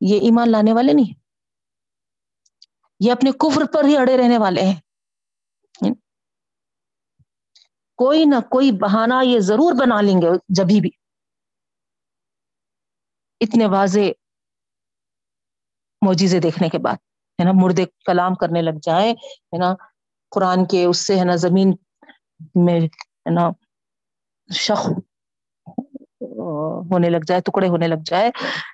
یہ 0.00 0.20
ایمان 0.20 0.52
لانے 0.52 0.72
والے 0.72 0.92
نہیں، 0.92 1.18
یہ 3.00 3.12
اپنے 3.12 3.32
کفر 3.32 3.62
پر 3.72 3.84
ہی 3.84 3.96
اڑے 3.96 4.16
رہنے 4.16 4.38
والے 4.38 4.62
ہیں۔ 4.62 4.80
کوئی 8.00 8.24
نہ 8.24 8.40
کوئی 8.50 8.72
بہانہ 8.72 9.14
یہ 9.24 9.38
ضرور 9.40 9.72
بنا 9.72 10.00
لیں 10.00 10.20
گے 10.22 10.28
جبھی 10.48 10.80
بھی۔ 10.80 10.90
اتنے 13.40 13.66
واضح 13.66 14.10
موجیزے 16.02 16.38
دیکھنے 16.40 16.68
کے 16.68 16.78
بعد، 16.78 16.96
ہے 17.38 17.44
نا، 17.44 17.52
مردے 17.52 17.84
کلام 18.06 18.34
کرنے 18.34 18.62
لگ 18.62 18.78
جائے 18.82 19.10
ہے 19.12 19.58
نا، 19.58 19.74
قرآن 20.32 20.64
کے 20.64 20.84
اس 20.84 21.06
سے، 21.06 21.18
ہے 21.18 21.24
نا، 21.24 21.36
زمین 21.36 21.72
میں، 22.54 22.80
ہے 22.80 23.30
نا، 23.30 23.50
شخ 24.50 24.88
ہونے 26.90 27.10
لگ 27.10 27.24
جائے، 27.26 27.40
ٹکڑے 27.40 27.68
ہونے 27.68 27.88
لگ 27.88 28.02
جائے، 28.04 28.30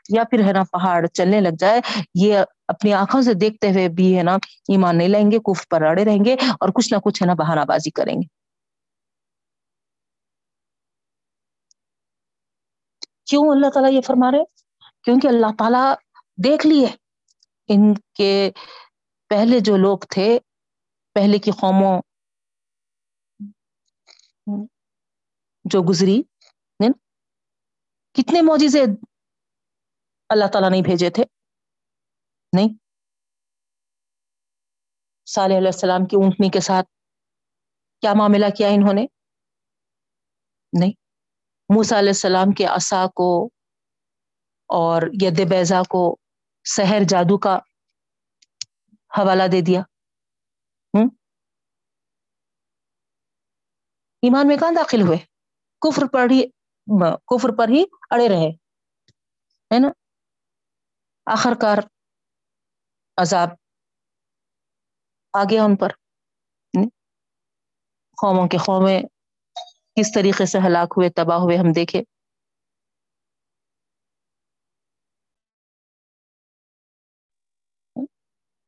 یا 0.09 0.25
پھر، 0.25 0.45
ہے 0.47 0.53
نا، 0.53 0.63
پہاڑ 0.73 1.07
چلنے 1.07 1.41
لگ 1.41 1.57
جائے، 1.59 1.81
یہ 2.15 2.39
اپنی 2.69 2.93
آنکھوں 2.93 3.23
سے 3.23 3.35
دیکھتے 3.35 3.71
ہوئے 3.71 3.89
بھی، 3.89 4.19
ہے 4.19 4.23
نا، 4.23 4.35
ایمان 4.69 4.99
نہیں 4.99 5.09
لیں 5.09 5.31
گے 5.31 5.39
کف 5.39 5.69
پر 5.69 5.83
اڑے 5.83 6.05
رہیں 6.05 6.25
گے 6.25 6.37
اور 6.61 6.69
کچھ 6.75 6.93
نہ 6.93 6.99
کچھ، 6.99 7.23
ہے 7.23 7.27
نا، 7.27 7.35
بہانہ 7.35 7.65
بازی 7.69 7.91
کریں 7.91 8.15
گے۔ 8.15 8.36
کیوں 13.27 13.43
اللہ 13.43 13.67
تعالیٰ 13.75 13.93
یہ 13.93 14.01
فرما 14.01 14.31
رہے 14.31 14.45
کیونکہ 15.03 15.27
اللہ 15.27 15.47
تعالیٰ 15.59 15.95
دیکھ 16.45 16.67
لیے۔ 16.67 16.87
ان 17.69 17.95
کے 18.15 18.51
پہلے 19.29 19.61
جو 19.61 19.77
لوگ 19.77 19.99
تھے، 19.99 20.39
پہلے 21.15 21.39
کی 21.39 21.51
قوموں 21.51 22.03
جو 25.65 25.83
گزری 25.91 26.23
یعنی 26.81 26.93
کتنے 28.13 28.43
موجزے 28.43 28.83
اللہ 30.29 30.45
تعالیٰ 30.53 30.71
نہیں 30.71 30.83
بھیجے 30.83 31.11
تھے؟ 31.11 31.25
نہیں۔ 32.53 32.69
صالح 35.27 35.57
علیہ 35.57 35.67
السلام 35.67 36.07
کی 36.07 36.17
اونٹنی 36.17 36.51
کے 36.51 36.61
ساتھ 36.61 36.87
کیا 38.01 38.15
معاملہ 38.15 38.47
کیا 38.57 38.69
انہوں 38.69 38.95
نے؟ 38.95 39.07
نہیں۔ 40.81 41.06
موسا 41.75 41.99
علیہ 41.99 42.09
السلام 42.09 42.53
کے 42.53 42.65
عصا 42.65 43.07
کو 43.15 43.47
اور 44.69 45.03
ید 45.23 45.51
بیزا 45.51 45.83
کو 45.89 46.17
سحر 46.65 47.01
جادو 47.09 47.39
کا 47.39 47.59
حوالہ 49.19 49.43
دے 49.53 49.61
دیا۔ 49.61 49.81
ہوں 50.95 51.09
ایمان 54.23 54.49
میں 54.49 54.57
کہاں 54.57 54.71
داخل 54.77 55.01
ہوئے؟ 55.03 55.19
کفر 55.81 56.03
پر 56.13 56.27
ہی، 56.31 56.43
کفر 57.27 57.49
پر 57.59 57.69
ہی 57.69 57.85
اڑے 58.11 58.29
رہے۔ 58.29 58.51
ہے 59.75 59.79
نا؟ 59.79 59.89
آخر 61.33 61.55
کار 61.61 61.79
عذاب۔ 63.17 63.49
آ 65.33 65.43
گیا 65.51 65.65
ان 65.65 65.77
پر 65.77 65.89
قوموں 68.17 68.49
کے 68.49 68.57
قومیں 68.57 69.01
کس 69.97 70.13
طریقے 70.13 70.47
سے 70.47 70.59
ہلاک 70.59 70.95
ہوئے 70.97 71.09
تباہ 71.11 71.39
ہوئے 71.39 71.57
ہم 71.57 71.73
دیکھے 71.73 72.03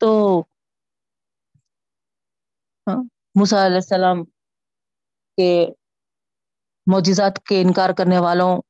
تو 0.00 0.10
ہاں، 2.86 2.96
موسا 3.34 3.64
علیہ 3.66 3.76
السلام 3.76 4.22
کے 5.38 5.50
معجزات 6.86 7.38
کے 7.46 7.60
انکار 7.62 7.90
کرنے 7.90 8.18
والوں 8.18 8.60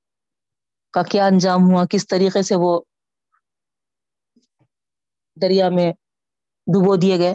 کا 0.95 1.03
کیا 1.03 1.27
انجام 1.27 1.71
ہوا؟ 1.71 1.85
کس 1.91 2.07
طریقے 2.07 2.43
سے 2.43 2.55
وہ 2.57 2.81
دریا 5.37 5.69
میں 5.69 5.93
ڈبو 6.67 6.97
دیے 6.97 7.19
گئے؟ 7.19 7.35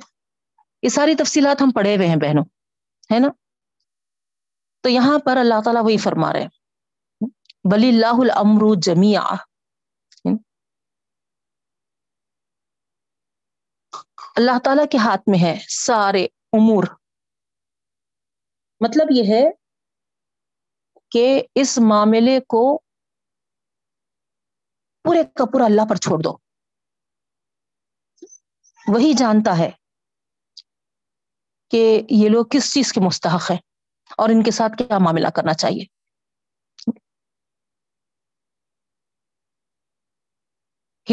یہ 0.83 0.89
ساری 0.89 1.15
تفصیلات 1.15 1.61
ہم 1.61 1.71
پڑھے 1.71 1.95
ہوئے 1.95 2.07
ہیں 2.07 2.15
بہنوں 2.15 2.43
ہے 3.09 3.19
نا؟ 3.19 3.27
تو 4.83 4.89
یہاں 4.89 5.19
پر 5.25 5.37
اللہ 5.37 5.61
تعالیٰ 5.63 5.83
وہی 5.83 5.97
فرما 5.97 6.33
رہے 6.33 6.41
ہیں۔ 6.41 6.49
بلی 7.71 7.89
اللہ 7.89 8.15
العمر 8.19 8.61
جمیا 8.81 9.23
اللہ 14.35 14.59
تعالیٰ 14.63 14.85
کے 14.91 14.97
ہاتھ 14.97 15.21
میں 15.27 15.39
ہے 15.39 15.59
سارے 15.69 16.25
امور۔ 16.25 16.83
مطلب 18.79 19.07
یہ 19.11 19.23
ہے 19.33 19.43
کہ 21.11 21.41
اس 21.55 21.79
معاملے 21.89 22.39
کو 22.39 22.77
پورے 25.03 25.23
کا 25.23 25.45
پورا 25.45 25.65
اللہ 25.65 25.81
پر 25.89 25.95
چھوڑ 25.95 26.19
دو۔ 26.23 26.37
وہی 28.87 29.13
جانتا 29.13 29.57
ہے 29.57 29.71
کہ 31.71 32.01
یہ 32.09 32.29
لوگ 32.29 32.45
کس 32.45 32.73
چیز 32.73 32.93
کے 32.93 32.99
مستحق 32.99 33.51
ہیں۔ 33.51 33.72
اور 34.17 34.29
ان 34.29 34.43
کے 34.43 34.51
ساتھ 34.51 34.77
کیا 34.77 34.97
معاملہ 34.97 35.27
کرنا 35.35 35.53
چاہیے؟ 35.53 35.85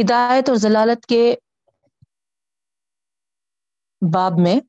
ہدایت 0.00 0.48
اور 0.48 0.56
ضلالت 0.56 1.06
کے 1.06 1.36
باب 4.14 4.32
میں 4.38 4.60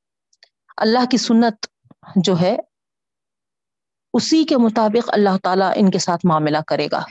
اللہ 0.77 1.05
کی 1.11 1.17
سنت 1.17 1.65
جو 2.15 2.33
ہے، 2.41 2.55
اسی 4.13 4.43
کے 4.43 4.55
مطابق 4.57 5.09
اللہ 5.13 5.37
تعالیٰ 5.43 5.71
ان 5.75 5.91
کے 5.91 5.99
ساتھ 5.99 6.25
معاملہ 6.25 6.57
کرے 6.67 6.87
گا۔ 6.91 7.05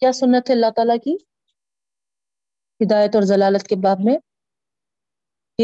کیا 0.00 0.12
سنت 0.12 0.50
ہے 0.50 0.54
اللہ 0.54 0.70
تعالیٰ 0.76 0.96
کی؟ 1.04 1.14
ہدایت 2.80 3.14
اور 3.14 3.22
ضلالت 3.22 3.68
کے 3.68 3.74
باب 3.76 3.98
میں۔ 4.04 4.16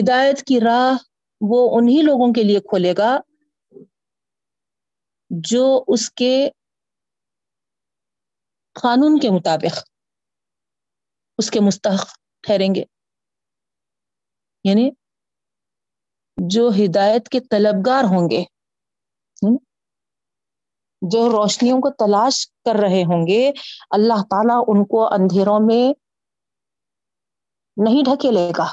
ہدایت 0.01 0.47
کی 0.47 0.61
راہ 0.61 1.08
وہ 1.41 1.79
انہی 1.79 2.03
لوگوں 2.03 2.33
کے 2.33 2.43
لیے 2.43 2.61
کھولے 2.61 2.95
گا 2.99 3.19
جو 5.31 5.85
اس 5.89 6.11
کے 6.11 6.51
قانون 8.73 9.19
کے 9.19 9.31
مطابق 9.31 9.79
اس 11.39 11.51
کے 11.51 11.61
مستحق 11.61 12.19
ٹھہریں 12.43 12.75
گے۔ 12.75 12.85
یعنی 14.65 14.91
جو 16.37 16.69
ہدایت 16.69 17.29
کے 17.29 17.41
طلبگار 17.41 18.05
ہوں 18.05 18.31
گے 18.31 18.45
جو 21.03 21.29
روشنیوں 21.29 21.79
کو 21.81 21.91
تلاش 21.91 22.47
کر 22.65 22.81
رہے 22.81 23.03
ہوں 23.03 23.27
گے، 23.27 23.53
اللہ 23.91 24.23
تعالیٰ 24.23 24.65
ان 24.69 24.85
کو 24.85 25.07
اندھیروں 25.07 25.59
میں 25.67 25.93
نہیں 27.77 28.03
ڈھکے 28.05 28.31
لے 28.31 28.51
گا 28.59 28.67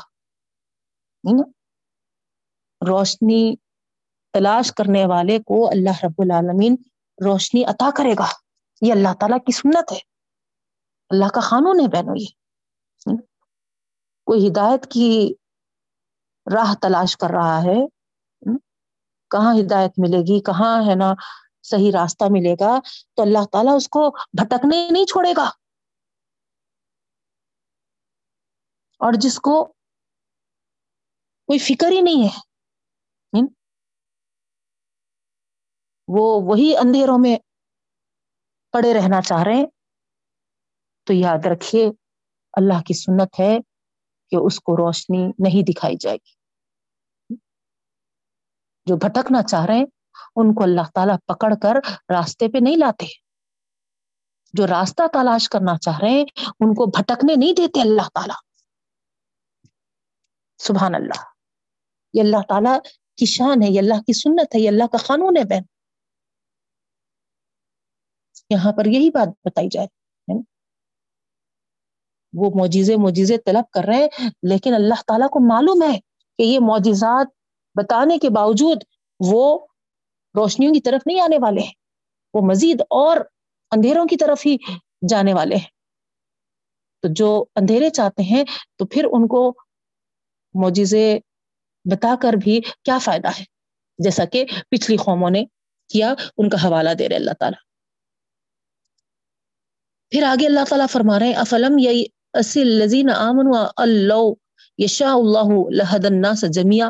روشنی 2.82 3.56
تلاش 4.34 4.72
کرنے 4.72 5.06
والے 5.06 5.40
کو 5.40 5.68
اللہ 5.68 6.06
رب 6.06 6.14
العالمین 6.18 6.76
روشنی 7.26 7.64
عطا 7.66 7.90
کرے 7.98 8.14
گا۔ 8.20 8.28
یہ 8.82 8.94
اللہ 8.94 9.14
تعالیٰ 9.20 9.38
کی 9.38 9.52
سنت 9.52 9.92
ہے۔ 9.92 10.00
اللہ 11.10 11.26
کا 11.26 11.42
قانون 11.42 11.80
ہے 11.80 11.88
بہنوں، 11.88 12.16
یہ۔ 12.18 12.26
کوئی 14.26 14.48
ہدایت 14.48 14.92
کی 14.92 15.34
راہ 16.56 16.74
تلاش 16.74 17.18
کر 17.18 17.28
رہا 17.30 17.64
ہے۔ 17.64 17.88
کہاں 19.30 19.54
ہدایت 19.54 19.92
ملے 19.98 20.18
گی؟ 20.18 20.40
کہاں 20.40 20.90
ہے 20.90 20.96
نا 20.96 21.14
صحیح 21.64 21.92
راستہ 21.92 22.24
ملے 22.30 22.54
گا؟ 22.54 22.80
تو 23.14 23.22
اللہ 23.22 23.46
تعالیٰ 23.52 23.76
اس 23.76 23.90
کو 23.90 24.10
بھٹکنے 24.10 24.88
نہیں 24.92 25.06
چھوڑے 25.06 25.34
گا۔ 25.38 25.50
اور 29.00 29.14
جس 29.14 29.40
کو 29.40 29.66
کوئی 31.48 31.60
فکر 31.60 31.88
ہی 31.88 32.02
نہیں 32.02 32.24
ہے۔ 32.24 32.55
وہ 36.08 36.42
وہی 36.42 36.78
اندھیروں 36.78 37.18
میں 37.20 37.38
پڑے 38.72 38.94
رہنا 38.94 39.22
چاہ 39.22 39.44
رہے 39.44 39.54
ہیں، 39.54 39.66
تو 41.04 41.14
یاد 41.14 41.46
رکھیے، 41.46 41.90
اللہ 42.54 42.82
کی 42.82 42.94
سنت 42.94 43.40
ہے 43.40 43.58
کہ 44.30 44.36
اس 44.36 44.60
کو 44.60 44.78
روشنی 44.78 45.28
نہیں 45.40 45.72
دکھائی 45.72 45.96
جائے 46.00 46.18
گی۔ 46.18 46.36
جو 48.86 48.98
بھٹکنا 48.98 49.44
چاہ 49.44 49.66
رہے 49.66 49.76
ہیں، 49.76 49.86
ان 50.36 50.54
کو 50.54 50.64
اللہ 50.64 50.82
تعالیٰ 50.94 51.16
پکڑ 51.26 51.54
کر 51.62 51.76
راستے 52.14 52.48
پہ 52.48 52.58
نہیں 52.62 52.78
لاتے۔ 52.78 53.06
جو 54.54 54.68
راستہ 54.68 55.08
تلاش 55.14 55.50
کرنا 55.50 55.78
چاہ 55.78 56.00
رہے 56.00 56.10
ہیں، 56.10 56.26
ان 56.60 56.74
کو 56.74 56.86
بھٹکنے 56.86 57.36
نہیں 57.36 57.54
دیتے 57.54 57.82
اللہ 57.82 58.10
تعالیٰ۔ 58.14 58.36
سبحان 60.58 60.96
اللہ۔ 60.96 61.24
یہ 62.14 62.22
اللہ 62.22 62.42
تعالیٰ 62.48 62.80
کی 63.18 63.26
شان 63.26 63.64
ہے، 63.64 63.68
یہ 63.68 63.80
اللہ 63.80 64.02
کی 64.02 64.14
سنت 64.14 64.56
ہے، 64.56 64.60
یہ 64.60 64.70
اللہ 64.70 64.88
کا 64.92 64.98
قانون 64.98 65.38
ہے 65.38 65.44
بہن۔ 65.44 65.75
یہاں 68.50 68.72
پر 68.72 68.86
یہی 68.86 69.10
بات 69.10 69.28
بتائی 69.28 69.68
جائے 69.72 69.88
وہ 72.34 72.52
معجزے 72.56 72.96
معجزے 72.96 73.38
طلب 73.38 73.70
کر 73.72 73.84
رہے 73.84 73.96
ہیں، 73.96 74.30
لیکن 74.44 74.74
اللہ 74.74 75.02
تعالیٰ 75.08 75.30
کو 75.30 75.40
معلوم 75.48 75.84
ہے 75.84 76.00
کہ 76.38 76.44
یہ 76.44 76.60
معجزات 76.60 77.28
بتانے 77.76 78.18
کے 78.18 78.30
باوجود 78.30 78.84
وہ 79.20 79.68
روشنیوں 80.36 80.74
کی 80.74 80.82
طرف 80.82 81.02
نہیں 81.06 81.22
آنے 81.22 81.38
والے 81.42 81.62
ہیں، 81.62 81.74
وہ 82.34 82.42
مزید 82.42 82.82
اور 82.82 83.18
اندھیروں 83.72 84.06
کی 84.06 84.18
طرف 84.18 84.46
ہی 84.46 84.58
جانے 85.10 85.34
والے 85.34 85.56
ہیں۔ 85.56 85.70
تو 87.02 87.08
جو 87.12 87.46
اندھیرے 87.56 87.90
چاہتے 87.90 88.24
ہیں، 88.24 88.44
تو 88.76 88.86
پھر 88.86 89.06
ان 89.12 89.28
کو 89.28 89.54
معجزے 90.54 91.20
بتا 91.86 92.16
کر 92.22 92.34
بھی 92.34 92.62
کیا 92.84 92.98
فائدہ 92.98 93.28
ہے؟ 93.40 93.44
جیسا 93.98 94.26
کہ 94.26 94.46
پچھلی 94.70 94.98
قوموں 94.98 95.30
نے 95.30 95.46
کیا، 95.90 96.14
ان 96.38 96.50
کا 96.50 96.68
حوالہ 96.68 96.90
دے 97.00 97.10
رہے 97.10 97.16
اللہ 97.16 97.32
تعالیٰ۔ 97.40 97.75
پھر 100.16 100.24
آگے 100.24 100.46
اللہ 100.46 100.64
تعالیٰ 100.70 100.88
فرما 100.90 101.20
رہے 101.20 101.28
ہیں، 101.28 101.36
افلم 101.36 101.78
لذین 102.56 103.10
آمن 103.10 103.48
اللہ 103.78 104.28
یشا 104.78 105.14
اللہ 105.14 105.50
لہد 105.72 106.06
الناس 106.06 106.44
جمیا 106.54 106.88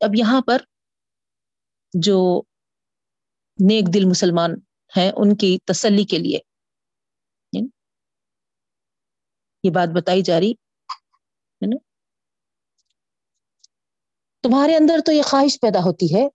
اب 0.00 0.10
یہاں 0.16 0.40
پر 0.40 0.58
جو 1.94 2.42
نیک 3.58 3.94
دل 3.94 4.04
مسلمان 4.04 4.50
ہیں، 4.96 5.12
ان 5.16 5.36
کی 5.36 5.58
تسلی 5.64 6.04
کے 6.04 6.18
لیے۔ 6.18 6.38
یہ 9.62 9.70
بات 9.70 9.88
بتائی 9.94 10.22
جا 10.22 10.40
رہی، 10.40 10.50
ہے 10.50 11.66
نا؟ 11.66 11.76
تمہارے 14.42 14.76
اندر 14.76 14.98
تو 15.06 15.12
یہ 15.12 15.22
خواہش 15.22 15.58
پیدا 15.60 15.78
ہوتی 15.78 16.14
ہے 16.14 16.26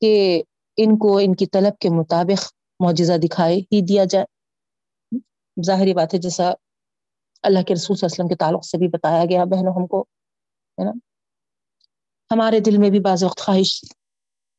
کہ 0.00 0.42
ان 0.76 0.98
کو، 0.98 1.18
ان 1.18 1.34
کی 1.34 1.46
طلب 1.46 1.78
کے 1.78 1.88
مطابق 1.90 2.59
معجزہ 2.80 3.16
دکھائے، 3.22 3.56
ہی 3.72 3.80
دیا 3.86 4.04
جائے۔ 4.04 4.26
ظاہری 5.56 5.94
بات 5.94 6.14
ہے، 6.14 6.18
جیسا 6.18 6.50
اللہ 7.44 7.62
کے 7.68 7.74
رسول 7.74 7.96
صلی 7.96 8.06
اللہ 8.06 8.14
علیہ 8.14 8.14
وسلم 8.14 8.28
کے 8.28 8.36
تعلق 8.36 8.64
سے 8.64 8.78
بھی 8.78 8.88
بتایا 8.88 9.24
گیا 9.30 9.44
بہنوں 9.44 9.72
ہم 9.76 9.86
کو، 9.86 10.00
ہے 10.78 10.84
نا؟ 10.84 10.92
ہمارے 12.30 12.60
دل 12.60 12.76
میں 12.78 12.90
بھی 12.90 13.00
بعض 13.00 13.24
وقت 13.24 13.40
خواہش 13.40 13.70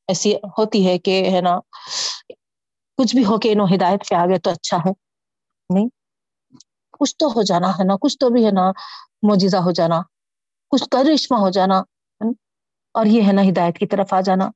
ایسی 0.10 0.34
ہوتی 0.58 0.88
ہے 0.88 0.98
کہ، 0.98 1.24
ہے 1.32 1.42
نا، 1.42 1.60
کچھ 2.98 3.16
بھی 3.16 3.26
ہو 3.26 3.38
کے 3.38 3.52
انہوں 3.52 3.68
ہدایت 3.76 4.10
پہ 4.10 4.16
آگے 4.16 4.40
تو 4.40 4.50
اچھا 4.50 4.78
ہے 4.78 4.92
نہیں، 5.70 5.88
کچھ 7.00 7.16
تو 7.20 7.28
ہو 7.28 7.42
جانا، 7.42 7.70
ہے 7.70 7.84
نا؟ 7.84 7.96
کچھ 8.02 8.18
تو 8.20 8.30
بھی، 8.30 8.46
ہے 8.46 8.52
نا 8.52 8.70
موجزہ 9.24 9.58
ہو 9.58 9.72
جانا، 9.72 10.02
کچھ 10.72 10.84
کرشمہ 10.92 11.38
ہو 11.38 11.50
جانا 11.50 11.80
اور 12.96 13.06
یہ، 13.06 13.22
ہے 13.28 13.32
نا، 13.34 13.42
ہدایت 13.50 13.78
کی 13.78 13.88
طرف 13.88 14.14
آ 14.14 14.22
جانا۔ 14.22 14.50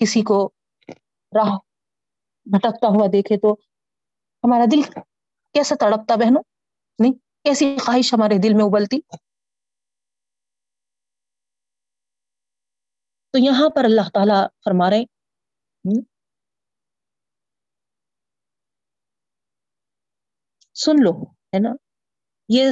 کسی 0.00 0.22
کو 0.22 0.38
راہ 1.32 1.56
بھٹکتا 2.46 2.88
ہوا 2.88 3.06
دیکھے 3.12 3.36
تو 3.38 3.52
ہمارا 4.44 4.64
دل 4.72 4.82
کیسا 5.54 5.74
تڑپتا 5.80 6.14
بہنوں؟ 6.14 6.42
نہیں، 6.98 7.12
کیسی 7.44 7.76
خواہش 7.84 8.12
ہمارے 8.14 8.38
دل 8.42 8.54
میں 8.56 8.64
ابلتی؟ 8.64 9.00
تو 13.34 13.38
یہاں 13.38 13.68
پر 13.76 13.84
اللہ 13.84 14.08
تعالی 14.14 14.38
فرما 14.64 14.90
رہے 14.90 15.04
سن 20.76 21.02
لو، 21.04 21.12
ہے 21.54 21.58
نا؟ 21.58 21.72
یہ 22.48 22.70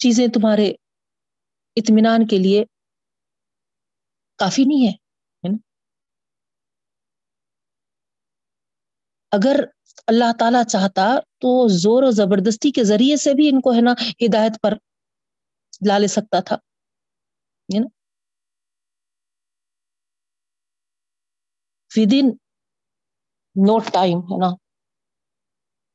چیزیں 0.00 0.26
تمہارے 0.34 0.68
اطمینان 1.76 2.26
کے 2.26 2.38
لیے 2.38 2.64
کافی 4.38 4.64
نہیں 4.64 4.86
ہے 4.86 4.92
اگر 9.32 9.60
اللہ 10.06 10.32
تعالی 10.38 10.58
چاہتا 10.70 11.06
تو 11.40 11.50
زور 11.78 12.02
و 12.02 12.10
زبردستی 12.10 12.70
کے 12.72 12.84
ذریعے 12.84 13.16
سے 13.16 13.34
بھی 13.34 13.48
ان 13.48 13.60
کو 13.60 13.72
ہے 13.72 13.80
نا 13.80 13.92
ہدایت 14.26 14.60
پر 14.62 14.74
لا 15.88 15.98
لے 15.98 16.08
سکتا 16.08 16.40
تھا 16.40 16.56
ود 21.92 22.12
ان 22.14 22.28
نو 23.56 23.78
ٹائم 23.92 24.18
ہے 24.30 24.38
نا، 24.40 24.50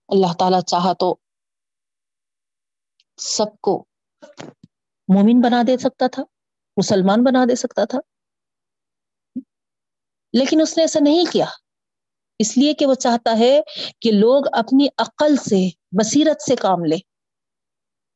اللہ 0.09 0.33
تعالی 0.39 0.61
چاہا 0.67 0.93
تو 0.99 1.15
سب 3.19 3.59
کو 3.61 3.73
مومن 5.09 5.41
بنا 5.41 5.61
دے 5.67 5.77
سکتا 5.77 6.07
تھا، 6.13 6.23
مسلمان 6.77 7.23
بنا 7.23 7.45
دے 7.49 7.55
سکتا 7.55 7.85
تھا۔ 7.85 7.99
لیکن 10.33 10.61
اس 10.61 10.77
نے 10.77 10.83
ایسا 10.83 10.99
نہیں 11.03 11.25
کیا۔ 11.31 11.45
اس 12.39 12.57
لیے 12.57 12.73
کہ 12.73 12.85
وہ 12.85 12.93
چاہتا 12.93 13.39
ہے 13.39 13.61
کہ 13.99 14.11
لوگ 14.11 14.43
اپنی 14.53 14.87
عقل 14.97 15.35
سے، 15.35 15.69
بصیرت 15.91 16.41
سے 16.41 16.55
کام 16.55 16.85
لے 16.85 16.95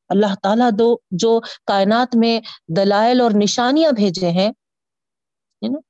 اللہ 0.10 0.36
تعالیٰ 0.44 0.70
دو، 0.80 0.98
جو 1.12 1.40
کائنات 1.66 2.16
میں 2.16 2.42
دلائل 2.78 3.22
اور 3.22 3.32
نشانیاں 3.44 3.92
بھیجے 3.92 4.30
ہیں 4.32 4.52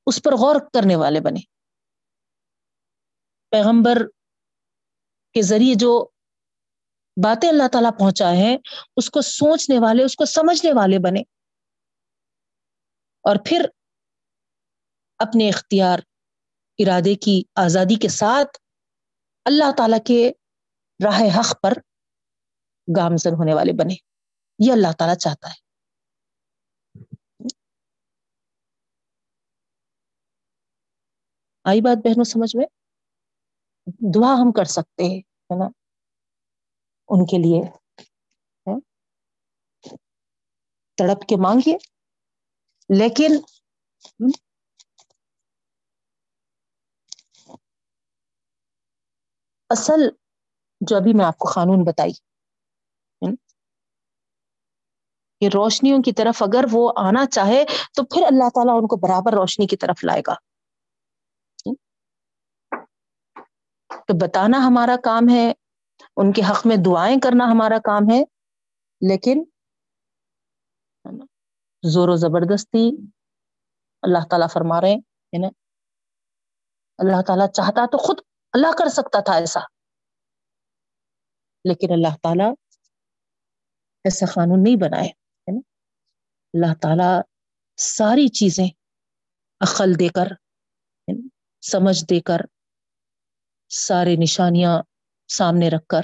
اس 0.06 0.22
پر 0.22 0.32
غور 0.32 0.60
کرنے 0.60 0.96
والے 0.96 1.20
بنے۔ 1.20 1.40
پیغمبر 3.50 4.02
کے 5.32 5.42
ذریعے 5.42 5.74
جو 5.74 6.08
باتیں 7.24 7.48
اللہ 7.48 7.68
تعالیٰ 7.72 7.90
پہنچائے 7.98 8.36
ہیں 8.36 8.58
اس 8.96 9.10
کو 9.10 9.20
سوچنے 9.20 9.78
والے، 9.78 10.04
اس 10.04 10.16
کو 10.16 10.24
سمجھنے 10.24 10.72
والے 10.72 10.98
بنے۔ 10.98 11.20
اور 13.22 13.36
پھر 13.44 13.66
اپنے 15.18 15.48
اختیار 15.48 15.98
ارادے 16.78 17.14
کی 17.14 17.42
آزادی 17.54 17.98
کے 17.98 18.08
ساتھ 18.08 18.58
اللہ 19.44 19.72
تعالی 19.76 19.96
کے 20.06 20.32
راہ 21.04 21.40
حق 21.40 21.60
پر 21.62 21.72
گامزن 22.96 23.30
ہونے 23.30 23.54
والے 23.54 23.72
بنے۔ 23.72 23.94
یہ 24.66 24.72
اللہ 24.72 24.92
تعالیٰ 24.98 25.16
چاہتا 25.16 25.48
ہے۔ 25.48 25.66
آئی 31.64 31.80
بات 31.80 31.98
بہنوں، 32.04 32.24
سمجھ 32.24 32.56
میں؟ 32.56 32.66
دعا 34.14 34.34
ہم 34.34 34.52
کر 34.52 34.64
سکتے 34.64 35.04
ہیں، 35.04 35.18
ہے 35.18 35.58
نا؟ 35.58 35.64
ان 37.08 37.26
کے 37.26 37.38
لیے 37.38 37.78
تڑپ 40.94 41.28
کے 41.28 41.36
مانگیے، 41.42 41.76
لیکن 42.98 43.36
اصل 49.70 50.08
جو 50.80 50.96
ابھی 50.96 51.14
میں 51.14 51.24
آپ 51.24 51.38
کو 51.38 51.48
قانون 51.54 51.84
بتائی 51.84 52.12
کہ 55.40 55.48
روشنیوں 55.54 56.02
کی 56.02 56.12
طرف 56.12 56.42
اگر 56.42 56.64
وہ 56.72 56.92
آنا 56.96 57.26
چاہے 57.26 57.64
تو 57.94 58.02
پھر 58.04 58.22
اللہ 58.26 58.48
تعالیٰ 58.54 58.74
ان 58.76 58.86
کو 58.86 58.96
برابر 58.96 59.32
روشنی 59.32 59.66
کی 59.66 59.76
طرف 59.76 60.04
لائے 60.04 60.22
گا۔ 60.26 60.34
تو 63.88 64.26
بتانا 64.26 64.58
ہمارا 64.58 64.96
کام 65.04 65.22
ہے، 65.30 65.52
ان 66.16 66.32
کے 66.32 66.42
حق 66.50 66.66
میں 66.66 66.76
دعائیں 66.76 67.16
کرنا 67.22 67.44
ہمارا 67.44 67.78
کام 67.78 68.02
ہے، 68.12 68.22
لیکن 69.00 69.44
زور 71.82 72.08
و 72.08 72.16
زبردستی 72.16 72.90
اللہ 74.02 74.24
تعالیٰ 74.30 74.48
فرما 74.52 74.80
رہے 74.80 74.94
ہیں 74.94 75.38
نا؟ 75.38 75.48
اللہ 76.98 77.22
تعالیٰ 77.26 77.46
چاہتا 77.48 77.86
تو 77.86 77.98
خود 77.98 78.20
اللہ 78.52 78.72
کر 78.78 78.88
سکتا 78.88 79.20
تھا 79.20 79.32
ایسا۔ 79.32 79.60
لیکن 81.64 81.86
اللہ 81.92 82.16
تعالیٰ 82.22 82.50
ایسا 84.04 84.26
قانون 84.26 84.62
نہیں 84.62 84.76
بنائے 84.76 85.08
اللہ 85.46 86.74
تعالیٰ 86.82 87.20
ساری 87.76 88.28
چیزیں 88.28 88.66
عقل 89.60 89.98
دے 89.98 90.08
کر 90.08 90.26
سمجھ 91.60 92.04
دے 92.10 92.20
کر، 92.20 92.38
سارے 93.68 94.16
نشانیاں 94.22 94.82
سامنے 95.28 95.68
رکھ 95.68 95.86
کر، 95.86 96.00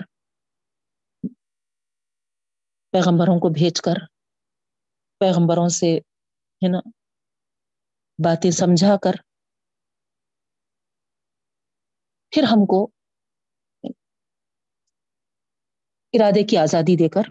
پیغمبروں 2.91 3.41
کو 3.41 3.49
بھیج 3.49 3.81
کر، 3.81 3.95
پیغمبروں 5.19 5.69
سے، 5.69 5.97
ہے 6.63 6.69
نا؟ 6.69 6.79
باتیں 8.19 8.51
سمجھا 8.51 8.97
کر 9.03 9.32
پھر 12.33 12.43
ہم 12.43 12.67
کو 12.67 12.91
ارادے 16.13 16.47
کی 16.47 16.57
آزادی 16.57 16.97
دے 16.97 17.09
کر 17.09 17.23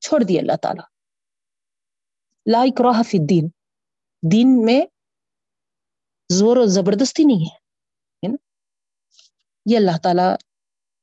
چھوڑ 0.00 0.20
دی 0.28 0.38
اللہ 0.38 0.56
تعالی۔ 0.62 0.82
لائک 2.52 2.80
راہ 2.80 3.02
فی 3.02 3.18
الدین۔ 3.18 3.48
دین 4.32 4.64
میں 4.64 4.80
زور 6.32 6.56
و 6.56 6.66
زبردستی 6.66 7.24
نہیں 7.24 7.46
ہے 7.46 7.64
یہ 9.66 9.76
اللہ 9.76 9.98
تعالی 10.02 10.28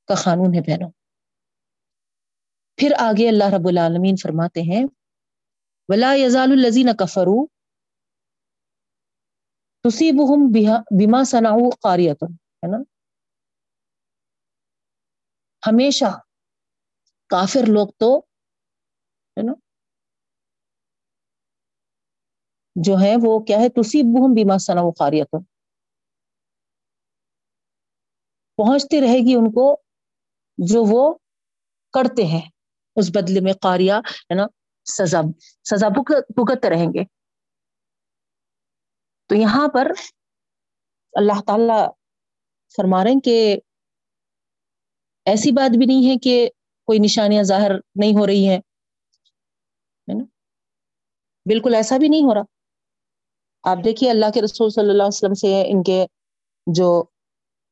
کا 0.07 0.15
قانون 0.23 0.53
ہے 0.53 0.61
بہنوں۔ 0.61 0.91
پھر 2.75 2.91
آگے 2.99 3.29
اللہ 3.29 3.43
رب 3.43 3.67
العالمین 3.67 4.15
فرماتے 4.23 4.61
ہیں، 4.61 4.83
ولا 5.89 6.13
یزال 6.13 6.49
الزین 6.51 6.95
کفرو 6.99 7.45
تصیبہم 9.83 10.51
بما 11.01 11.23
صنعوا 11.23 11.69
قاریت 11.81 12.23
ہے 12.23 12.71
نا؟ 12.71 12.77
ہمیشہ 15.67 16.19
کافر 17.29 17.59
لوگ 17.67 17.87
تو، 17.97 18.19
ہے 19.37 19.41
نا؟ 19.41 19.53
جو 22.75 22.93
ہے 23.01 23.15
وہ 23.23 23.39
کیا 23.39 23.57
ہے؟ 23.57 23.69
تصیبہم 23.69 24.33
بما 24.33 24.57
صنعوا 24.57 24.91
قاریت 24.99 25.35
پہنچتی 28.57 29.01
رہے 29.01 29.19
گی 29.29 29.35
ان 29.35 29.51
کو 29.51 29.81
جو 30.57 30.83
وہ 30.83 31.13
کرتے 31.93 32.23
ہیں، 32.23 32.49
اس 32.95 33.09
بدلے 33.09 33.39
میں 33.39 33.53
قاریہ، 33.53 33.93
ہے 33.93 34.35
نا؟ 34.35 34.45
سزا 34.85 35.21
سزا 35.63 35.87
بھگت 35.89 36.65
رہیں 36.65 36.87
گے۔ 36.87 37.20
تو 39.31 39.35
یہاں 39.35 39.67
پر 39.67 39.91
اللہ 41.13 41.39
تعالی 41.47 41.73
فرما 42.75 43.03
رہے 43.03 43.11
ہیں 43.11 43.19
کہ 43.19 43.57
ایسی 45.25 45.51
بات 45.51 45.77
بھی 45.77 45.85
نہیں 45.85 46.09
ہے 46.09 46.15
کہ 46.17 46.49
کوئی 46.85 46.99
نشانیاں 46.99 47.43
ظاہر 47.43 47.71
نہیں 47.95 48.11
ہو 48.11 48.27
رہی 48.27 48.47
ہیں 48.47 48.59
بالکل 51.45 51.75
ایسا 51.75 51.97
بھی 51.97 52.07
نہیں 52.07 52.21
ہو 52.21 52.33
رہا۔ 52.33 52.41
آپ 53.63 53.77
دیکھیے 53.85 54.09
اللہ 54.09 54.25
کے 54.33 54.41
رسول 54.41 54.69
صلی 54.69 54.89
اللہ 54.89 55.03
علیہ 55.03 55.17
وسلم 55.17 55.33
سے 55.33 55.61
ان 55.67 55.83
کے 55.83 56.05
جو 56.67 57.03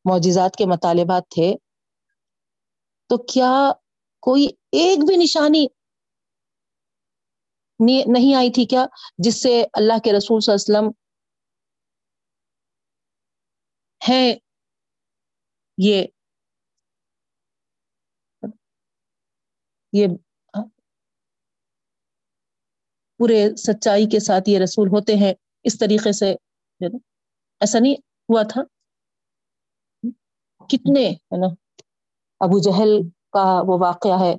معجزات 0.06 0.56
کے 0.56 0.66
مطالبات 0.66 1.24
تھے، 1.30 1.54
تو 3.10 3.18
کیا 3.18 3.72
کوئی 4.20 4.48
ایک 4.72 5.00
بھی 5.00 5.16
نشانی 5.16 5.66
نہیں 7.80 8.36
آئی 8.36 8.52
تھی 8.52 8.66
کیا 8.66 8.86
جس 9.18 9.42
سے 9.42 9.64
اللہ 9.74 10.00
کے 10.04 10.14
رسول 10.14 10.40
صلی 10.40 10.54
اللہ 10.54 10.80
علیہ 10.80 10.88
وسلم 10.88 11.09
ہے 14.02 14.38
یہ 15.78 16.06
یہ 19.94 20.08
پورے 23.20 23.56
سچائی 23.58 24.06
کے 24.06 24.20
ساتھ 24.20 24.50
یہ 24.50 24.60
رسول 24.60 24.88
ہوتے 24.88 25.14
ہیں 25.16 25.34
اس 25.64 25.78
طریقے 25.80 26.12
سے 26.12 26.32
ایسا 27.62 27.80
نہیں 27.80 27.94
ہوا 28.30 28.44
تھا؟ 28.44 28.62
کتنے، 30.70 31.10
ہے 31.10 31.38
نا؟ 31.38 31.48
ابو 32.42 32.60
جہل 32.60 32.92
کا 33.34 33.46
وہ 33.68 33.78
واقعہ 33.82 34.20
ہے 34.20 34.34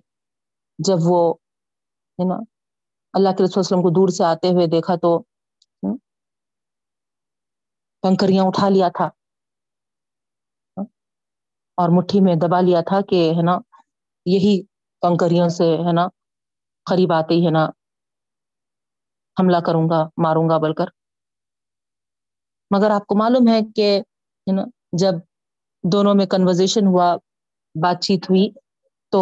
جب 0.78 0.98
وہ، 1.02 1.34
ہے 2.18 2.28
نا، 2.28 2.34
اللہ 3.14 3.28
کے 3.28 3.44
رسول 3.44 3.60
وسلم 3.60 3.82
کو 3.82 3.90
دور 3.90 4.08
سے 4.08 4.24
آتے 4.24 4.48
ہوئے 4.48 4.66
دیکھا 4.66 4.96
تو 4.96 5.18
کنکریاں 8.02 8.44
اٹھا 8.44 8.68
لیا 8.68 8.88
تھا۔ 8.88 9.08
اور 11.80 11.88
مٹھی 11.96 12.20
میں 12.20 12.34
دبا 12.42 12.60
لیا 12.60 12.80
تھا 12.88 13.00
کہ 13.10 13.18
ہے 13.36 13.42
نا، 13.42 13.58
یہی 14.26 14.54
کنکریوں 15.02 15.48
سے 15.58 15.68
ہے 15.86 15.92
نا 15.92 16.06
قریب 16.86 17.12
آتے 17.12 17.34
ہی 17.34 17.44
ہے 17.46 17.50
نا 17.50 17.64
حملہ 19.36 19.60
کروں 19.66 19.88
گا، 19.90 20.00
ماروں 20.24 20.48
گا 20.48 20.58
بول 20.58 20.74
کر 20.74 20.88
مگر 22.70 22.90
آپ 22.90 23.06
کو 23.06 23.14
معلوم 23.16 23.48
ہے 23.48 23.60
کہ 23.76 23.88
جب 24.92 25.14
دونوں 25.84 26.14
میں 26.14 26.26
کنورزیشن 26.26 26.86
ہوا، 26.86 27.14
بات 27.74 28.02
چیت 28.02 28.30
ہوئی، 28.30 28.48
تو 29.12 29.20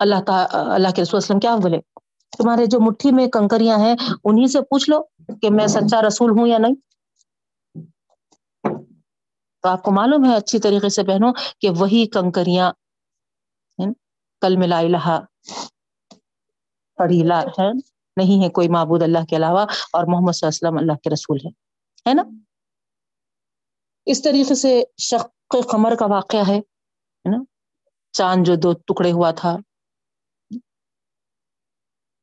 اللہ 0.00 0.20
تعالی 0.26 0.46
اللہ 0.74 0.90
کے 0.96 1.02
رسول 1.02 1.18
وسلم 1.18 1.40
کیا 1.40 1.54
بولے؟ 1.62 1.78
تمہارے 2.32 2.66
جو 2.66 2.80
مٹھی 2.80 3.10
میں 3.12 3.26
کنکریاں 3.32 3.78
ہیں 3.78 3.94
انہیں 4.24 4.46
سے 4.46 4.60
پوچھ 4.70 4.88
لو 4.90 5.00
کہ 5.42 5.50
میں 5.50 5.66
سچا 5.68 6.00
رسول 6.02 6.30
ہوں 6.38 6.46
یا 6.46 6.58
نہیں۔ 6.58 6.74
تو 9.62 9.68
آپ 9.68 9.82
کو 9.82 9.90
معلوم 9.90 10.24
ہے 10.24 10.36
اچھی 10.36 10.58
طریقے 10.58 10.88
سے 10.88 11.02
بہنوں 11.02 11.32
کہ 11.58 11.70
وہی 11.76 12.06
کنکریاں 12.06 12.72
کل 14.40 14.56
ملا 14.56 14.78
الہ 14.78 15.20
پڑھی 16.98 17.20
ہے 17.58 17.72
نہیں 18.16 18.44
ہے 18.44 18.48
کوئی 18.48 18.68
معبود 18.68 19.02
اللہ 19.02 19.24
کے 19.24 19.36
علاوہ 19.36 19.66
اور 19.92 20.04
محمد 20.08 20.32
صلی 20.32 20.46
اللہ 20.46 20.56
علیہ 20.58 20.68
وسلم 20.68 20.78
اللہ 20.78 20.92
کے 20.92 21.10
رسول 21.10 21.38
ہے 21.44 21.50
ہے 22.08 22.14
نا؟ 22.14 22.22
اس 24.06 24.22
طریقے 24.22 24.54
سے 24.54 24.82
شق 24.98 25.56
قمر 25.72 25.96
کا 25.98 26.06
واقعہ 26.06 26.48
ہے 26.48 26.58
نا؟ 27.24 27.44
چاند 28.12 28.46
جو 28.46 28.54
دو 28.54 28.72
ٹکڑے 28.72 29.12
ہوا 29.12 29.30
تھا۔ 29.30 29.56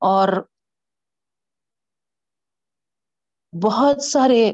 اور 0.02 0.28
بہت 3.54 4.04
سارے 4.04 4.54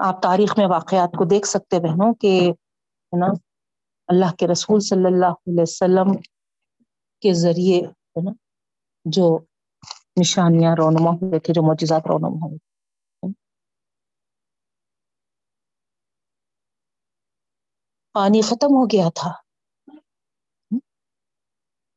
آپ 0.00 0.22
تاریخ 0.22 0.58
میں 0.58 0.66
واقعات 0.66 1.12
کو 1.18 1.24
دیکھ 1.24 1.46
سکتے 1.48 1.80
بہنوں 1.80 2.14
کہ، 2.14 2.50
ہے 3.12 3.18
نا، 3.18 3.26
اللہ 4.08 4.34
کے 4.38 4.46
رسول 4.46 4.80
صلی 4.80 5.06
اللہ 5.06 5.26
علیہ 5.26 5.62
وسلم 5.62 6.12
کے 7.20 7.32
ذریعے، 7.34 7.80
ہے 7.80 8.22
نا، 8.22 8.30
جو 9.04 9.38
نشانیاں 10.20 10.76
رونما 10.78 11.10
ہوئے 11.10 11.38
تھے، 11.38 11.52
جو 11.52 11.62
معجزات 11.62 12.06
رونما 12.06 12.46
ہوئے 12.46 12.58
پانی 18.14 18.40
ختم 18.40 18.66
ہو 18.66 18.84
گیا 18.84 19.08
تھا۔ 19.14 19.32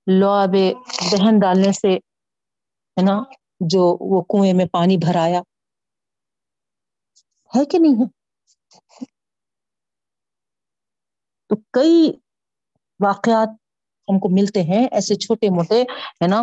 لو 0.07 0.29
آب 0.29 0.53
دہن 1.11 1.39
ڈالنے 1.39 1.71
سے، 1.71 1.93
ہے 2.97 3.01
نا، 3.01 3.23
جو 3.59 3.97
وہ 4.01 4.21
کنویں 4.21 4.53
میں 4.53 4.65
پانی 4.65 4.97
بھرایا 4.97 5.41
ہے 7.53 7.65
کہ 7.65 7.79
نہیں 7.79 7.95
ہے 8.01 8.05
تو 11.49 11.55
کئی 11.73 12.11
واقعات 12.99 13.49
ہم 14.07 14.19
کو 14.19 14.29
ملتے 14.29 14.61
ہیں 14.63 14.85
ایسے 14.91 15.15
چھوٹے 15.15 15.49
موٹے 15.49 15.81
ہے 16.21 16.27
نا 16.27 16.41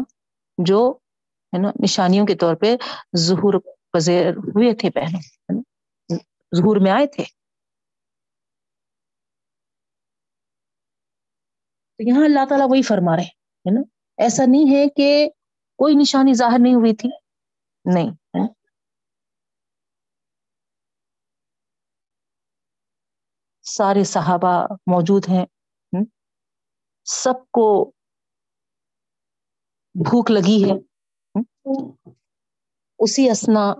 جو 0.58 0.80
ہے 1.52 1.62
نا 1.62 1.70
نشانیوں 1.82 2.26
کے 2.26 2.34
طور 2.34 2.54
پہ 2.54 2.74
ظہور 3.18 3.60
پذیر 3.92 4.30
ہوئے 4.36 4.74
تھے 4.74 4.90
پہلے 4.90 5.18
ظہور 6.52 6.76
میں 6.76 6.90
آئے 6.90 7.06
تھے 7.06 7.24
تو 11.98 12.02
یہاں 12.02 12.24
اللہ 12.24 12.44
تعالیٰ 12.48 12.66
وہی 12.70 12.82
فرما 12.82 13.16
رہے 13.16 13.24
ہے 13.64 13.74
نا؟ 13.74 13.80
ایسا 14.18 14.44
نہیں 14.46 14.74
ہے 14.74 14.84
کہ 14.96 15.08
کوئی 15.78 15.94
نشانی 15.94 16.34
ظاہر 16.34 16.58
نہیں 16.58 16.74
ہوئی 16.74 16.94
تھی، 16.94 17.08
نہیں 17.84 18.10
سارے 23.66 24.04
صحابہ 24.04 24.66
موجود 24.86 25.28
ہیں۔ 25.28 25.44
سب 27.04 27.32
کو 27.50 27.90
بھوک 29.94 30.30
لگی 30.30 30.64
ہے۔ 30.64 30.74
اسی 32.98 33.30
اسنا 33.30 33.74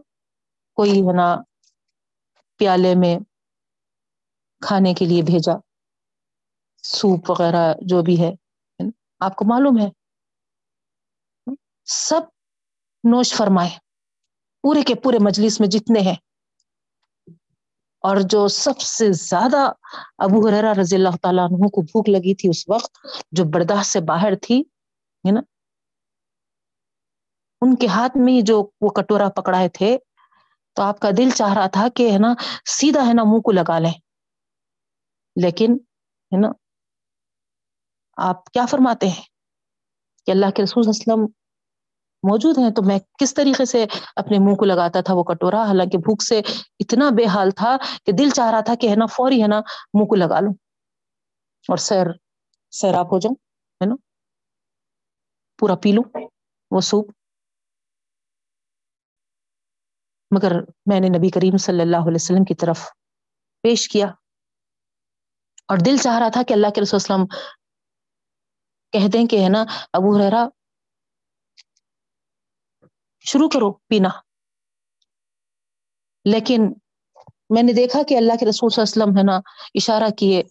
کوئی 0.75 1.01
ہونا 1.01 1.37
پیالے 2.57 2.95
میں 2.95 3.19
کھانے 4.61 4.95
کے 4.95 5.05
لیے 5.05 5.23
بھیجا۔ 5.23 5.53
سوپ 6.83 7.31
وغیرہ 7.31 7.75
جو 7.81 8.03
بھی 8.03 8.23
ہے 8.23 8.33
آپ 9.21 9.37
کو 9.37 9.45
معلوم 9.45 9.79
ہے۔ 9.79 9.89
سب 11.85 12.21
نوش 13.05 13.35
فرمائے۔ 13.35 13.79
پورے 14.63 14.83
کے 14.83 14.95
پورے 14.95 15.19
مجلس 15.21 15.61
میں 15.61 15.69
جتنے 15.69 16.01
ہیں 16.01 16.17
اور 18.07 18.17
جو 18.17 18.49
سب 18.49 18.81
سے 18.81 19.13
زیادہ 19.13 19.73
ابو 20.19 20.49
حرا 20.49 20.73
رضی 20.81 20.97
اللہ 20.97 21.17
تعالیٰ 21.23 21.45
عنہ 21.45 21.69
کو 21.69 21.83
بھوک 21.83 22.09
لگی 22.09 22.35
تھی 22.35 22.49
اس 22.49 22.69
وقت، 22.69 22.99
جو 23.33 23.45
برداشت 23.45 23.91
سے 23.91 24.01
باہر 24.01 24.33
تھی، 24.43 24.61
ہے 25.27 25.31
نا؟ 25.31 25.41
ان 27.61 27.77
کے 27.77 27.87
ہاتھ 27.87 28.17
میں 28.17 28.41
جو 28.41 28.71
وہ 28.81 28.89
کٹورا 28.89 29.29
پکڑائے 29.29 29.69
تھے، 29.69 29.99
تو 30.73 30.83
آپ 30.83 31.01
کا 31.01 31.09
دل 31.17 31.31
چاہ 31.31 31.55
رہا 31.55 31.67
تھا 31.67 31.87
کہ، 31.95 32.13
ہے 32.13 32.19
نا، 32.19 32.35
سیدھا، 32.65 33.07
ہے 33.07 33.13
نا، 33.13 33.25
منہ 33.25 33.41
کو 33.41 33.53
لگا 33.53 33.79
لیں۔ 33.79 33.93
لیکن، 35.37 35.73
ہے 36.33 36.41
نا، 36.41 36.49
آپ 38.17 38.45
کیا 38.45 38.67
فرماتے 38.67 39.09
ہیں؟ 39.09 39.23
کہ 40.27 40.31
اللہ 40.31 40.51
کے 40.51 40.63
رسول 40.63 40.85
اسلم 40.89 41.27
موجود 42.29 42.59
ہیں 42.59 42.71
تو 42.71 42.83
میں 42.83 42.99
کس 43.19 43.35
طریقے 43.35 43.65
سے 43.65 43.87
اپنے 44.17 44.39
منہ 44.39 44.55
کو 44.55 44.65
لگاتا 44.65 45.01
تھا 45.01 45.15
وہ 45.15 45.23
کٹورا؟ 45.23 45.63
حالانکہ 45.63 45.99
بھوک 45.99 46.23
سے 46.23 46.39
اتنا 46.79 47.11
بے 47.17 47.27
حال 47.27 47.51
تھا 47.51 47.77
کہ 48.07 48.13
دل 48.13 48.31
چاہ 48.31 48.51
رہا 48.51 48.61
تھا 48.61 48.75
کہ 48.75 48.91
ہے 48.91 48.97
نا 48.97 49.07
فوری 49.07 49.43
ہے 49.43 49.49
نا 49.49 49.61
منہ 49.95 50.05
کو 50.05 50.15
لگا 50.15 50.41
لوں۔ 50.41 50.55
اور 51.69 51.77
سیر 51.77 52.07
سیراب 52.71 53.13
ہو 53.13 53.19
جاؤں 53.19 53.35
ہے 53.81 53.87
نا؟ 53.87 53.95
پورا 55.59 55.75
پی 55.77 55.93
لوں 55.93 56.21
وہ 56.71 56.81
سوپ۔ 56.81 57.11
مگر 60.31 60.53
میں 60.87 61.01
نے 61.01 61.09
نبی 61.09 61.31
کریم 61.31 61.57
صلی 61.57 61.81
اللہ 61.81 61.97
علیہ 61.97 62.15
وسلم 62.15 62.45
کی 62.45 62.55
طرف 62.55 62.89
پیش 63.63 63.89
کیا۔ 63.89 64.07
اور 65.69 65.79
دل 65.79 65.97
چاہ 65.97 66.19
رہا 66.19 66.29
تھا 66.29 66.43
کہ 66.43 66.53
اللہ 66.53 66.67
کے 66.75 66.81
رسول 66.81 66.97
وسلم 66.97 67.27
کہتے 68.93 69.19
ہیں 69.19 69.27
کہ 69.27 69.45
ہے 69.45 69.49
نا 69.49 69.65
ابو 69.93 70.19
رحرا 70.19 70.49
شروع 73.27 73.49
کرو 73.49 73.73
پینا۔ 73.73 74.09
لیکن 76.25 76.73
میں 77.51 77.63
نے 77.63 77.73
دیکھا 77.73 78.03
کہ 78.03 78.17
اللہ 78.17 78.33
کے 78.41 78.47
رسول 78.47 78.71
صلی 78.71 78.83
اللہ 78.83 79.05
علیہ 79.05 79.13
وسلم 79.13 79.19
ہے 79.19 79.23
نا، 79.23 79.41
اشارہ 79.75 80.11
کیے 80.19 80.43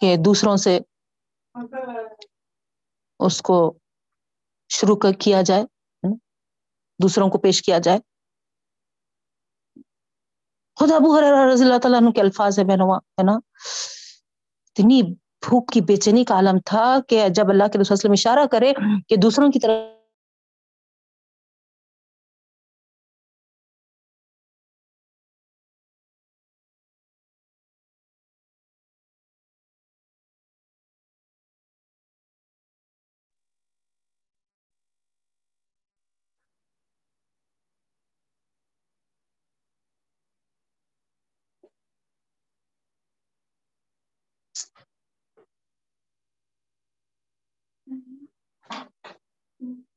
کہ 0.00 0.16
دوسروں 0.24 0.56
سے 0.56 0.78
اس 3.18 3.42
کو 3.42 3.78
شروع 4.68 4.96
کیا 5.18 5.42
جائے 5.42 5.64
دوسروں 7.02 7.28
کو 7.28 7.38
پیش 7.38 7.62
کیا 7.62 7.78
جائے۔ 7.78 7.98
خدا 10.80 10.96
ابو 10.96 11.20
رضی 11.52 11.64
اللہ 11.64 11.78
تعالیٰ 11.78 12.00
عنہ 12.00 12.10
کے 12.10 12.20
الفاظ 12.20 12.58
ہے 12.58 12.64
بہنوا 12.64 12.96
ہے 12.96 13.22
نا۔ 13.22 13.32
اتنی 13.32 15.02
بھوک 15.40 15.72
کی 15.72 15.80
بے 15.80 15.96
چینی 15.96 16.24
کا 16.24 16.34
عالم 16.34 16.58
تھا 16.66 16.96
کہ 17.08 17.28
جب 17.28 17.44
اللہ 17.48 17.64
کے 17.72 17.78
رسول 17.78 18.10
اشارہ 18.10 18.46
کرے 18.50 18.72
کہ 19.08 19.16
دوسروں 19.16 19.48
کی 19.48 19.58
طرف 19.58 19.95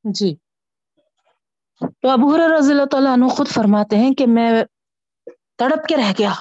جی۔ 0.04 0.36
تو 1.82 2.10
ابو 2.10 2.38
رضی 2.38 2.72
اللہ 2.72 2.86
تعالیٰ 2.86 3.14
عنہ 3.14 3.28
خود 3.28 3.48
فرماتے 3.48 3.96
ہیں 3.96 4.14
کہ 4.14 4.26
میں 4.28 4.64
تڑپ 5.58 5.88
کے 5.88 5.98
رہ 5.98 6.12
گیا 6.20 6.34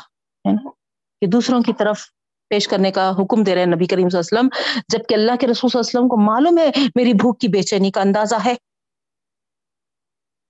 کہ 0.44 1.26
دوسروں 1.26 1.60
کی 1.60 1.72
طرف 1.72 2.06
پیش 2.48 2.68
کرنے 2.68 2.90
کا 2.90 3.10
حکم 3.10 3.42
دے 3.42 3.54
رہے 3.54 3.62
ہیں 3.62 3.74
نبی 3.74 3.86
کریم 3.86 4.08
صلی 4.08 4.18
اللہ 4.18 4.40
علیہ 4.40 4.48
وسلم، 4.48 4.78
جبکہ 4.88 5.14
اللہ 5.14 5.32
کے 5.40 5.46
رسول 5.46 5.70
صلی 5.70 5.78
اللہ 5.78 5.90
علیہ 5.90 5.98
وسلم 5.98 6.08
کو 6.08 6.16
معلوم 6.16 6.58
ہے 6.58 6.70
میری 6.96 7.12
بھوک 7.12 7.40
کی 7.40 7.48
بے 7.48 7.62
چینی 7.62 7.90
کا 7.90 8.00
اندازہ 8.00 8.34
ہے۔ 8.44 8.54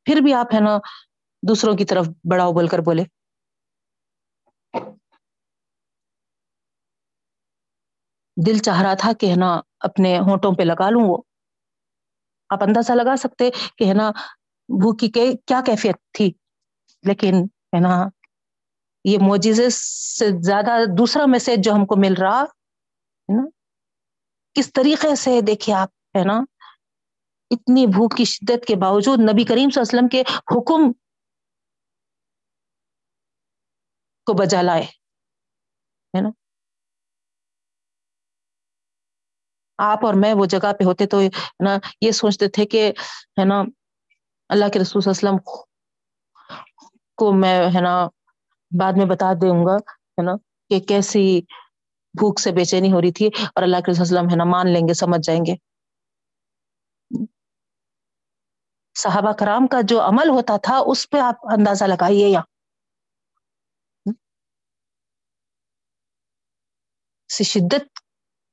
پھر 0.05 0.21
بھی 0.21 0.35
آپ 0.35 0.55
ہے 0.55 0.61
نا 0.61 0.79
دوسروں 1.49 1.77
کی 1.77 1.85
طرف 1.85 2.09
بڑا 2.31 2.45
ابل 2.45 2.69
کر 2.69 2.79
بولے۔ 2.79 3.05
دل 8.47 8.59
چاہ 8.59 8.83
رہا 8.83 8.95
تھا 8.95 9.13
کہ 9.21 9.27
ہے 9.27 9.37
نا 9.37 9.51
اپنے 9.81 10.19
ہونٹوں 10.19 10.53
پہ 10.53 10.63
لگا 10.63 10.89
لوں 10.91 11.03
وہ۔ 11.05 11.17
آپ 12.51 12.63
اندازہ 12.63 12.93
لگا 12.93 13.17
سکتے 13.17 13.51
کہ 13.79 13.85
ہے 13.85 13.95
نا 13.95 14.11
بھوک 14.69 14.99
کی 15.01 15.09
کیا 15.09 15.61
کیفیت 15.67 15.97
تھی، 16.13 16.31
لیکن 17.05 17.43
ہے 17.75 17.81
نا 17.81 17.97
یہ 19.05 19.19
موجزے 19.23 19.69
سے 19.71 20.27
زیادہ 20.43 20.77
دوسرا 20.99 21.27
میسج 21.27 21.65
جو 21.65 21.73
ہم 21.73 21.87
کو 21.87 21.97
مل 21.97 22.15
رہا، 22.21 22.41
ہے 22.43 23.37
نا، 23.37 23.49
کس 24.57 24.73
طریقے 24.73 25.15
سے 25.17 25.41
دیکھیے 25.47 25.75
آپ، 25.75 25.91
ہے 26.17 26.25
نا، 26.25 26.39
اتنی 27.51 27.87
بھوک 27.87 28.17
کی 28.17 28.25
شدت 28.25 28.67
کے 28.67 28.77
باوجود 28.77 29.21
نبی 29.21 29.45
کریم 29.45 29.71
صلی 29.71 29.81
اللہ 29.81 29.89
علیہ 29.89 29.99
وسلم 29.99 30.09
کے 30.09 30.23
حکم 30.53 30.93
کو 34.27 34.33
بجا 34.35 34.63
لائے، 34.63 34.83
ہے 36.15 36.21
نا 36.21 36.31
آپ 39.79 40.07
اور 40.07 40.15
میں 40.15 40.35
وہ 40.35 40.47
جگہ 40.47 40.73
پہ 40.79 40.85
ہوتے 40.85 41.07
تو 41.07 41.21
نا، 41.65 41.79
یہ 42.01 42.11
سوچتے 42.11 42.49
تھے 42.49 42.67
کہ، 42.67 42.93
ہے 43.41 43.45
نا، 43.45 43.63
اللہ 44.49 44.65
کے 44.73 44.79
رسول 44.79 45.03
صلی 45.03 45.13
اللہ 45.13 45.29
علیہ 45.29 45.41
وسلم 45.41 45.63
کو 47.15 47.33
میں، 47.33 47.59
ہے 47.67 47.81
نا، 47.81 48.09
بعد 48.79 48.93
میں 48.97 49.07
بتا 49.07 49.33
دوں 49.33 49.67
گا، 49.67 49.77
ہے 49.77 50.23
نا، 50.23 50.33
کہ 50.69 50.81
کیسی 50.81 51.41
بھوک 52.15 52.41
سے 52.41 52.53
بے 52.53 52.65
چینی 52.65 52.93
ہو 52.93 53.01
رہی 53.01 53.13
تھی 53.13 53.27
اور 53.27 53.63
اللہ 53.63 53.77
کے 53.77 53.91
وسلم، 53.91 54.31
ہے 54.31 54.37
نا، 54.37 54.45
مان 54.45 54.69
لیں 54.69 54.89
گے، 54.89 54.95
سمجھ 54.95 55.21
جائیں 55.23 55.41
گے۔ 55.47 55.55
صحابہ 58.95 59.33
کرام 59.33 59.67
کا 59.67 59.81
جو 59.81 60.01
عمل 60.01 60.29
ہوتا 60.29 60.57
تھا، 60.57 60.77
اس 60.87 61.11
پہ 61.11 61.19
آپ 61.19 61.35
اندازہ 61.43 61.85
لگائیے 61.85 62.29
یا۔ 62.29 62.41
شدت 67.31 68.01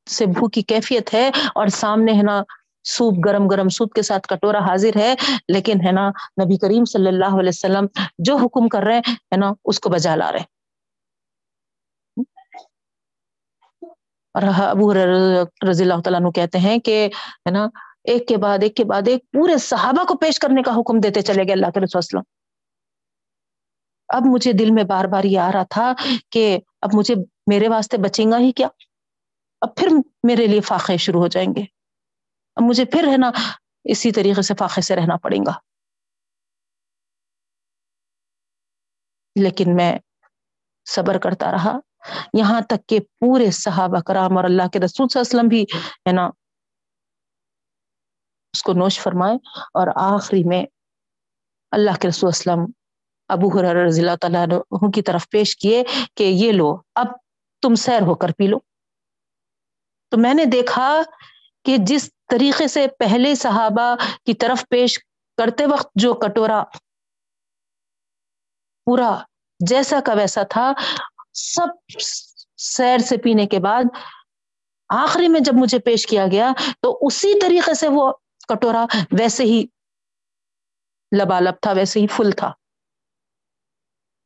سے 0.07 0.25
بھوک 0.25 0.53
کی 0.53 0.61
کیفیت 0.61 1.13
ہے 1.13 1.29
اور 1.55 1.67
سامنے 1.73 2.11
ہے 2.13 2.23
نا 2.23 2.41
سوپ، 2.85 3.15
گرم 3.25 3.47
گرم 3.47 3.69
سوپ 3.69 3.93
کے 3.93 4.01
ساتھ 4.01 4.27
کٹورا 4.27 4.59
حاضر 4.65 4.97
ہے، 4.97 5.13
لیکن 5.47 5.85
ہے 5.85 5.91
نا 5.91 6.07
نبی 6.41 6.57
کریم 6.57 6.85
صلی 6.85 7.07
اللہ 7.07 7.39
علیہ 7.39 7.49
وسلم 7.49 7.85
جو 8.27 8.35
حکم 8.37 8.67
کر 8.69 8.83
رہے 8.83 8.99
ہے 8.99 9.37
نا 9.37 9.51
اس 9.65 9.79
کو 9.79 9.89
بجا 9.89 10.15
لا 10.15 10.31
رہے 10.31 10.53
اور 14.35 14.43
ابو 14.59 14.93
رضی 14.93 15.83
اللہ 15.83 16.01
تعالیٰ 16.03 16.31
کہتے 16.35 16.57
ہیں 16.59 16.77
کہ 16.85 17.07
ہے 17.45 17.51
نا 17.51 17.67
ایک 18.03 18.27
کے 18.27 18.37
بعد، 18.37 18.63
ایک 18.63 18.75
کے 18.75 18.83
بعد 18.83 19.07
ایک 19.07 19.23
پورے 19.33 19.57
صحابہ 19.57 20.03
کو 20.07 20.17
پیش 20.17 20.39
کرنے 20.39 20.61
کا 20.61 20.71
حکم 20.79 20.99
دیتے 20.99 21.21
چلے 21.21 21.43
گئے 21.43 21.53
اللہ 21.53 21.71
کے 21.73 21.79
رسول 21.79 21.97
وسلم۔ 21.97 22.21
اب 24.09 24.25
مجھے 24.25 24.51
دل 24.53 24.71
میں 24.71 24.83
بار 24.89 25.05
بار 25.13 25.23
یہ 25.23 25.39
آ 25.39 25.51
رہا 25.51 25.63
تھا 25.69 25.93
کہ 26.31 26.43
اب 26.81 26.89
مجھے 26.93 27.15
میرے 27.49 27.67
واسطے 27.67 27.97
بچیں 27.97 28.31
گا 28.31 28.37
ہی 28.39 28.51
کیا؟ 28.51 28.67
اب 29.65 29.75
پھر 29.75 29.87
میرے 30.23 30.47
لیے 30.47 30.61
فاقے 30.61 30.97
شروع 30.97 31.21
ہو 31.21 31.27
جائیں 31.27 31.49
گے۔ 31.55 31.61
اب 32.55 32.63
مجھے 32.63 32.85
پھر 32.85 33.07
ہے 33.07 33.17
نا 33.17 33.31
اسی 33.83 34.11
طریقے 34.11 34.41
سے 34.41 34.53
فاقے 34.59 34.81
سے 34.81 34.95
رہنا 34.95 35.17
پڑے 35.17 35.37
گا۔ 35.47 35.51
لیکن 39.43 39.75
میں 39.75 39.99
صبر 40.89 41.17
کرتا 41.17 41.51
رہا۔ 41.51 41.79
یہاں 42.33 42.61
تک 42.61 42.87
کہ 42.87 42.99
پورے 42.99 43.51
صحابہ 43.51 44.01
کرام 44.01 44.37
اور 44.37 44.43
اللہ 44.43 44.67
کے 44.67 44.79
رسول 44.79 45.07
صلی 45.07 45.19
اللہ 45.19 45.39
علیہ 45.39 45.39
وسلم 45.39 45.47
بھی 45.47 45.63
ہے 46.07 46.11
نا 46.11 46.25
اس 48.53 48.63
کو 48.63 48.73
نوش 48.73 48.99
فرمائے۔ 48.99 49.35
اور 49.73 49.87
آخری 49.95 50.43
میں 50.43 50.65
اللہ 51.71 51.91
کے 52.01 52.07
رسول 52.07 52.29
اسلم 52.33 52.65
ابو 53.27 53.61
رضی 53.87 54.01
اللہ 54.01 54.15
تعالیٰ 54.21 54.45
کی 54.93 55.01
طرف 55.01 55.29
پیش 55.29 55.57
کیے 55.57 55.83
کہ 56.15 56.23
یہ 56.23 56.51
لو، 56.51 56.77
اب 56.95 57.05
تم 57.61 57.75
سیر 57.75 58.01
ہو 58.01 58.15
کر 58.15 58.31
پی 58.37 58.47
لو۔ 58.47 58.57
تو 60.09 60.17
میں 60.17 60.33
نے 60.33 60.45
دیکھا 60.45 61.01
کہ 61.65 61.75
جس 61.79 62.09
طریقے 62.29 62.67
سے 62.67 62.87
پہلے 62.99 63.35
صحابہ 63.35 63.95
کی 64.25 64.33
طرف 64.33 64.65
پیش 64.69 64.99
کرتے 65.37 65.65
وقت 65.65 65.87
جو 65.95 66.13
کٹورا 66.13 66.63
پورا 68.85 69.23
جیسا 69.67 69.99
کا 70.05 70.13
ویسا 70.13 70.43
تھا، 70.43 70.73
سب 71.33 71.99
سیر 72.57 72.97
سے 72.97 73.17
پینے 73.17 73.45
کے 73.45 73.59
بعد 73.59 73.83
آخری 74.89 75.27
میں 75.27 75.39
جب 75.39 75.51
مجھے 75.55 75.79
پیش 75.79 76.07
کیا 76.07 76.25
گیا 76.31 76.51
تو 76.81 76.99
اسی 77.01 77.39
طریقے 77.39 77.73
سے 77.73 77.87
وہ 77.87 78.11
کٹورا 78.47 78.85
ویسے 79.19 79.43
ہی 79.43 79.65
لبالب 81.21 81.53
تھا، 81.61 81.71
ویسے 81.71 81.99
ہی 81.99 82.07
فل 82.07 82.31
تھا۔ 82.31 82.51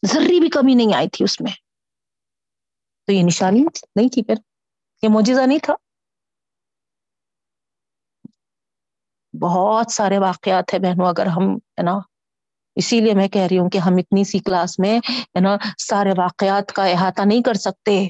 ذری 0.05 0.39
بھی 0.39 0.49
کمی 0.49 0.73
نہیں 0.73 0.95
آئی 0.95 1.09
تھی 1.09 1.25
اس 1.25 1.41
میں۔ 1.41 1.51
تو 3.05 3.11
یہ 3.11 3.23
نشانی 3.23 3.61
نہیں 3.95 4.09
تھی 4.09 4.23
پھر؟ 4.23 4.35
یہ 5.01 5.09
موجزہ 5.09 5.41
نہیں 5.41 5.59
تھا 5.63 5.73
بہت 9.41 9.91
سارے 9.91 10.17
واقعات 10.17 10.73
ہیں 10.73 10.79
بہنوں، 10.79 11.07
اگر 11.07 11.25
ہم، 11.25 11.55
ہے 11.55 11.83
نا، 11.83 11.99
اسی 12.75 12.99
لیے 12.99 13.13
میں 13.13 13.27
کہہ 13.27 13.41
رہی 13.41 13.59
ہوں 13.59 13.69
کہ 13.69 13.77
ہم 13.77 13.93
اتنی 13.97 14.23
سی 14.23 14.39
کلاس 14.39 14.79
میں، 14.79 14.99
ہے 15.09 15.39
نا، 15.39 15.57
سارے 15.77 16.09
واقعات 16.17 16.71
کا 16.75 16.85
احاطہ 16.85 17.21
نہیں 17.25 17.43
کر 17.43 17.53
سکتے۔ 17.53 18.07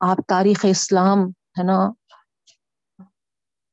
آپ 0.00 0.16
تاریخ 0.28 0.66
اسلام، 0.68 1.18
ہے 1.28 1.62
نا، 1.62 1.92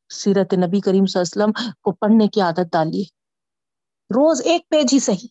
سیرت 0.10 0.54
نبی 0.54 0.82
کریم 0.82 1.06
صلی 1.06 1.22
اللہ 1.22 1.44
علیہ 1.44 1.54
وسلم 1.54 1.74
کو 1.82 1.92
پڑھنے 1.92 2.28
کی 2.28 2.42
عادت 2.42 2.72
ڈالیے۔ 2.72 3.04
روز 4.10 4.42
ایک 4.46 4.70
پیج 4.70 4.94
ہی 4.94 5.00
صحیح۔ 5.00 5.28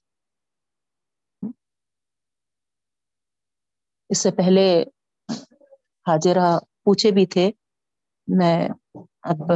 اس 4.09 4.19
سے 4.19 4.31
پہلے 4.31 4.85
حاجرہ 6.07 6.59
پوچھے 6.87 7.11
بھی 7.11 7.27
تھے۔ 7.27 7.51
میں 8.29 8.69
اب 9.23 9.53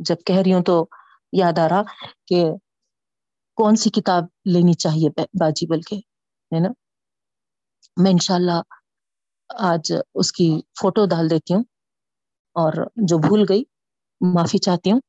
جب 0.00 0.16
کہہ 0.26 0.36
رہی 0.36 0.52
ہوں 0.54 0.62
تو 0.62 0.84
یاد 1.32 1.58
آ 1.58 1.68
رہا 1.68 1.82
کہ 2.26 2.44
کون 3.58 3.76
سی 3.76 3.90
کتاب 3.90 4.24
لینی 4.44 4.72
چاہیے 4.74 5.08
باجی 5.40 5.66
بل 5.66 5.80
کے 5.80 5.96
ہے 6.52 6.60
نا؟ 6.60 6.68
میں 7.96 8.10
انشاءاللہ 8.10 8.58
آج 9.50 9.92
اس 10.14 10.32
کی 10.32 10.48
فوٹو 10.80 11.06
ڈال 11.06 11.30
دیتی 11.30 11.54
ہوں 11.54 11.62
اور 12.56 12.72
جو 13.08 13.18
بھول 13.18 13.44
گئی، 13.48 13.62
معافی 14.20 14.58
چاہتی 14.58 14.92
ہوں، 14.92 15.00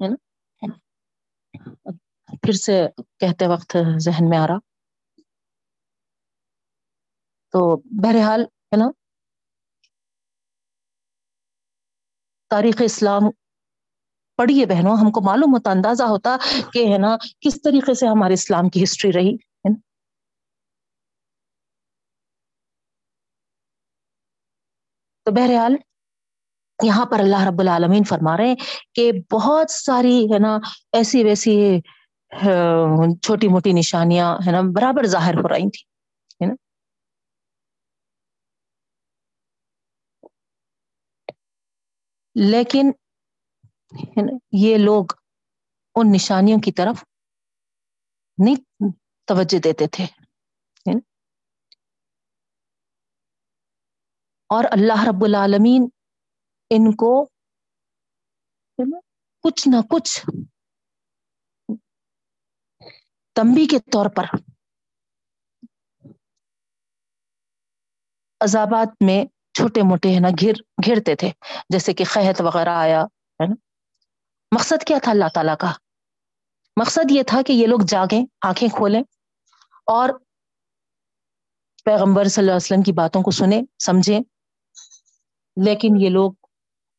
ہے 0.00 0.08
نا؟ 0.08 0.16
پھر 2.42 2.52
سے 2.52 2.86
کہتے 3.20 3.46
وقت 3.46 3.76
ذہن 3.98 4.28
میں 4.28 4.38
آ 4.38 4.46
رہا۔ 4.46 4.58
تو 7.54 7.60
بہرحال، 8.02 8.42
ہے 8.42 8.76
نا؟ 8.76 8.88
تاریخ 12.50 12.82
اسلام 12.84 13.28
پڑھیے 14.38 14.66
بہنوں، 14.66 14.96
ہم 14.96 15.10
کو 15.10 15.20
معلوم 15.20 15.54
ہوتا، 15.54 15.70
اندازہ 15.70 16.02
ہوتا 16.04 16.36
کہ 16.72 16.86
ہے 16.92 16.98
نا، 16.98 17.16
کس 17.40 17.60
طریقے 17.62 17.94
سے 17.94 18.06
ہمارے 18.06 18.34
اسلام 18.34 18.68
کی 18.68 18.82
ہسٹری 18.82 19.12
رہی، 19.12 19.34
ہے 19.34 19.68
نا؟ 19.68 19.76
تو 25.26 25.32
بہرحال، 25.32 25.74
یہاں 26.78 27.04
پر 27.06 27.20
اللہ 27.20 27.46
رب 27.48 27.60
العالمین 27.60 28.04
فرما 28.04 28.36
رہے 28.36 28.48
ہیں 28.48 28.56
کہ 28.94 29.10
بہت 29.32 29.70
ساری 29.70 30.16
ہے 30.32 30.38
نا، 30.38 30.56
ایسی 30.92 31.24
ویسی 31.24 31.56
چھوٹی 33.22 33.48
موٹی 33.48 33.72
نشانیاں، 33.72 34.34
ہے 34.46 34.52
نا، 34.52 34.60
برابر 34.76 35.06
ظاہر 35.08 35.34
ہو 35.34 35.48
رہی 35.48 35.70
تھی 35.70 35.82
ہے 36.40 36.46
نا 36.46 36.54
لیکن 42.40 42.90
یہ 44.52 44.76
لوگ 44.76 45.04
ان 45.94 46.06
نشانیوں 46.14 46.58
کی 46.64 46.72
طرف 46.72 47.04
نہیں 48.38 48.56
توجہ 49.24 49.60
دیتے 49.60 49.88
تھے۔ 49.88 50.04
اور 54.48 54.64
اللہ 54.64 55.04
رب 55.08 55.24
العالمین 55.24 55.88
ان 56.70 56.92
کو 56.92 57.24
کچھ 59.42 59.68
نہ 59.68 59.76
کچھ 59.90 60.26
تمبی 63.34 63.66
کے 63.66 63.78
طور 63.78 64.06
پر 64.16 64.24
عذابات 68.40 68.88
میں 69.06 69.35
چھوٹے 69.56 69.82
موٹے 69.82 70.14
ہے 70.14 70.20
نا، 70.20 70.28
گھر 70.28 70.52
گھرتے 70.86 71.16
تھے۔ 71.16 71.30
جیسے 71.68 71.92
کہ 71.92 72.04
قحط 72.12 72.40
وغیرہ 72.40 72.68
آیا، 72.68 73.02
ہے 73.02 73.46
نا۔ 73.46 73.54
مقصد 74.54 74.84
کیا 74.86 74.98
تھا 75.02 75.12
اللہ 75.12 75.24
تعالیٰ 75.34 75.56
کا؟ 75.56 75.72
مقصد 76.80 77.10
یہ 77.10 77.22
تھا 77.22 77.42
کہ 77.46 77.52
یہ 77.52 77.66
لوگ 77.66 77.78
جاگیں، 77.88 78.26
آنکھیں 78.42 78.68
کھولیں 78.68 79.00
اور 79.86 80.08
پیغمبر 81.84 82.24
صلی 82.24 82.42
اللہ 82.42 82.50
علیہ 82.50 82.56
وسلم 82.56 82.82
کی 82.82 82.92
باتوں 82.92 83.22
کو 83.22 83.30
سنیں، 83.30 83.62
سمجھیں۔ 83.78 84.20
لیکن 85.64 85.88
یہ 86.00 86.10
لوگ 86.10 86.32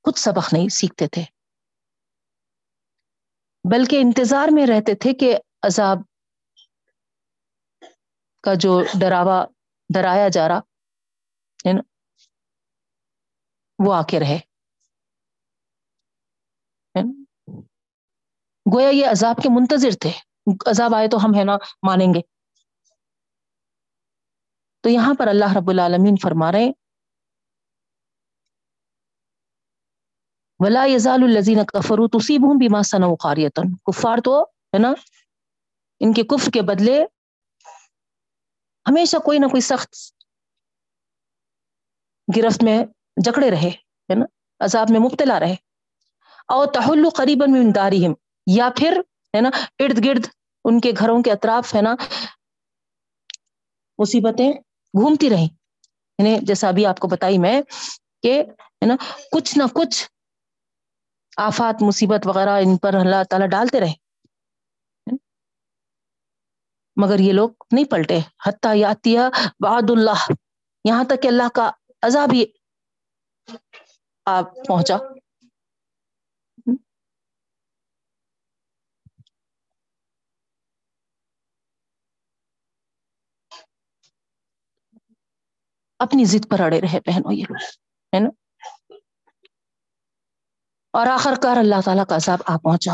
کچھ 0.04 0.20
سبق 0.20 0.54
نہیں 0.54 0.70
سیکھتے 0.70 1.08
تھے۔ 1.08 1.24
بلکہ 3.72 4.02
انتظار 4.02 4.48
میں 4.52 4.68
رہتے 4.68 4.96
تھے 4.96 5.14
کہ 5.14 5.38
عذاب 5.62 5.98
کا 8.44 8.54
جو 8.54 8.82
ڈراوا، 9.00 9.46
ڈرایا 9.94 10.28
جا 10.28 10.48
رہا، 10.48 10.58
ہے 11.68 11.74
نا۔ 11.74 11.97
وہ 13.80 13.94
آ 13.94 14.02
کے 14.10 14.20
رہے 14.20 14.40
گویا 18.66 18.90
یہ 18.90 19.06
عذاب 19.08 19.36
کے 19.44 19.50
منتظر 19.50 19.92
تھے۔ 20.02 20.12
عذاب 20.66 20.96
آئے 20.96 21.08
تو 21.08 21.18
ہم 21.18 21.32
ہے 21.40 21.44
نا 21.44 21.56
مانیں 21.88 22.14
گے۔ 22.14 22.22
تو 24.84 24.90
یہاں 24.90 25.14
پر 25.20 25.28
اللہ 25.28 25.58
رب 25.58 25.70
العالمین 25.70 26.16
فرما 26.24 26.52
رہے 26.52 26.72
ولا 30.60 30.84
یزال 30.86 31.24
الزین 31.24 31.66
کفرو 31.66 32.08
تصیب 32.08 32.42
ہوں 32.44 32.60
بیما 32.60 32.84
سن 32.84 33.04
قاریتن 33.24 33.76
کفار 33.86 34.18
تو 34.24 34.42
ہے 34.44 34.80
نا، 34.80 34.94
ان 36.00 36.14
کے 36.14 36.24
کفر 36.24 36.52
کے 36.52 36.62
بدلے 36.62 37.04
ہمیشہ 38.86 39.18
کوئی 39.18 39.40
نہ 39.40 39.46
کوئی 39.46 39.62
سخت 39.62 39.96
گرفت 42.28 42.64
میں 42.64 42.80
جکڑے 43.26 43.52
رہے، 43.52 43.70
ہے 44.10 44.16
نا؟ 44.16 44.26
عذاب 44.60 44.88
میں 44.90 45.00
مبتلا 45.00 45.40
رہے۔ 45.40 45.56
او 46.48 46.66
تحل 46.66 47.10
قریب 47.10 47.44
من 47.48 47.76
دارہم، 47.76 48.14
یا 48.48 48.70
پھر، 48.78 49.02
ہے 49.36 49.42
نا، 49.42 49.50
ارد 49.80 50.06
گرد 50.06 50.28
ان 50.64 50.80
کے 50.80 50.92
گھروں 51.00 51.24
کے 51.24 51.32
اطراف، 51.32 51.76
ہے 51.76 51.82
نا، 51.82 51.96
مصیبتیں 53.98 54.52
گھومتی 55.02 55.30
رہیں۔ 55.30 55.48
یعنی 56.20 56.40
جیسا 56.42 56.68
ابھی 56.68 56.86
آپ 56.86 57.00
کو 57.00 57.08
بتائی 57.08 57.38
میں 57.38 57.62
کہ، 58.24 58.44
ہے 58.60 58.86
نا، 58.86 58.96
کچھ 59.32 59.58
نہ 59.58 59.64
کچھ 59.74 60.10
آفات، 61.38 61.84
مصیبت 61.84 62.28
وغیرہ 62.28 62.50
ان 62.50 62.78
پر 62.78 62.94
اللہ 62.94 63.24
تعالیٰ 63.30 63.48
ڈالتے 63.48 63.80
رہے۔ 63.80 63.94
مگر 66.96 67.20
یہ 67.20 67.34
لوگ 67.34 67.50
نہیں 67.72 67.86
پلٹے۔ 67.86 68.20
حتیٰ 68.46 68.76
یاتیہ 68.76 69.20
بعد 69.60 69.90
اللہ، 69.90 70.32
یہاں 70.86 71.04
تک 71.04 71.22
کہ 71.22 71.28
اللہ 71.28 71.50
کا 71.54 71.72
عذاب 72.02 72.34
ہی 72.34 72.46
آپ 74.28 74.56
پہنچا 74.68 74.98
اپنی 86.00 86.26
ضد 86.26 86.50
پر 86.50 86.62
اڑے 86.62 86.80
رہے 86.82 87.00
بہنوں 87.06 87.34
یہ 87.34 87.54
ہے 88.14 88.20
نا 88.20 88.30
اور 90.94 91.08
آخر 91.08 91.34
کار 91.42 91.58
اللہ 91.58 91.82
تعالیٰ 91.86 92.06
کا 92.06 92.16
عذاب 92.16 92.40
آ 92.46 92.58
پہنچا 92.58 92.94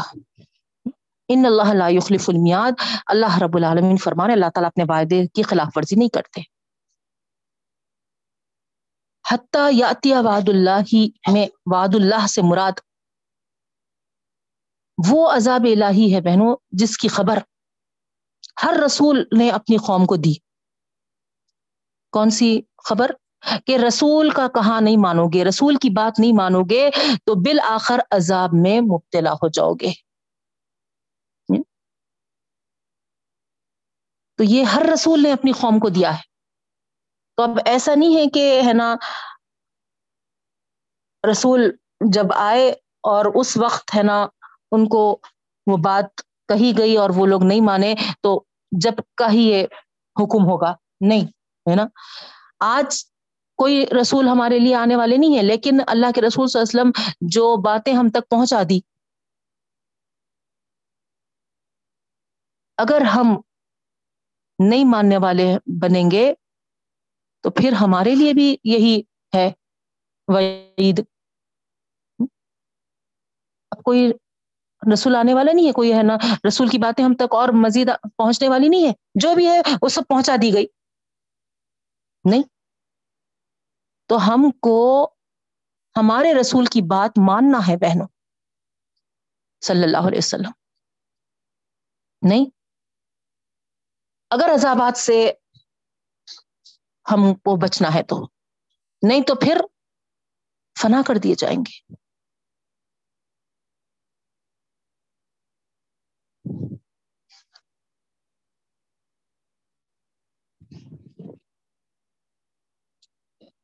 ان 1.30 1.46
اللہ 1.46 1.74
لا 1.74 1.88
یخلف 1.90 2.30
المیاد 2.30 2.82
اللہ 3.08 3.38
رب 3.44 3.56
العالمین 3.56 3.98
فرمانے 3.98 4.34
اللہ 4.34 4.50
تعالیٰ 4.54 4.70
اپنے 4.70 4.84
وعدے 4.90 5.26
کی 5.28 5.44
خلاف 5.44 5.78
ورزی 5.78 5.96
نہیں 5.96 6.10
کرتے 6.14 6.42
حتیٰ 9.32 9.70
یاتیہ 9.72 10.16
وعد 10.20 10.50
اللہ 10.50 10.80
ہی 10.94 11.10
میں 11.34 11.48
وعد 11.66 11.96
اللہ 11.96 12.28
سے 12.28 12.42
مراد 12.42 12.72
وہ 15.10 15.32
عذاب 15.32 15.62
الہی 15.64 16.16
ہے 16.16 16.22
بہنوں 16.22 16.56
جس 16.72 16.98
کی 16.98 17.08
خبر 17.08 17.38
ہر 18.64 18.74
رسول 18.86 19.24
نے 19.38 19.50
اپنی 19.50 19.78
قوم 19.78 20.06
کو 20.06 20.16
دی۔ 20.16 20.34
کون 22.12 22.30
سی 22.30 22.62
خبر؟ 22.84 23.12
کہ 23.66 23.78
رسول 23.88 24.30
کا 24.30 24.48
کہاں 24.48 24.82
نہیں 24.82 24.98
مانو 24.98 25.26
گے 25.26 25.46
رسول 25.46 25.76
کی 25.76 25.90
بات 25.90 26.20
نہیں 26.20 26.32
مانو 26.38 26.62
گے 26.62 26.90
تو 27.26 27.36
بالآخر 27.36 28.00
عذاب 28.12 28.50
میں 28.54 28.82
مبتلا 28.82 29.34
ہو 29.34 29.48
جاؤ 29.48 29.74
گے۔ 29.74 29.92
تو 34.38 34.44
یہ 34.44 34.64
ہر 34.64 34.86
رسول 34.94 35.24
نے 35.24 35.32
اپنی 35.32 35.52
قوم 35.52 35.80
کو 35.80 35.90
دیا 35.90 36.18
ہے۔ 36.18 36.33
تو 37.38 37.44
اب 37.44 37.60
ایسا 37.66 37.96
نہیں 37.96 38.16
ہے 38.16 38.26
کہ 38.30 38.62
ہے 38.66 38.74
نا، 38.74 38.96
رسول 41.32 41.72
جب 42.14 42.34
آئے 42.36 42.70
اور 43.04 43.26
اس 43.36 43.58
وقت 43.58 43.96
ہے 43.96 44.04
نا 44.04 44.28
ان 44.72 44.88
کو 44.88 45.20
وہ 45.68 45.78
بات 45.78 46.22
کہی 46.48 46.74
گئی 46.78 46.98
اور 46.98 47.10
وہ 47.16 47.26
لوگ 47.26 47.44
نہیں 47.44 47.62
مانے، 47.62 47.94
تو 48.22 48.44
جب 48.72 48.94
کا 49.18 49.32
ہی 49.32 49.42
یہ 49.42 49.64
حکم 50.16 50.46
ہوگا، 50.46 50.74
نہیں، 51.02 51.26
ہے 51.66 51.76
نا؟ 51.76 51.86
آج 52.60 53.06
کوئی 53.60 53.86
رسول 54.02 54.28
ہمارے 54.28 54.60
لیے 54.60 54.76
آنے 54.76 54.96
والے 54.96 55.18
نہیں 55.18 55.38
ہے 55.38 55.42
لیکن 55.42 55.80
اللہ 55.88 56.12
کے 56.16 56.22
رسول 56.22 56.48
صلی 56.48 56.60
اللہ 56.60 56.82
علیہ 56.82 56.92
وسلم 56.92 57.28
جو 57.30 57.56
باتیں 57.62 57.94
ہم 57.94 58.10
تک 58.10 58.30
پہنچا 58.30 58.62
دی۔ 58.70 58.80
اگر 62.78 63.02
ہم 63.02 63.36
نہیں 64.60 64.86
ماننے 64.86 65.18
والے 65.18 65.58
بنیں 65.82 66.12
گے 66.12 66.34
تو 67.44 67.50
پھر 67.50 67.72
ہمارے 67.72 68.16
لیے 68.16 68.34
بھی 68.34 68.56
یہی 68.64 69.02
ہے۔ 69.36 69.52
وعید۔ 70.28 71.00
اب 73.72 73.84
کوئی 73.84 74.12
رسول 74.94 75.16
آنے 75.16 75.34
والا 75.34 75.52
نہیں 75.52 75.68
ہے، 75.68 75.72
کوئی 75.72 75.94
ہے 75.94 76.04
نا؟ 76.04 76.18
رسول 76.48 76.68
کی 76.68 76.78
باتیں 76.78 77.04
ہم 77.04 77.16
تک 77.16 77.34
اور 77.34 77.50
مزید 77.50 77.88
پہنچنے 78.18 78.50
والی 78.50 78.68
نہیں 78.68 78.88
ہے۔ 78.88 78.94
جو 79.16 79.36
بھی 79.36 79.48
ہے، 79.48 79.62
وہ 79.82 79.90
سب 79.90 80.02
پہنچا 80.10 80.36
دی 80.42 80.54
گئی۔ 80.54 80.66
نہیں۔ 82.30 82.44
تو 84.06 84.18
ہم 84.28 84.52
کو 84.52 85.10
ہمارے 85.98 86.34
رسول 86.34 86.66
کی 86.66 86.82
بات 86.82 87.12
ماننا 87.18 87.58
ہے، 87.68 87.78
بہنوں۔ 87.78 88.08
صلی 89.66 89.84
اللہ 89.84 90.08
علیہ 90.08 90.18
وسلم۔ 90.18 90.52
نہیں۔ 92.22 92.46
اگر 94.30 94.50
عذابات 94.54 94.98
سے 94.98 95.32
ہم 97.12 97.34
کو 97.34 97.56
بچنا 97.56 97.94
ہے 97.94 98.04
تو۔ 98.04 98.28
نہیں 99.08 99.22
تو 99.22 99.36
پھر 99.36 99.62
فنا 100.84 101.02
کر 101.08 101.16
دیے 101.16 101.36
جائیں 101.36 101.58
گے۔ 101.58 101.94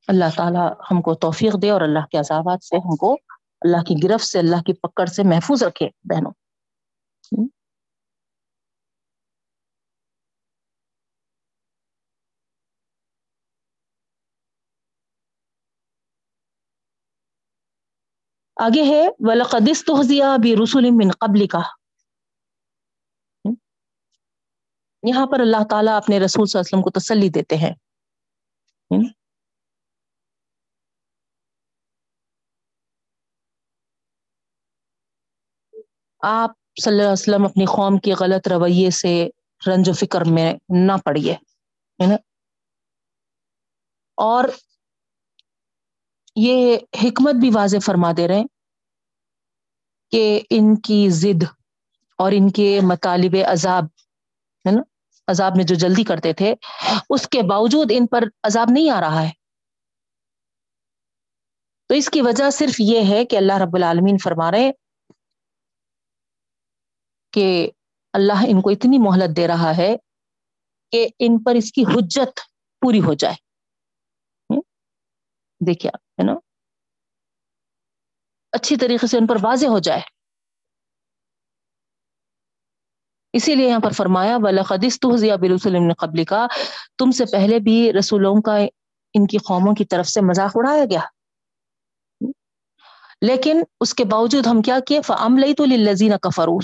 اللہ 0.07 0.25
تعالیٰ 0.37 0.73
ہم 0.91 1.01
کو 1.01 1.15
توفیق 1.15 1.61
دے 1.61 1.69
اور 1.69 1.81
اللہ 1.81 2.05
کے 2.11 2.17
عذابات 2.17 2.63
سے 2.63 2.77
ہم 2.77 2.95
کو 2.95 3.13
اللہ 3.61 3.83
کی 3.83 3.95
گرفت 4.03 4.25
سے، 4.25 4.39
اللہ 4.39 4.61
کی 4.61 4.73
پکڑ 4.73 5.05
سے 5.05 5.23
محفوظ 5.23 5.63
رکھے۔ 5.63 5.89
بہنوں۔ 6.03 6.31
آگے 18.59 18.83
ہے 18.83 19.07
ولقدس 19.19 19.83
تحزیہ 19.85 20.37
بھی 20.41 20.55
رسول 20.55 20.89
من 20.91 21.11
قبل 21.19 21.47
کا 21.47 21.61
یہاں 25.03 25.25
پر 25.27 25.39
اللہ 25.39 25.63
تعالیٰ 25.69 25.95
اپنے 25.97 26.19
رسول 26.19 26.45
صلی 26.45 26.57
اللہ 26.57 26.61
علیہ 26.61 26.71
وسلم 26.71 26.81
کو 26.81 26.99
تسلی 26.99 27.29
دیتے 27.29 27.55
ہیں۔ 27.57 27.73
آپ 36.23 36.51
صلی 36.83 36.91
اللہ 36.91 37.03
علیہ 37.03 37.11
وسلم 37.11 37.45
اپنی 37.45 37.65
قوم 37.65 37.97
کے 37.97 38.13
غلط 38.19 38.47
رویے 38.47 38.89
سے 38.91 39.13
رنج 39.61 39.89
و 39.89 39.93
فکر 39.93 40.21
میں 40.25 40.53
نہ 40.69 40.97
پڑیے 41.05 41.35
اور 44.17 44.43
یہ 46.39 46.77
حکمت 47.03 47.35
بھی 47.35 47.49
واضح 47.53 47.77
فرما 47.83 48.11
دے 48.17 48.27
رہے 48.27 48.35
ہیں 48.35 48.47
کہ 50.11 50.41
ان 50.49 50.75
کی 50.75 51.09
ضد 51.09 51.43
اور 52.17 52.31
ان 52.35 52.49
کے 52.49 52.79
مطالب 52.83 53.35
عذاب، 53.47 53.83
ہے 54.67 54.71
نا؟ 54.71 54.81
عذاب 55.27 55.51
میں 55.55 55.63
جو 55.63 55.75
جلدی 55.75 56.03
کرتے 56.03 56.33
تھے، 56.33 56.55
اس 57.09 57.27
کے 57.27 57.41
باوجود 57.41 57.91
ان 57.91 58.07
پر 58.07 58.23
عذاب 58.43 58.67
نہیں 58.71 58.89
آ 58.89 59.01
رہا 59.01 59.21
ہے۔ 59.21 59.29
تو 61.87 61.95
اس 61.95 62.09
کی 62.09 62.21
وجہ 62.21 62.49
صرف 62.49 62.75
یہ 62.79 63.01
ہے 63.09 63.25
کہ 63.25 63.35
اللہ 63.35 63.53
رب 63.53 63.75
العالمین 63.75 64.17
فرما 64.17 64.51
رہے 64.51 64.71
کہ 67.31 67.71
اللہ 68.13 68.45
ان 68.47 68.61
کو 68.61 68.69
اتنی 68.69 68.97
مہلت 68.97 69.37
دے 69.37 69.47
رہا 69.47 69.77
ہے 69.77 69.95
کہ 70.91 71.07
ان 71.19 71.43
پر 71.43 71.55
اس 71.55 71.71
کی 71.71 71.83
حجت 71.83 72.39
پوری 72.81 73.01
ہو 73.01 73.13
جائے۔ 73.13 73.48
دیکھیے 75.67 75.89
ہے 75.89 76.23
نا؟ 76.23 76.33
اچھی 78.51 78.75
طریقے 78.77 79.07
سے 79.07 79.17
ان 79.17 79.27
پر 79.27 79.35
واضح 79.41 79.67
ہو 79.67 79.79
جائے۔ 79.79 80.01
اسی 83.33 83.55
لیے 83.55 83.69
یہاں 83.69 83.79
پر 83.79 83.91
فرمایا 83.91 84.37
وَلَقَدِسْ 84.37 84.99
تُحْزِيَا 84.99 85.35
بِرُسُلٍ 85.35 85.79
مِّن 85.79 85.93
قبل 85.93 86.23
کا 86.23 86.47
تم 86.97 87.11
سے 87.11 87.25
پہلے 87.31 87.59
بھی 87.59 87.93
رسولوں 87.99 88.41
کا 88.41 88.57
ان 89.13 89.27
کی 89.27 89.37
قوموں 89.37 89.75
کی 89.75 89.85
طرف 89.85 90.07
سے 90.07 90.21
مذاق 90.21 90.51
اڑایا 90.55 90.85
گیا۔ 90.85 91.01
لیکن 93.21 93.61
اس 93.81 93.93
کے 93.93 94.03
باوجود 94.05 94.47
ہم 94.47 94.61
کیا 94.61 94.79
کیے؟ 94.87 95.01
فَأَمْلَيْتُ 95.01 95.65
لِلَّذِينَ 95.65 96.15
كَفَرُوا۔ 96.17 96.59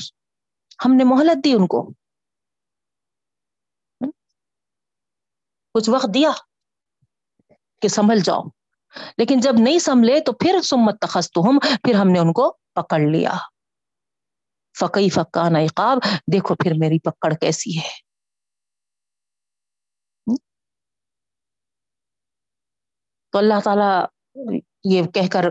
ہم 0.85 0.93
نے 0.93 1.03
مہلت 1.03 1.43
دی 1.43 1.53
ان 1.53 1.67
کو۔ 1.67 1.91
کچھ 5.73 5.89
وقت 5.89 6.07
دیا 6.13 6.29
کہ 7.81 7.87
سنبھل 7.87 8.19
جاؤ۔ 8.19 8.41
لیکن 9.17 9.39
جب 9.39 9.53
نہیں 9.59 9.79
سنبھلے 9.79 10.19
تو 10.19 10.33
پھر 10.33 10.61
سمت 10.61 10.99
تخست 11.01 11.37
ہم 11.37 11.59
پھر 11.59 11.95
ہم 11.95 12.07
نے 12.07 12.19
ان 12.19 12.33
کو 12.33 12.57
پکڑ 12.75 12.99
لیا۔ 12.99 13.33
فقی 14.79 15.09
فقان 15.09 15.55
عقاب، 15.55 15.97
دیکھو 16.33 16.55
پھر 16.55 16.71
میری 16.77 16.99
پکڑ 16.99 17.33
کیسی 17.33 17.77
ہے۔ 17.77 18.05
تو 23.31 23.37
اللہ 23.37 23.53
تعالی 23.63 24.05
یہ 24.83 25.03
کہہ 25.03 25.27
کر 25.31 25.45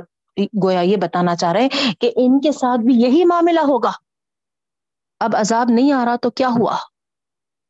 گویا 0.65 0.81
یہ 0.81 0.97
بتانا 0.97 1.37
چاہ 1.37 1.53
رہے 1.53 1.61
ہیں 1.61 1.95
کہ 1.95 2.13
ان 2.17 2.41
کے 2.41 2.53
ساتھ 2.53 2.81
بھی 2.81 2.95
یہی 2.95 3.25
معاملہ 3.25 3.61
ہوگا۔ 3.61 3.93
اب 5.21 5.37
عذاب 5.37 5.67
نہیں 5.71 5.93
آ 5.93 6.05
رہا 6.05 6.17
تو 6.17 6.31
کیا 6.31 6.49
ہوا؟ 6.49 6.77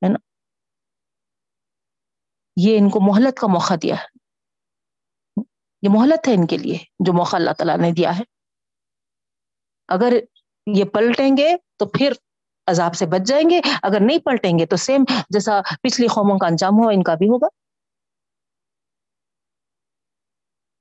ہے 0.05 0.09
نا؟ 0.09 0.19
یہ 2.57 2.79
ان 2.79 2.91
کو 2.91 3.01
مہلت 3.01 3.37
کا 3.37 3.47
موقع 3.47 3.75
دیا۔ 3.83 3.95
ہے 3.95 4.24
یہ 5.85 5.89
مہلت 5.93 6.29
ہے 6.29 6.35
ان 6.35 6.47
کے 6.47 6.59
لیے 6.59 6.79
جو 6.99 7.13
موقع 7.13 7.37
اللہ 7.37 7.51
تعالیٰ 7.51 7.79
نے 7.79 7.93
دیا 7.93 8.19
ہے۔ 8.19 8.23
اگر 9.89 10.13
یہ 10.67 10.85
پلٹیں 10.85 11.37
گے 11.37 11.57
تو 11.77 11.87
پھر 11.87 12.13
عذاب 12.67 12.95
سے 12.95 13.07
بچ 13.07 13.27
جائیں 13.27 13.51
گے، 13.51 13.61
اگر 13.83 13.99
نہیں 14.01 14.19
پلٹیں 14.19 14.59
گے 14.59 14.67
تو 14.67 14.77
سیم 14.77 15.05
جیسا 15.31 15.61
پچھلی 15.83 16.07
قوموں 16.07 16.39
کا 16.39 16.47
انجام 16.47 16.73
ہوا، 16.73 16.93
ان 16.93 17.03
کا 17.03 17.15
بھی 17.15 17.27
ہوگا۔ 17.27 17.47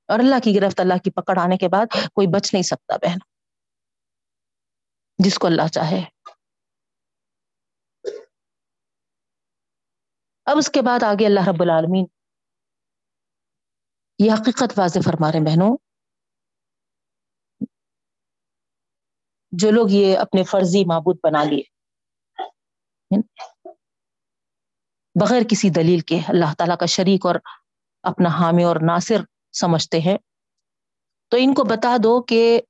اور 0.07 0.19
اللہ 0.19 0.35
کی 0.43 0.55
گرفت، 0.55 0.79
اللہ 0.79 0.93
کی 1.03 1.11
پکڑ 1.11 1.39
آنے 1.39 1.57
کے 1.57 1.67
بعد 1.67 1.85
کوئی 2.13 2.27
بچ 2.27 2.53
نہیں 2.53 2.63
سکتا 2.63 2.97
بہن۔ 2.97 3.17
جس 5.17 5.39
کو 5.39 5.47
اللہ 5.47 5.67
چاہے۔ 5.67 6.03
اب 10.45 10.57
اس 10.57 10.69
کے 10.69 10.81
بعد 10.81 11.03
آگے 11.03 11.25
اللہ 11.25 11.47
رب 11.47 11.61
العالمین 11.61 12.05
یہ 14.25 14.31
حقیقت 14.31 14.79
واضح 14.79 14.99
فرما 15.05 15.31
رہے 15.31 15.39
بہنوں۔ 15.39 15.77
جو 19.51 19.71
لوگ 19.71 19.85
یہ 19.89 20.17
اپنے 20.17 20.43
فرضی 20.43 20.85
معبود 20.85 21.17
بنا 21.23 21.43
لیے، 21.43 21.63
بغیر 25.21 25.41
کسی 25.51 25.69
دلیل 25.69 25.99
کے 25.99 26.19
اللہ 26.27 26.53
تعالیٰ 26.57 26.77
کا 26.77 26.85
شریک 26.85 27.25
اور 27.25 27.35
اپنا 28.03 28.29
حامی 28.29 28.63
اور 28.63 28.75
ناصر 28.75 29.23
سمجھتے 29.51 29.99
ہیں۔ 29.99 30.17
تو 31.27 31.37
ان 31.39 31.53
کو 31.53 31.63
بتا 31.63 31.97
دو 32.03 32.23
کہ 32.23 32.61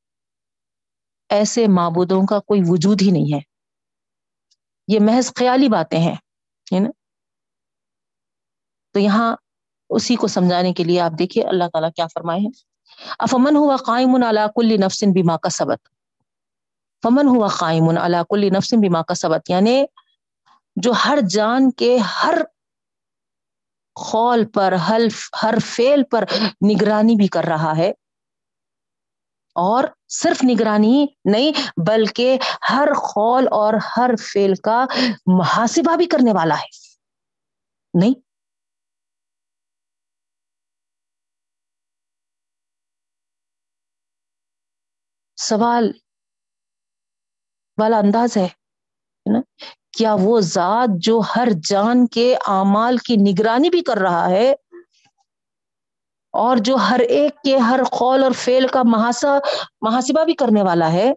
ایسے 1.29 1.65
معبودوں 1.67 2.27
کا 2.27 2.39
کوئی 2.39 2.61
وجود 2.67 3.01
ہی 3.01 3.11
نہیں 3.11 3.35
ہے۔ 3.35 3.39
یہ 4.87 4.99
محض 5.01 5.33
خیالی 5.35 5.69
باتیں 5.69 5.99
ہیں 5.99 6.15
تو 8.91 8.99
یہاں 8.99 9.35
اسی 9.93 10.15
کو 10.15 10.27
سمجھانے 10.27 10.73
کے 10.73 10.83
لیے 10.83 11.01
آپ 11.01 11.11
دیکھیے 11.19 11.43
اللہ 11.43 11.63
تعالیٰ 11.73 11.89
کیا 11.95 12.07
فرمائے 12.07 12.39
ہیں۔ 12.39 12.51
افمن 13.19 13.55
ہوا 13.55 13.75
قائم 13.75 14.23
علی 14.23 14.41
کل 14.55 14.85
نفس 14.85 15.03
بیما 15.03 15.37
کا 15.37 15.49
سبق 15.49 15.87
فمن 17.03 17.27
ہوا 17.27 17.47
قائم 17.47 17.97
علی 17.97 18.17
کل 18.29 18.57
نفس 18.57 18.73
بیما 18.73 19.01
کا 19.01 19.13
سبق 19.13 19.49
یعنی 19.49 19.83
جو 20.75 20.91
ہر 20.91 21.19
جان 21.29 21.71
کے 21.71 21.97
ہر 21.97 22.41
خول 23.95 24.45
پر 24.45 24.73
حلف 24.89 25.29
ہر 25.43 25.55
فیل 25.65 26.03
پر 26.03 26.23
نگرانی 26.69 27.15
بھی 27.15 27.27
کر 27.27 27.43
رہا 27.43 27.77
ہے۔ 27.77 27.89
اور 29.55 29.83
صرف 30.09 30.43
نگرانی 30.43 31.05
نہیں، 31.25 31.51
بلکہ 31.87 32.37
ہر 32.69 32.93
خول 32.93 33.45
اور 33.51 33.73
ہر 33.97 34.11
فیل 34.19 34.55
کا 34.55 34.85
محاسبہ 35.25 35.95
بھی 35.95 36.05
کرنے 36.05 36.31
والا 36.33 36.55
ہے۔ 36.55 36.67
نہیں 37.93 38.32
سوال 45.43 45.91
والا 47.77 47.97
انداز 47.97 48.37
ہے 48.37 48.47
نا؟ 49.25 49.39
کیا 49.97 50.15
وہ 50.19 50.39
ذات 50.39 50.89
جو 51.01 51.19
ہر 51.35 51.47
جان 51.69 52.05
کے 52.07 52.33
اعمال 52.47 52.97
کی 52.97 53.15
نگرانی 53.21 53.69
بھی 53.69 53.81
کر 53.81 53.97
رہا 53.97 54.29
ہے 54.29 54.51
اور 56.33 56.57
جو 56.57 56.75
ہر 56.75 56.99
ایک 57.09 57.41
کے 57.43 57.57
ہر 57.57 57.83
قول 57.91 58.23
اور 58.23 58.31
فیل 58.35 58.67
کا 58.67 58.81
محاسا، 58.85 59.37
محاسبہ 59.81 60.23
بھی 60.25 60.33
کرنے 60.33 60.61
والا 60.63 60.91
ہے، 60.91 61.11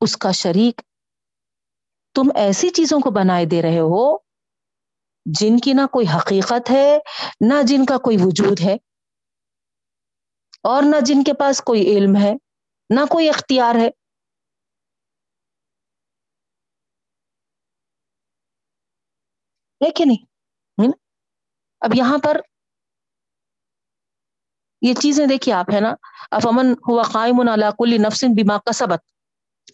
اس 0.00 0.16
کا 0.16 0.30
شریک 0.32 0.80
تم 2.14 2.30
ایسی 2.34 2.68
چیزوں 2.70 3.00
کو 3.00 3.10
بنائے 3.10 3.44
دے 3.44 3.62
رہے 3.62 3.78
ہو 3.80 4.04
جن 5.26 5.58
کی 5.58 5.72
نہ 5.72 5.86
کوئی 5.92 6.06
حقیقت 6.16 6.70
ہے، 6.70 6.98
نہ 7.40 7.62
جن 7.62 7.84
کا 7.84 7.96
کوئی 7.98 8.16
وجود 8.16 8.60
ہے؟ 8.60 8.76
اور 10.66 10.82
نہ 10.90 10.96
جن 11.04 11.22
کے 11.24 11.32
پاس 11.32 11.60
کوئی 11.60 11.80
علم 11.80 12.16
ہے، 12.22 12.32
نہ 12.90 13.06
کوئی 13.06 13.28
اختیار 13.28 13.74
ہے۔ 13.74 13.90
کہ 19.96 20.04
نہیں؟ 20.04 20.24
اب 21.80 21.90
یہاں 21.94 22.18
پر 22.24 22.36
یہ 24.82 24.94
چیزیں 24.94 25.26
دیکھیے 25.26 25.54
آپ، 25.54 25.66
ہے 25.74 25.80
نا؟ 25.80 25.88
اب 26.30 26.48
امن 26.48 26.72
ہوا 26.88 27.02
قائم 27.12 27.36
کل 27.70 28.02
نفسن 28.06 28.26
بیما 28.26 28.58
کا 28.58 28.72
سبق 28.72 29.04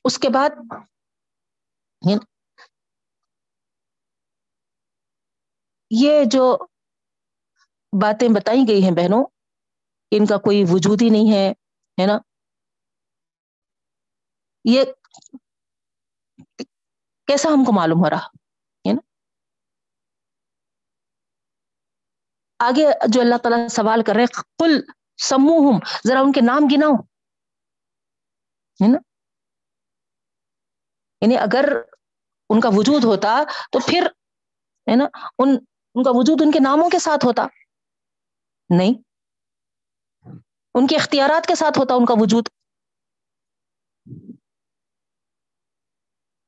اس 0.05 0.19
کے 0.19 0.29
بعد 0.35 0.51
یہ 5.91 6.23
جو 6.31 6.59
باتیں 8.03 8.29
بتائی 8.37 8.61
گئی 8.69 8.83
ہیں 8.83 8.91
بہنوں 8.91 9.42
ان 10.17 10.27
کا 10.27 10.37
کوئی 10.45 10.63
وجود 10.71 11.03
ہی 11.03 11.09
نہیں 11.11 11.33
ہے 11.33 11.49
ہے 11.99 12.07
نا؟ 12.07 12.19
یہ 14.65 14.85
کیسا 17.29 17.49
ہم 17.49 17.65
کو 17.65 17.73
معلوم 17.73 18.05
ہو 18.05 18.11
رہا، 18.11 18.27
ہے 18.85 18.93
نا؟ 18.93 19.01
آگے 22.61 22.87
جو 23.09 23.21
اللہ 23.21 23.37
تعالیٰ 23.43 23.67
سوال 23.71 24.03
کر 24.07 24.15
رہے 24.17 24.43
کل 24.59 24.81
سمو 25.29 25.57
ہوں 25.61 25.79
ذرا 26.09 26.21
ان 26.21 26.33
کے 26.33 26.41
نام 26.41 26.67
گناؤ، 26.73 26.95
ہے 28.81 28.89
نا؟ 28.93 28.99
یعنی 31.23 31.37
اگر 31.39 31.73
ان 32.51 32.61
کا 32.61 32.69
وجود 32.75 33.05
ہوتا 33.05 33.37
تو 33.73 33.79
پھر، 33.87 34.07
ہے 34.87 34.97
نا؟ 34.97 35.05
ان 35.39 35.57
ان 35.95 36.03
کا 36.05 36.11
وجود 36.15 36.43
ان 36.43 36.51
کے 36.51 36.61
ناموں 36.63 36.89
کے 36.91 36.99
ساتھ 36.99 37.25
ہوتا، 37.27 37.47
نہیں؟ 38.71 38.95
ان 40.75 40.87
کے 40.87 40.97
اختیارات 40.97 41.47
کے 41.47 41.55
ساتھ 41.55 41.79
ہوتا 41.79 41.95
ان 41.95 42.05
کا 42.05 42.15
وجود۔ 42.19 42.49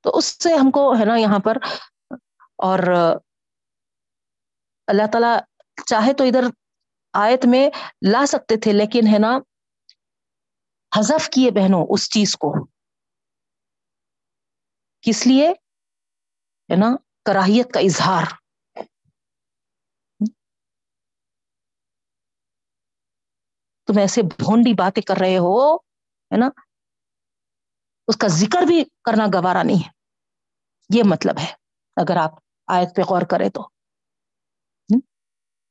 تو 0.05 0.11
اس 0.19 0.27
سے 0.43 0.55
ہم 0.55 0.71
کو 0.71 0.93
ہے 0.99 1.05
نا 1.05 1.17
یہاں 1.17 1.39
پر، 1.39 1.59
اور 2.59 2.79
اللہ 4.89 5.07
تعالی 5.13 5.33
چاہے 5.87 6.13
تو 6.13 6.25
ادھر 6.25 6.45
آیت 7.15 7.47
میں 7.47 7.69
لا 8.13 8.25
سکتے 8.29 8.57
تھے، 8.57 8.73
لیکن 8.73 9.13
ہے 9.13 9.19
نا 9.19 9.33
حذف 10.93 11.29
کیے 11.29 11.51
بہنوں 11.51 11.87
اس 11.91 12.09
چیز 12.11 12.37
کو۔ 12.37 12.53
کس 15.05 15.27
لیے؟ 15.27 15.49
ہے 16.69 16.77
نا 16.77 16.91
کراہیت 17.27 17.73
کا 17.73 17.81
اظہار۔ 17.81 18.44
تم 23.87 23.99
ایسے 23.99 24.23
بھونڈی 24.23 24.75
باتیں 24.75 25.03
کر 25.03 25.17
رہے 25.17 25.39
ہو، 25.39 25.77
ہے 25.77 26.37
نا؟ 26.37 26.49
اس 28.09 28.17
کا 28.17 28.27
ذکر 28.27 28.63
بھی 28.63 28.85
کرنا 29.05 29.27
گوارا 29.27 29.63
نہیں 29.63 29.77
ہے۔ 29.77 29.91
یہ 30.99 31.03
مطلب 31.07 31.39
ہے، 31.39 31.55
اگر 31.97 32.17
آپ 32.17 32.31
آیت 32.67 32.97
پہ 32.97 33.03
غور 33.03 33.23
کریں 33.23 33.49
تو۔ 33.49 33.69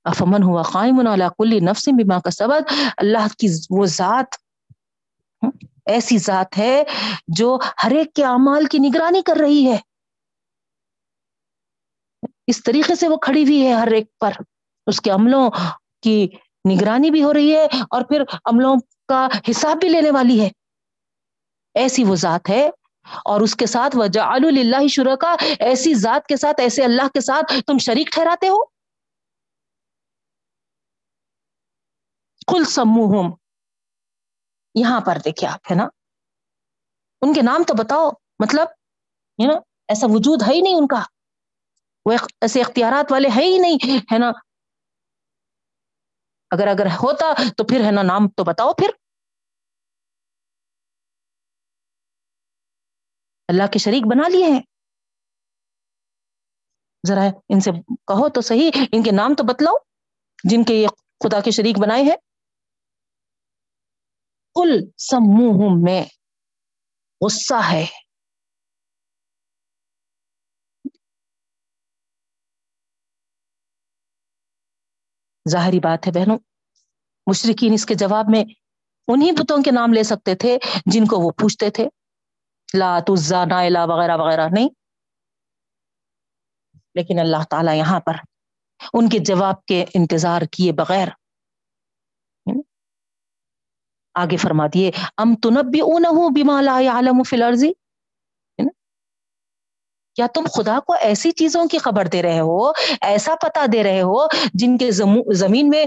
افمن 0.04 0.44
ہوا 0.44 0.64
قائم 0.64 1.02
کل 1.38 1.66
نفس 1.70 1.88
بما 1.88 2.20
کا 2.20 2.32
سبق 2.32 2.74
اللہ 2.98 3.28
کی 3.38 3.48
وہ 3.70 3.86
ذات 3.86 4.36
ایسی 5.86 6.18
ذات 6.18 6.58
ہے 6.58 6.84
جو 7.28 7.58
ہر 7.84 7.92
ایک 7.92 8.14
کے 8.14 8.26
اعمال 8.26 8.66
کی 8.66 8.78
نگرانی 8.78 9.22
کر 9.22 9.36
رہی 9.42 9.72
ہے۔ 9.72 9.78
اس 12.48 12.64
طریقے 12.64 12.96
سے 12.96 13.08
وہ 13.08 13.18
کھڑی 13.18 13.44
ہوئی 13.44 13.68
ہے 13.68 13.74
ہر 13.74 13.88
ایک 13.88 14.18
پر۔ 14.18 14.32
اس 14.88 15.02
کے 15.02 15.10
عملوں 15.10 15.50
کی 16.02 16.28
نگرانی 16.72 17.12
بھی 17.12 17.24
ہو 17.24 17.34
رہی 17.34 17.56
ہے 17.56 17.66
اور 17.66 18.02
پھر 18.02 18.24
عملوں 18.46 18.76
کا 19.08 19.28
حساب 19.52 19.78
بھی 19.78 19.90
لینے 19.90 20.12
والی 20.12 20.42
ہے۔ 20.42 20.50
ایسی 21.74 22.04
وہ 22.04 22.16
ذات 22.16 22.50
ہے 22.50 22.70
اور 23.26 23.42
اس 23.42 23.56
کے 23.56 23.66
ساتھ 23.66 23.96
وجہ 23.96 24.22
اللہ 24.22 24.88
شرکا، 24.88 25.36
ایسی 25.60 25.94
ذات 25.94 26.28
کے 26.28 26.38
ساتھ، 26.38 26.62
ایسے 26.62 26.84
اللہ 26.84 27.08
کے 27.14 27.22
ساتھ 27.22 27.54
تم 27.68 27.78
شریک 27.78 28.08
ٹھہراتے 28.08 28.48
ہو۔ 28.48 28.66
کل 32.48 32.66
سموہم۔ 32.66 33.32
یہاں 34.76 35.02
پر 35.02 35.18
دیکھیں 35.26 35.50
آپ، 35.50 35.72
ہے 35.72 35.76
نا؟ 35.76 35.88
ان 37.22 37.34
کے 37.34 37.42
نام 37.42 37.64
تو 37.64 37.74
بتاؤ 37.74 38.10
مطلب 38.40 38.68
ہے 39.42 39.48
نا 39.48 39.54
ایسا 39.88 40.08
وجود 40.10 40.42
ہے 40.48 40.54
ہی 40.54 40.62
نہیں 40.62 40.76
ان 40.76 40.88
کا۔ 40.88 41.04
وہ 42.06 42.14
ایسے 42.42 42.62
اختیارات 42.62 43.12
والے 43.12 43.30
ہے 43.36 43.44
ہی 43.44 43.58
نہیں، 43.58 43.98
ہے 43.98 44.18
نا؟ 44.18 44.32
اگر 46.54 46.68
اگر 46.68 46.86
ہوتا 46.86 47.26
تو 47.58 47.64
پھر 47.64 47.86
ہے 47.86 47.92
نا 47.92 48.02
نام 48.02 48.30
تو 48.30 48.44
بتاؤ 48.44 48.74
پھر۔ 48.74 48.90
اللہ 53.48 53.64
کے 53.74 53.80
شریک 53.80 54.04
بنا 54.08 54.28
لیے 54.28 54.46
ہیں۔ 54.46 54.62
ذرا 57.08 57.22
ان 57.50 57.60
سے 57.60 57.72
کہو 57.90 58.30
تو 58.30 58.42
صحیح، 58.42 58.72
ان 58.92 59.04
کے 59.04 59.12
نام 59.12 59.36
تو 59.36 59.44
بتلاؤ 59.44 59.76
جن 60.44 60.64
کے 60.64 60.74
یہ 60.74 60.88
خدا 61.20 61.42
کے 61.42 61.52
شریک 61.52 61.80
بنائے 61.82 62.04
ہیں۔ 62.04 62.18
کل 64.56 64.92
سموہ 64.98 65.70
میں، 65.84 66.06
غصہ 67.26 67.72
ہے۔ 67.72 68.03
ظاہری 75.50 75.80
بات 75.80 76.08
ہے 76.08 76.12
بہنوں۔ 76.12 76.38
مشرقین 77.28 77.74
اس 77.74 77.86
کے 77.86 77.96
جواب 77.96 78.26
میں 78.30 78.44
انہی 79.08 79.32
بتوں 79.32 79.64
کے 79.64 79.72
نام 79.72 79.94
لے 79.94 80.04
سکتے 80.04 80.36
تھے 80.36 80.58
جن 80.86 81.06
کو 81.06 81.20
وہ 81.20 81.32
پوچھتے 81.32 81.70
تھے۔ 81.70 81.90
لات 82.78 83.10
عزا 83.10 83.46
نائلہ 83.46 83.80
وغیرہ 83.88 84.18
وغیرہ، 84.18 84.48
نہیں۔ 84.52 84.70
لیکن 86.96 87.20
اللہ 87.20 87.44
تعالی 87.50 87.78
یہاں 87.78 88.00
پر 88.00 88.14
ان 88.94 89.10
کے 89.10 89.20
جواب 89.20 89.66
کے 89.66 89.86
انتظار 89.94 90.42
کیے 90.42 90.72
بغیر 90.72 91.08
آگے 94.14 94.38
فرما 94.38 94.68
دیے۔ 94.74 94.92
ام 95.18 95.36
تنبی 95.36 95.80
اون 95.80 96.34
بیمالا 96.34 96.82
عالم 96.92 97.24
فلرزی 97.24 97.72
کیا 100.18 100.28
تم 100.36 100.46
خدا 100.56 100.80
کو 100.88 100.94
ایسی 101.02 101.32
چیزوں 101.32 101.66
کی 101.68 101.78
خبر 101.78 102.08
دے 102.08 102.22
رہے 102.22 102.40
ہو؟ 102.40 102.72
ایسا 103.02 103.36
پتا 103.42 103.66
دے 103.74 103.84
رہے 103.84 104.02
ہو 104.02 104.26
جن 104.54 104.78
کے 104.78 104.92
زمین 105.38 105.70
میں 105.70 105.86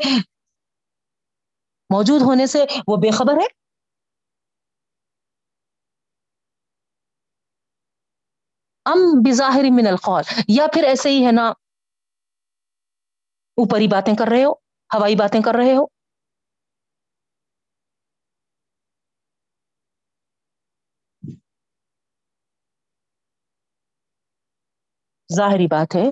موجود 1.91 2.23
ہونے 2.23 2.47
سے 2.47 2.65
وہ 2.89 2.97
بے 2.97 3.11
خبر 3.11 3.41
ہے؟ 3.41 3.47
ام 8.87 9.01
بظاہر 9.25 9.65
من 9.71 9.87
القول، 9.87 10.23
یا 10.49 10.67
پھر 10.75 10.85
ایسے 10.85 11.11
ہی 11.11 11.25
ہے 11.27 11.33
نا؟ 11.33 11.47
اوپری 13.59 13.89
باتیں 13.89 14.15
کر 14.19 14.29
رہے 14.29 14.45
ہو، 14.45 14.53
ہوائی 14.91 15.17
باتیں 15.17 15.41
کر 15.43 15.55
رہے 15.55 15.75
ہو؟ 15.77 15.85
ظاہری 25.33 25.67
بات 25.67 25.97
ہے۔ 25.97 26.11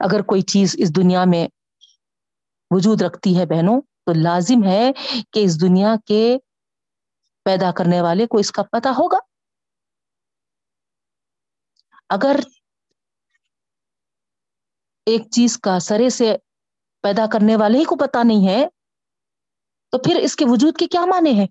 اگر 0.00 0.22
کوئی 0.22 0.42
چیز 0.42 0.76
اس 0.78 0.96
دنیا 0.96 1.24
میں 1.26 1.48
وجود 2.70 3.02
رکھتی 3.02 3.40
ہے 3.40 3.46
بہنوں، 3.46 3.80
تو 3.80 4.12
لازم 4.22 4.64
ہے 4.64 4.92
کہ 5.30 5.44
اس 5.44 5.60
دنیا 5.60 5.94
کے 6.06 6.36
پیدا 7.44 7.72
کرنے 7.72 8.00
والے 8.00 8.26
کو 8.26 8.38
اس 8.38 8.52
کا 8.52 8.62
پتا 8.62 8.90
ہوگا۔ 8.90 9.18
اگر 12.08 12.36
ایک 15.06 15.20
چیز 15.30 15.58
کا 15.58 15.78
سرے 15.78 16.10
سے 16.10 16.36
پیدا 17.02 17.26
کرنے 17.32 17.56
والے 17.56 17.78
ہی 17.78 17.84
کو 17.84 17.96
پتا 17.96 18.22
نہیں 18.22 18.48
ہے، 18.48 18.66
تو 19.90 19.98
پھر 19.98 20.16
اس 20.22 20.36
کے 20.36 20.44
وجود 20.48 20.76
کے 20.78 20.86
کیا 20.86 21.00
معنی 21.00 21.30
ہیں؟ 21.30 21.46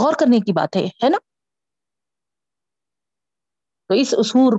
غور 0.00 0.12
کرنے 0.20 0.40
کی 0.40 0.52
بات 0.52 0.76
ہے 0.76 1.08
نا؟ 1.08 1.18
تو 3.88 3.94
اس 3.94 4.14
اصور 4.18 4.52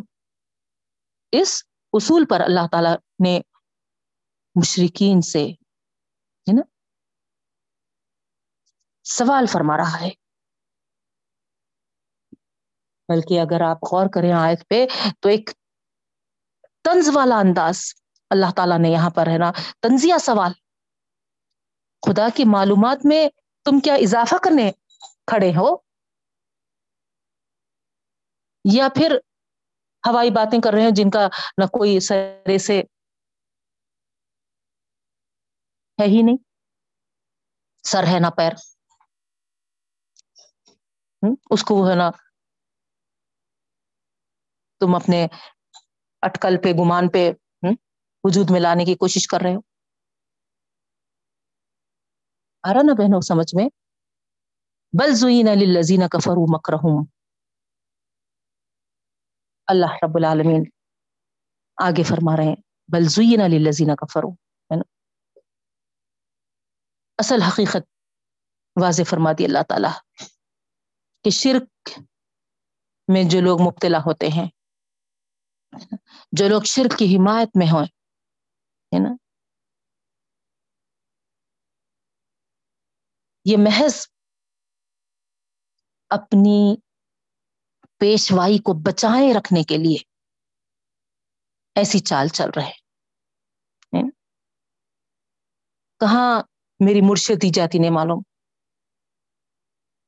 اس 1.31 1.63
اصول 1.93 2.25
پر 2.29 2.39
اللہ 2.39 2.67
تعالی 2.71 2.89
نے 3.23 3.41
مشرقین 4.55 5.21
سے، 5.21 5.45
ہے 5.47 6.53
نا، 6.53 6.61
سوال 9.03 9.45
فرما 9.45 9.77
رہا 9.77 10.01
ہے۔ 10.01 10.09
بلکہ 13.07 13.39
اگر 13.39 13.61
آپ 13.61 13.77
غور 13.91 14.05
کریں 14.13 14.33
آیت 14.33 14.69
پہ، 14.69 14.85
تو 15.19 15.29
ایک 15.29 15.49
طنز 16.83 17.09
والا 17.13 17.35
انداز 17.35 17.81
اللہ 18.29 18.51
تعالیٰ 18.55 18.79
نے 18.79 18.89
یہاں 18.89 19.09
پر، 19.09 19.27
ہے 19.27 19.37
نا 19.37 19.51
تنزیہ 19.79 20.17
سوال۔ 20.17 20.51
خدا 22.07 22.27
کی 22.35 22.43
معلومات 22.45 22.97
میں 23.03 23.29
تم 23.65 23.79
کیا 23.79 23.93
اضافہ 23.93 24.35
کرنے 24.43 24.71
کھڑے 25.27 25.49
ہو؟ 25.49 25.75
یا 28.73 28.87
پھر 28.95 29.17
ہوائی 30.05 30.29
باتیں 30.29 30.59
کر 30.63 30.73
رہے 30.73 30.81
ہیں، 30.81 30.91
جن 30.91 31.09
کا 31.09 31.27
نہ 31.57 31.65
کوئی 31.65 31.99
سرے 31.99 32.57
سے 32.57 32.79
ہے 36.01 36.05
ہی 36.05 36.21
نہیں۔ 36.21 36.37
سر 37.83 38.03
ہے 38.03 38.19
نہ 38.19 38.27
پیر۔ 38.27 38.51
اس 41.51 41.63
کو 41.63 41.75
وہ 41.75 41.89
ہے 41.89 41.95
نا 41.95 42.09
تم 44.79 44.95
اپنے 44.95 45.27
اٹکل 46.21 46.55
پہ، 46.63 46.69
گمان 46.69 47.09
پہ 47.09 47.31
وجود 48.23 48.51
میں 48.51 48.59
لانے 48.59 48.85
کی 48.85 48.95
کوشش 48.95 49.27
کر 49.27 49.37
رہے 49.41 49.55
ہو۔ 49.55 49.59
آ 52.63 52.73
رہا 52.73 52.81
نا 52.83 52.93
بہنوں، 52.93 53.21
سمجھ 53.21 53.55
میں؟ 53.55 53.69
بل 54.99 55.13
زین 55.13 55.45
للذین 55.45 56.07
کفروا 56.07 56.45
مکرہم۔ 56.57 57.16
اللہ 59.67 59.95
رب 60.03 60.15
العالمین 60.15 60.63
آگے 61.83 62.03
فرما 62.03 62.37
رہے 62.37 62.43
ہیں، 62.43 62.55
بل 62.87 63.03
زین 63.03 63.39
للذین 63.51 63.95
کفروا۔ 63.95 64.31
ہے 64.31 64.75
نا؟ 64.75 64.83
اصل 67.17 67.41
حقیقت 67.41 67.87
واضح 68.81 69.01
فرما 69.09 69.31
دی 69.37 69.45
اللہ 69.45 69.63
تعالی 69.69 69.87
کہ 71.23 71.29
شرک 71.29 71.99
میں 73.07 73.23
جو 73.31 73.41
لوگ 73.41 73.61
مبتلا 73.61 73.97
ہوتے 73.97 74.27
ہیں، 74.27 74.49
جو 76.31 76.49
لوگ 76.49 76.61
شرک 76.61 76.99
کی 76.99 77.05
حمایت 77.05 77.49
میں 77.55 77.67
ہوئے، 77.67 77.85
ہے 78.95 79.09
نا؟ 79.09 79.15
یہ 83.45 83.57
محض 83.59 84.07
اپنی 86.09 86.75
پیشوائی 88.01 88.57
کو 88.57 88.73
بچائے 88.73 89.33
رکھنے 89.33 89.63
کے 89.63 89.77
لیے 89.77 89.97
ایسی 91.75 91.99
چال 91.99 92.27
چل 92.27 92.49
رہے 92.55 92.71
کہاں 96.01 96.41
میری 96.79 97.01
مرشدی 97.01 97.49
جاتی 97.49 97.79
نہیں 97.79 97.91
معلوم؟ 97.91 98.21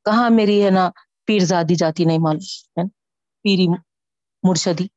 کہاں 0.06 0.30
میری 0.30 0.66
ہے 0.66 0.70
نا 0.70 0.90
پیرزادی 1.26 1.76
جاتی 1.76 2.06
نہیں 2.06 2.18
معلوم؟ 2.18 2.88
پیری 3.46 3.68
مرشدی 4.44 4.88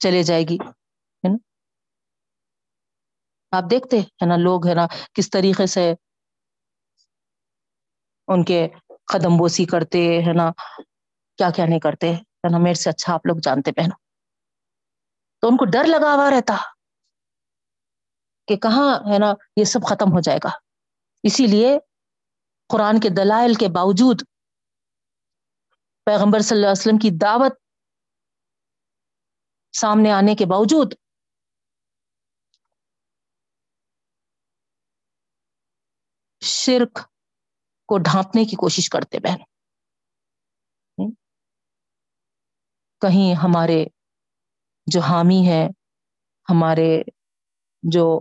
چلے 0.00 0.22
جائے 0.22 0.42
گی، 0.42 0.56
ہے 0.56 1.28
نا؟ 1.28 1.36
آپ 3.52 3.70
دیکھتے 3.70 4.00
ہے 4.00 4.26
نا 4.26 4.36
لوگ 4.36 4.66
ہے 4.68 4.74
نا 4.74 4.86
کس 5.14 5.30
طریقے 5.30 5.66
سے 5.66 5.92
ان 8.28 8.44
کے 8.44 8.66
قدم 9.12 9.36
بوسی 9.36 9.64
کرتے 9.64 9.98
ہے 10.22 10.32
نا؟ 10.32 10.50
کیا 11.36 11.50
کیا 11.50 11.66
نہیں 11.66 11.80
کرتے؟ 11.80 12.12
میرے 12.62 12.74
سے 12.74 12.90
اچھا 12.90 13.14
آپ 13.14 13.26
لوگ 13.26 13.36
جانتے 13.42 13.72
پہنو۔ 13.72 13.96
تو 15.40 15.48
ان 15.48 15.56
کو 15.56 15.64
ڈر 15.64 15.84
لگا 15.84 16.14
ہوا 16.14 16.30
رہتا 16.30 16.56
کہ 18.48 18.56
کہاں 18.56 19.12
ہے 19.12 19.18
نا 19.18 19.34
یہ 19.56 19.64
سب 19.64 19.80
ختم 19.88 20.12
ہو 20.12 20.20
جائے 20.20 20.38
گا۔ 20.44 20.48
اسی 21.22 21.46
لیے 21.46 21.78
قرآن 22.68 23.00
کے 23.00 23.08
دلائل 23.08 23.54
کے 23.54 23.68
باوجود 23.68 24.22
پیغمبر 26.04 26.40
صلی 26.40 26.56
اللہ 26.56 26.66
علیہ 26.66 26.80
وسلم 26.80 26.98
کی 26.98 27.10
دعوت 27.22 27.52
سامنے 29.72 30.12
آنے 30.12 30.34
کے 30.34 30.46
باوجود 30.46 30.94
شرک 36.44 36.98
کو 37.86 37.98
ڈھانپنے 37.98 38.44
کی 38.44 38.56
کوشش 38.56 38.88
کرتے 38.88 39.18
بہن 39.18 39.55
کہیں 43.02 43.34
ہمارے 43.34 43.84
جو 44.86 45.00
حامی 45.00 45.40
ہے 45.48 45.66
ہمارے 46.48 46.90
جو 47.82 48.20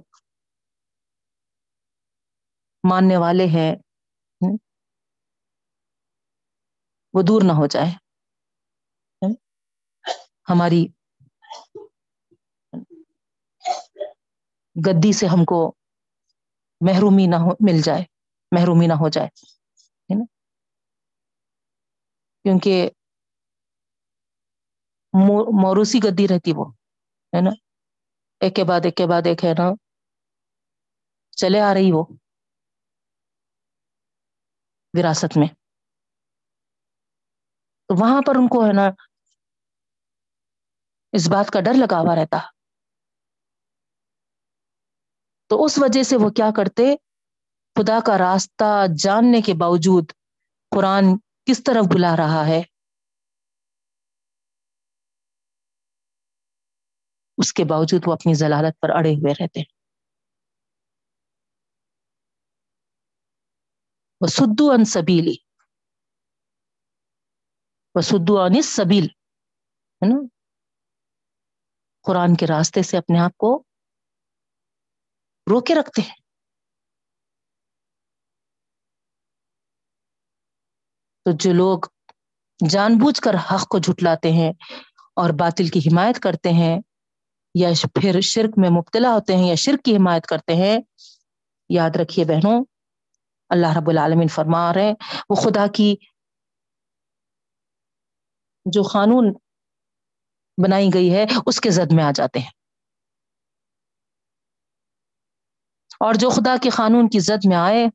ماننے 2.84 3.18
والے 3.18 3.46
ہیں 3.48 3.72
وہ 7.14 7.22
دور 7.22 7.42
نہ 7.42 7.52
ہو 7.52 7.66
جائے۔ 7.68 7.92
ہماری 10.50 10.86
گدی 14.76 15.14
سے 15.14 15.28
ہم 15.28 15.46
کو 15.46 15.60
محرومی 16.82 17.28
نہ 17.28 17.36
ہو، 17.36 17.52
مل 17.60 17.82
جائے، 17.82 18.04
محرومی 18.52 18.88
نہ 18.88 18.94
ہو 18.94 19.10
جائے، 19.10 19.28
ہے 20.10 20.16
نا؟ 20.16 20.26
کیونکہ 22.46 22.90
موروسی 25.62 26.00
گدی 26.04 26.28
رہتی 26.28 26.52
وہ، 26.56 26.72
ہے 27.36 27.42
نا؟ 27.42 27.52
ایک 28.40 28.56
کے 28.56 28.64
بعد 28.64 28.80
ایک 28.84 28.96
کے 28.96 29.06
بعد 29.08 29.22
ایک 29.26 29.46
ہے 29.46 29.54
نا؟ 29.54 29.70
چلے 31.38 31.62
آ 31.62 31.74
رہی 31.74 31.92
وہ 31.92 32.06
وراثت 34.94 35.38
میں۔ 35.38 35.48
تو 37.88 37.96
وہاں 38.00 38.22
پر 38.28 38.36
ان 38.36 38.48
کو 38.48 38.66
ہے 38.66 38.74
نا 38.74 38.86
اس 41.12 41.30
بات 41.30 41.52
کا 41.54 41.62
ڈر 41.62 41.74
لگا 41.74 42.00
ہوا 42.00 42.16
رہتا۔ 42.16 42.38
تو 45.50 45.64
اس 45.64 45.78
وجہ 45.78 46.04
سے 46.04 46.16
وہ 46.18 46.30
کیا 46.30 46.50
کرتے؟ 46.56 46.96
خدا 47.76 48.00
کا 48.06 48.18
راستہ 48.18 48.86
جاننے 48.98 49.42
کے 49.42 49.54
باوجود 49.54 50.12
قرآن 50.76 51.04
کس 51.46 51.64
طرف 51.64 51.86
بلا 51.94 52.16
رہا 52.18 52.48
ہے؟ 52.48 52.75
اس 57.38 57.54
کے 57.54 57.64
باوجود 57.64 58.02
وہ 58.08 58.14
اپنی 58.14 58.34
ضلالت 58.34 58.80
پر 58.80 58.90
اڑے 58.90 59.10
ہوئے 59.10 59.34
رہتے 59.34 59.62
وہ 64.22 64.28
سدو 64.28 64.72
ان 64.72 64.86
سبیلی 64.86 65.36
وہ 67.96 68.02
ان 68.46 68.62
سبیل 68.62 69.06
ہے 70.02 70.10
نا؟ 70.10 70.28
قرآن 72.06 72.36
کے 72.36 72.48
راستے 72.48 72.84
سے 72.84 72.98
اپنے 72.98 73.20
آپ 73.20 73.38
کو 73.38 73.64
روکے 75.48 75.76
رکھتے 75.76 76.02
ہیں۔ 76.02 76.16
تو 81.26 81.32
جو 81.40 81.54
لوگ 81.54 81.80
جان 82.70 82.98
بوجھ 82.98 83.22
کر 83.22 83.36
حق 83.36 83.68
کو 83.68 83.78
جھٹلاتے 83.80 84.32
ہیں 84.32 84.52
اور 85.16 85.30
باطل 85.40 85.68
کی 85.68 85.80
حمایت 85.80 86.20
کرتے 86.20 86.50
ہیں 86.50 86.80
یا 87.56 87.70
پھر 87.94 88.22
شرک 88.22 88.54
میں 88.58 88.70
مبتلا 88.70 89.14
ہوتے 89.14 89.36
ہیں 89.36 89.48
یا 89.48 89.56
شرک 89.56 89.86
کی 89.86 89.96
حمایت 89.96 90.26
کرتے 90.26 90.56
ہیں، 90.56 90.78
یاد 91.70 91.90
رکھیے 91.96 92.26
بہنوں، 92.26 92.66
اللہ 93.50 93.78
رب 93.78 93.90
العالمین 93.90 94.28
فرما 94.28 94.74
رہے 94.74 94.86
ہیں، 94.86 94.94
وہ 95.30 95.36
خدا 95.36 95.68
کی 95.68 95.96
جو 98.66 98.84
قانون 98.84 99.34
بنائی 100.64 100.90
گئی 100.94 101.14
ہے، 101.14 101.26
اس 101.46 101.62
کے 101.62 101.70
زد 101.70 101.92
میں 101.92 102.04
آ 102.04 102.12
جاتے 102.12 102.40
ہیں۔ 102.40 102.52
اور 106.00 106.14
جو 106.14 106.30
خدا 106.30 106.56
کے 106.62 106.70
قانون 106.70 107.10
کی 107.10 107.20
زد 107.20 107.46
میں 107.46 107.58
آئے 107.58 107.88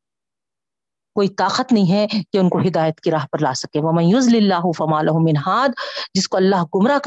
کوئی 1.15 1.29
طاقت 1.29 1.73
نہیں 1.73 1.93
ہے 1.93 2.07
کہ 2.33 2.39
ان 2.39 2.49
کو 2.49 2.59
ہدایت 2.59 3.01
کی 3.01 3.11
راہ 3.11 3.27
پر 3.33 3.39
لا 3.39 3.55
سکے۔ 3.55 3.81
وہ 3.81 3.93
میوز 3.93 4.29
اللہ 4.29 4.73
فمال 4.79 5.07
منہاد 5.13 5.69
جس 6.15 6.29
کو 6.29 6.37
اللہ 6.37 6.65
گمراہ 6.75 6.99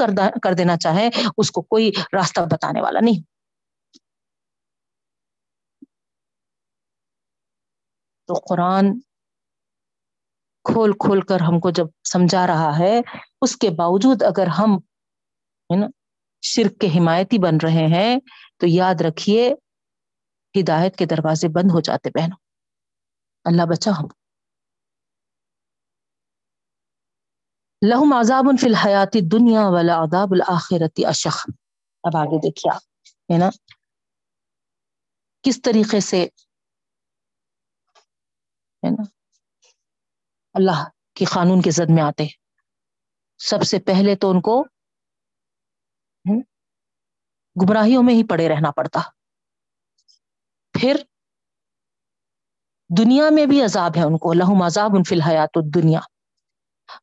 کر 0.42 0.52
دینا 0.52 0.76
چاہے، 0.76 1.08
اس 1.38 1.50
کو 1.50 1.62
کوئی 1.62 1.90
راستہ 2.12 2.40
بتانے 2.40 2.80
والا 2.80 3.00
نہیں۔ 3.00 3.34
تو 8.26 8.34
قرآن 8.34 9.00
کھول 10.64 10.92
کھول 10.92 11.20
کر 11.20 11.40
ہم 11.40 11.60
کو 11.60 11.70
جب 11.70 11.86
سمجھا 12.12 12.46
رہا 12.46 12.78
ہے، 12.78 13.00
اس 13.40 13.56
کے 13.56 13.70
باوجود 13.70 14.22
اگر 14.22 14.46
ہم، 14.46 14.76
ہے 15.70 15.76
نا، 15.76 15.86
شرک 16.42 16.80
کے 16.80 16.86
حمایتی 16.86 17.38
بن 17.38 17.56
رہے 17.62 17.86
ہیں، 17.86 18.16
تو 18.56 18.66
یاد 18.66 19.00
رکھیے، 19.00 19.54
ہدایت 20.60 20.96
کے 20.96 21.06
دروازے 21.06 21.48
بند 21.48 21.70
ہو 21.74 21.80
جاتے 21.80 22.10
بہنوں۔ 22.14 22.43
اللہ 23.44 23.62
بچا 23.70 23.90
ہم 23.90 24.06
لہم 27.88 28.12
عذاب 28.12 28.44
فی 28.60 28.66
الحیات 28.66 29.16
دنیا 29.32 29.60
والا 29.60 29.94
عذاب 29.94 30.28
الآخرتی 30.30 31.06
اشخ 31.06 31.46
اب 32.02 32.16
آگے 32.16 32.38
دیکھیے 32.38 32.74
آپ، 32.74 32.82
ہے 33.32 33.38
نا؟ 33.38 33.50
کس 35.42 35.62
طریقے 35.62 36.00
سے، 36.00 36.22
ہے 38.84 38.90
نا؟ 38.90 39.02
اللہ 40.54 40.88
کی 41.14 41.24
قانون 41.24 41.62
کے 41.62 41.70
زد 41.70 41.90
میں 41.94 42.02
آتے۔ 42.02 42.26
سب 43.38 43.62
سے 43.62 43.78
پہلے 43.78 44.16
تو 44.16 44.30
ان 44.30 44.40
کو 44.40 44.64
گمراہیوں 47.62 48.02
میں 48.02 48.14
ہی 48.14 48.28
پڑے 48.28 48.48
رہنا 48.48 48.70
پڑتا۔ 48.70 49.00
پھر 50.72 50.96
دنیا 52.98 53.24
میں 53.30 53.46
بھی 53.46 53.62
عذاب 53.62 53.96
ہے 53.96 54.02
ان 54.02 54.18
کو، 54.18 54.32
لہم 54.32 54.62
عذاب 54.62 54.90
ان 54.96 55.04
فی 55.04 55.14
الحیات 55.14 55.50
دنیا 55.74 56.00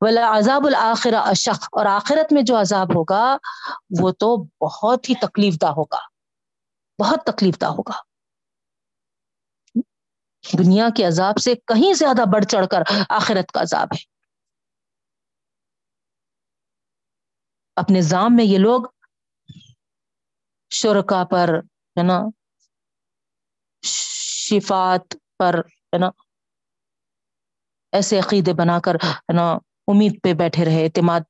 ولا 0.02 0.38
عذاب 0.38 0.66
الآخر 0.66 1.14
اشق۔ 1.14 1.64
اور 1.72 1.86
آخرت 1.86 2.34
میں 2.34 2.42
جو 2.42 2.62
عذاب 2.62 2.96
ہوگا، 2.96 3.38
وہ 4.02 4.12
تو 4.12 4.44
بہت 4.44 5.10
ہی 5.10 5.16
تکلیف 5.16 5.62
دہ 5.62 5.66
ہوگا۔ 5.66 5.98
بہت 7.04 7.20
تکلیف 7.26 7.62
دہ 7.62 7.66
ہوگا۔ 7.66 7.94
دنیا 10.58 10.88
کے 10.96 11.08
عذاب 11.08 11.38
سے 11.38 11.56
کہیں 11.56 11.94
زیادہ 11.94 12.24
بڑھ 12.34 12.46
چڑھ 12.46 12.68
کر 12.68 12.80
آخرت 13.10 13.52
کا 13.52 13.62
عذاب 13.62 13.88
ہے۔ 13.94 14.04
اپنے 17.76 18.02
زام 18.02 18.36
میں 18.36 18.46
یہ 18.46 18.58
لوگ 18.58 18.82
شرکا 20.70 21.24
پر، 21.24 21.50
ہے 21.98 22.04
نا 22.04 22.22
شفات 23.84 25.16
پر 25.40 25.56
ہے 25.94 26.00
نا؟ 26.00 26.10
ایسے 27.92 28.20
عقیدے 28.20 28.54
بنا 28.54 28.80
کر، 28.80 28.96
ہے 28.96 29.34
نا، 29.34 29.52
امید 29.88 30.20
پہ 30.24 30.34
بیٹھے 30.34 30.66
رہے، 30.66 30.84
اعتماد 30.86 31.22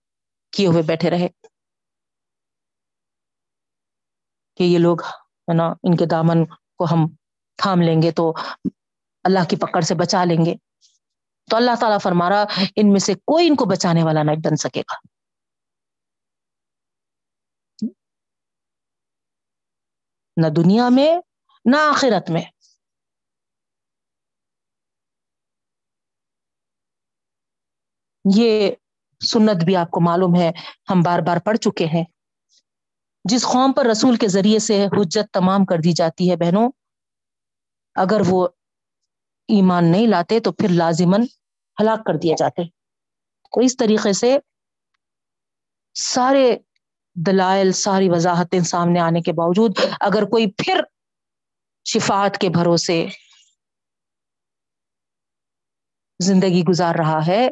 کیے 0.52 0.68
ہوئے 0.68 0.84
بیٹھے 0.84 1.10
رہے 1.10 1.28
کہ 4.56 4.64
یہ 4.64 4.78
لوگ، 4.80 5.04
ہے 5.04 5.54
نا، 5.54 5.64
ان 5.64 5.98
کے 5.98 6.06
دامن 6.06 6.46
کو 6.46 6.84
ہم 6.84 7.16
تھام 7.58 7.82
لیں 7.82 8.02
گے 8.02 8.12
تو 8.12 8.34
اللہ 9.24 9.40
کی 9.50 9.56
پکڑ 9.56 9.82
سے 9.82 9.96
بچا 9.96 10.24
لیں 10.24 10.46
گے۔ 10.46 10.56
تو 11.50 11.58
اللہ 11.58 11.72
تعالیٰ 11.80 11.98
فرما 12.04 12.30
رہا، 12.30 12.44
ان 12.76 12.92
میں 12.92 13.00
سے 13.00 13.14
کوئی 13.14 13.48
ان 13.48 13.56
کو 13.56 13.66
بچانے 13.66 14.04
والا 14.04 14.24
نہیں 14.24 14.36
بن 14.36 14.56
سکے 14.56 14.82
گا۔ 14.82 14.96
نہ 20.38 20.48
دنیا 20.56 20.90
میں، 20.90 21.16
نہ 21.66 21.78
آخرت 21.78 22.30
میں۔ 22.30 22.61
یہ 28.36 28.72
سنت 29.26 29.64
بھی 29.64 29.76
آپ 29.76 29.92
کو 29.92 30.02
معلوم 30.02 30.36
ہے، 30.36 30.52
ہم 30.90 31.02
بار 31.02 31.20
بار 31.20 31.38
پڑھ 31.38 31.58
چکے 31.58 31.86
ہیں۔ 31.86 32.04
جس 33.24 33.44
قوم 33.44 33.74
پر 33.74 33.86
رسول 33.86 34.16
کے 34.16 34.28
ذریعے 34.28 34.60
سے 34.60 34.86
حجت 34.86 35.34
تمام 35.34 35.66
کر 35.66 35.78
دی 35.78 35.92
جاتی 35.92 36.32
ہے 36.32 36.36
بہنوں، 36.36 36.72
اگر 37.96 38.22
وہ 38.28 38.48
ایمان 39.48 39.92
نہیں 39.92 40.08
لاتے 40.08 40.40
تو 40.40 40.52
پھر 40.52 40.68
لازمن 40.70 41.22
ہلاک 41.82 42.06
کر 42.06 42.14
دیے 42.14 42.36
جاتے۔ 42.38 42.62
تو 43.52 43.62
اس 43.62 43.78
طریقے 43.78 44.14
سے 44.14 44.38
سارے 45.94 46.58
دلائل، 47.16 47.72
ساری 47.72 48.10
وضاحتیں 48.10 48.60
سامنے 48.60 49.00
آنے 49.00 49.22
کے 49.22 49.34
باوجود 49.34 49.72
اگر 50.00 50.26
کوئی 50.26 50.52
پھر 50.52 50.82
شفات 51.86 52.38
کے 52.38 52.50
بھروسے 52.50 53.08
زندگی 56.20 56.64
گزار 56.64 56.96
رہا 56.96 57.28
ہے 57.28 57.50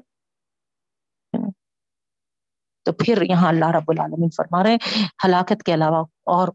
تو 2.90 3.03
پھر 3.06 3.22
یہاں 3.22 3.48
اللہ 3.49 3.66
رب 3.66 3.84
العالمین 3.88 4.30
فرما 4.38 4.64
رہے 4.64 4.72
ہیں، 4.72 5.07
ہلاکت 5.26 5.64
کے 5.64 5.74
علاوہ 5.74 6.03
اور 6.26 6.48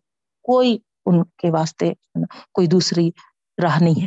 کوئی 0.42 0.78
ان 1.06 1.24
کے 1.24 1.50
واسطے 1.50 1.94
کوئی 2.52 2.66
دوسری 2.66 3.10
راہ 3.62 3.78
نہیں 3.82 4.02
ہے۔ 4.02 4.06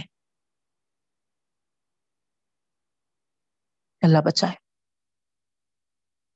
اللہ 4.01 4.17
بچائے۔ 4.25 4.53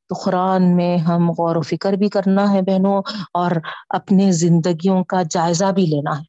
تو 0.09 0.15
قرآن 0.25 0.75
میں 0.75 0.97
ہم 0.97 1.29
غور 1.29 1.55
و 1.55 1.61
فکر 1.61 1.93
بھی 1.93 2.09
کرنا 2.09 2.53
ہے 2.53 2.61
بہنوں، 2.61 3.01
اور 3.33 3.51
اپنے 3.89 4.31
زندگیوں 4.31 5.03
کا 5.03 5.23
جائزہ 5.29 5.65
بھی 5.75 5.83
لینا 5.83 6.19
ہے۔ 6.19 6.23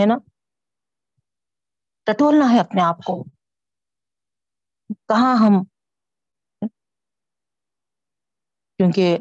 ہے 0.00 0.06
نا؟ 0.06 0.16
ٹٹولنا 2.04 2.52
ہے 2.52 2.60
اپنے 2.60 2.82
آپ 2.82 2.98
کو۔ 3.06 3.24
کہاں 5.08 5.36
ہم 5.36 5.64
کیونکہ 8.78 9.18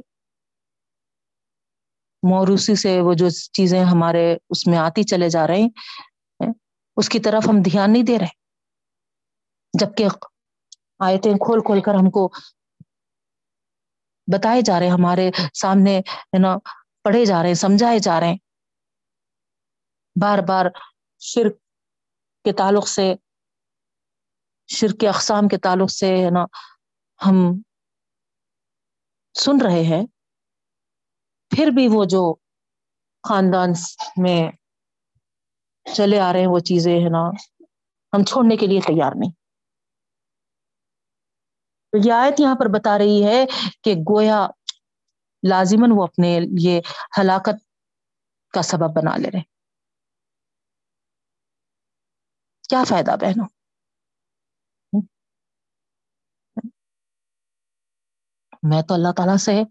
موروثی 2.30 2.76
سے 2.76 3.02
وہ 3.02 3.14
جو 3.14 3.30
چیزیں 3.30 3.84
ہمارے 3.84 4.38
اس 4.50 4.68
میں 4.68 4.78
آتی 4.78 5.04
چلے 5.04 5.30
جا 5.30 5.48
رہے 5.48 5.62
ہیں، 5.62 5.70
اس 6.98 7.10
کی 7.10 7.20
طرف 7.20 7.50
ہم 7.50 7.62
دھیان 7.66 7.94
نہیں 7.94 8.04
دے 8.04 8.20
رہے۔ 8.20 8.36
جبکہ 9.80 10.08
آیتیں 11.00 11.34
کھول 11.34 11.60
کھول 11.60 11.82
کر 11.82 11.94
ہم 11.94 12.10
کو 12.10 12.30
بتائے 14.34 14.62
جا 14.62 14.80
رہے، 14.80 14.88
ہمارے 14.88 15.32
سامنے 15.54 16.00
ہے 16.00 16.40
نا، 16.40 16.58
پڑھے 17.04 17.26
جا 17.26 17.42
رہے 17.42 17.48
ہیں 17.48 17.56
سمجھائے 17.56 18.00
جا 18.00 18.20
رہے۔ 18.20 18.28
ہیں 18.28 18.38
بار 20.22 20.40
بار 20.48 20.66
شرک 21.20 21.56
کے 22.44 22.54
تعلق 22.54 22.88
سے، 22.88 23.14
شرک 24.68 25.00
کے 25.00 25.10
اقسام 25.10 25.48
کے 25.48 25.58
تعلق 25.58 25.92
سے 25.92 26.26
ہے 26.26 26.30
نا، 26.32 26.46
ہم 27.26 27.62
سن 29.38 29.62
رہے 29.62 29.84
ہیں، 29.84 30.06
پھر 31.50 31.68
بھی 31.76 31.88
وہ 31.92 32.06
جو 32.06 32.34
خاندان 33.30 33.70
میں 34.18 34.52
چلے 35.96 36.20
آ 36.20 36.34
رہے 36.34 36.40
ہیں، 36.40 36.48
وہ 36.48 36.60
چیزیں 36.60 36.94
ہے 36.94 37.10
نا، 37.10 37.30
ہم 38.14 38.24
چھوڑنے 38.24 38.58
کے 38.58 38.68
لیے 38.68 38.80
تیار 38.88 39.12
نہیں۔ 39.16 39.32
تو 41.92 41.98
یہ 42.06 42.14
آیت 42.14 42.40
یہاں 42.40 42.56
پر 42.56 42.66
بتا 42.74 42.98
رہی 42.98 43.26
ہے 43.26 43.46
کہ 43.84 43.94
گویا 43.94 44.48
لازمن 45.50 45.90
وہ 45.92 46.04
اپنے 46.04 46.40
یہ 46.60 46.82
ہلاکت 47.18 47.58
کا 48.54 48.62
سبب 48.62 48.96
بنا 48.96 49.18
لے 49.18 49.30
رہے۔ 49.34 49.42
کیا 52.70 52.84
فائدہ 52.84 53.16
بہنوں؟ 53.22 53.57
میں 58.64 58.82
تو 58.82 58.94
اللہ 58.94 59.12
تعالی 59.18 59.38
سے 59.38 59.64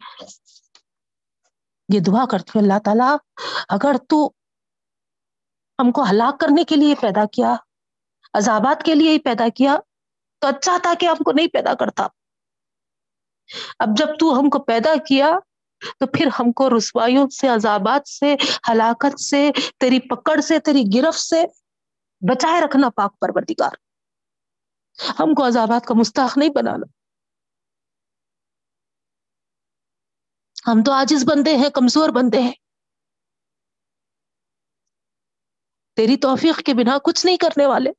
یہ 1.94 2.00
دعا 2.00 2.26
کرتی 2.26 2.50
ہوں، 2.54 2.62
اللہ 2.62 2.78
تعالی، 2.84 3.16
اگر 3.68 3.96
تو 4.08 4.30
ہم 5.78 5.92
کو 5.92 6.02
ہلاک 6.02 6.40
کرنے 6.40 6.64
کے 6.64 6.76
لیے 6.76 6.94
پیدا 7.00 7.24
کیا، 7.26 7.56
عذابات 8.34 8.82
کے 8.82 8.94
لیے 8.94 9.10
ہی 9.10 9.18
پیدا 9.18 9.48
کیا، 9.48 9.76
تو 10.38 10.48
اچھا 10.48 10.76
تھا 10.82 10.94
کہ 11.00 11.06
ہم 11.06 11.14
کو 11.14 11.32
نہیں 11.32 11.46
پیدا 11.46 11.74
کرتا۔ 11.74 12.06
اب 13.78 13.88
جب 13.96 14.06
تو 14.18 14.38
ہم 14.38 14.50
کو 14.50 14.58
پیدا 14.58 14.94
کیا، 15.08 15.38
تو 16.00 16.06
پھر 16.06 16.28
ہم 16.38 16.52
کو 16.52 16.76
رسوائیوں 16.76 17.28
سے، 17.28 17.48
عذابات 17.48 18.08
سے، 18.08 18.36
ہلاکت 18.68 19.20
سے، 19.20 19.50
تیری 19.80 20.00
پکڑ 20.00 20.40
سے، 20.40 20.58
تیری 20.58 20.84
گرفت 20.94 21.20
سے 21.20 21.44
بچائے 22.20 22.60
رکھنا 22.60 22.88
پاک 22.90 23.18
پروردگار۔ 23.18 23.70
ہم 25.20 25.34
کو 25.34 25.46
عذابات 25.46 25.86
کا 25.86 25.94
مستحق 25.94 26.38
نہیں 26.38 26.48
بنانا۔ 26.48 26.95
ہم 30.66 30.82
تو 30.86 30.92
آجز 30.92 31.24
بندے 31.24 31.56
ہیں، 31.56 31.68
کمزور 31.68 32.08
بندے 32.08 32.40
ہیں۔ 32.42 32.52
تیری 35.96 36.16
توفیق 36.16 36.58
کے 36.58 36.74
بنا 36.74 36.98
کچھ 37.04 37.26
نہیں 37.26 37.36
کرنے 37.36 37.66
والے۔ 37.66 37.90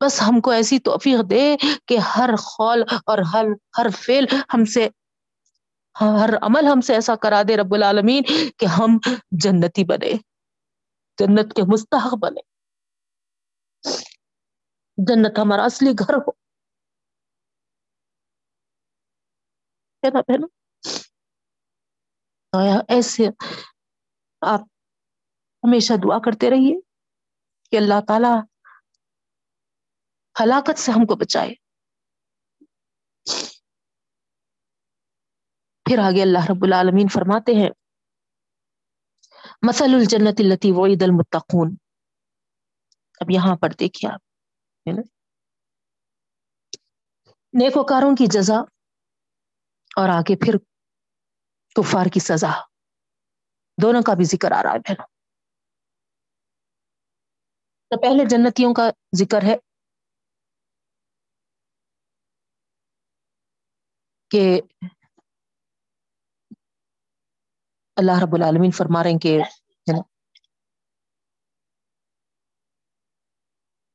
بس 0.00 0.22
ہم 0.22 0.40
کو 0.40 0.50
ایسی 0.50 0.78
توفیق 0.78 1.30
دے 1.30 1.56
کہ 1.86 1.98
ہر 1.98 2.30
خول 2.36 2.82
اور 3.06 3.18
ہر 3.18 3.44
ہر 3.78 3.86
فیل 3.88 4.24
ہم 4.54 4.64
سے، 4.64 4.88
ہر 6.00 6.30
عمل 6.42 6.66
ہم 6.66 6.80
سے 6.80 6.94
ایسا 6.94 7.16
کرا 7.16 7.42
دے 7.48 7.56
رب 7.56 7.74
العالمین 7.74 8.22
کہ 8.56 8.66
ہم 8.66 8.98
جنتی 9.30 9.84
بنے، 9.84 10.12
جنت 11.18 11.54
کے 11.54 11.62
مستحق 11.62 12.14
بنے۔ 12.14 12.40
جنت 14.96 15.38
ہمارا 15.38 15.64
اصلی 15.64 15.92
گھر 15.98 16.14
ہو۔ 16.14 16.43
نا 20.10 20.20
بہن 20.20 20.44
ایسے 22.88 23.28
آپ 24.42 24.60
ہمیشہ 25.64 25.92
دعا 26.04 26.18
کرتے 26.18 26.50
رہیے 26.50 26.80
کہ 27.72 27.76
اللہ 27.76 28.00
تعالی 28.08 28.32
ہلاکت 30.36 30.78
سے 30.78 30.92
ہم 30.92 31.06
کو 31.06 31.16
بچائے 31.16 31.54
پھر 35.86 35.98
آگے 35.98 36.22
اللہ 36.22 36.50
رب 36.50 36.64
العالمین 36.64 37.08
فرماتے 37.08 37.52
ہیں 37.52 37.70
مسل 39.62 39.94
الجنت 39.94 40.40
التی 40.40 40.70
وعید 40.72 41.02
المتقون 41.02 41.74
اب 43.20 43.30
یہاں 43.30 43.56
پر 43.56 43.72
دیکھیے 43.80 44.10
آپ 44.10 44.20
نیکوکاروں 47.54 48.14
کی 48.16 48.26
جزا 48.26 48.60
اور 49.96 50.08
آگے 50.08 50.36
پھر 50.36 50.54
کفار 51.76 52.06
کی 52.12 52.20
سزا۔ 52.20 52.50
دونوں 53.82 54.02
کا 54.06 54.14
بھی 54.14 54.24
ذکر 54.24 54.52
آ 54.52 54.62
رہا 54.62 54.72
ہے 54.72 54.78
بہنوں۔ 54.78 55.06
تو 57.90 58.00
پہلے 58.02 58.24
جنتیوں 58.30 58.74
کا 58.74 58.90
ذکر 59.18 59.42
ہے 59.42 59.56
کہ 64.30 64.60
اللہ 67.96 68.22
رب 68.22 68.34
العالمین 68.34 68.70
فرما 68.70 69.02
رہے 69.02 69.10
ہیں 69.10 69.18
کہ 69.18 69.42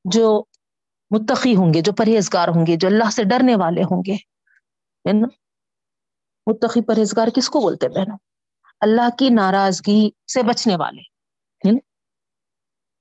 جو 0.06 0.44
متقی 1.12 1.56
ہوں 1.56 1.74
گے، 1.74 1.82
جو 1.82 1.92
پرہیزگار 1.94 2.48
ہوں 2.48 2.66
گے، 2.68 2.76
جو 2.76 2.88
اللہ 2.88 3.10
سے 3.10 3.24
ڈرنے 3.24 3.56
والے 3.56 3.84
ہوں 3.84 4.04
گے 4.08 4.16
نا؟ 5.14 5.28
متقی 6.50 6.86
پرہیزگار 6.86 7.28
کس 7.36 7.50
کو 7.50 7.60
بولتے 7.60 7.88
بہنوں؟ 7.90 8.18
اللہ 8.82 9.10
کی 9.20 9.30
ناراضگی 9.30 10.10
سے 10.34 10.44
بچنے 10.44 10.76
والے 10.76 11.02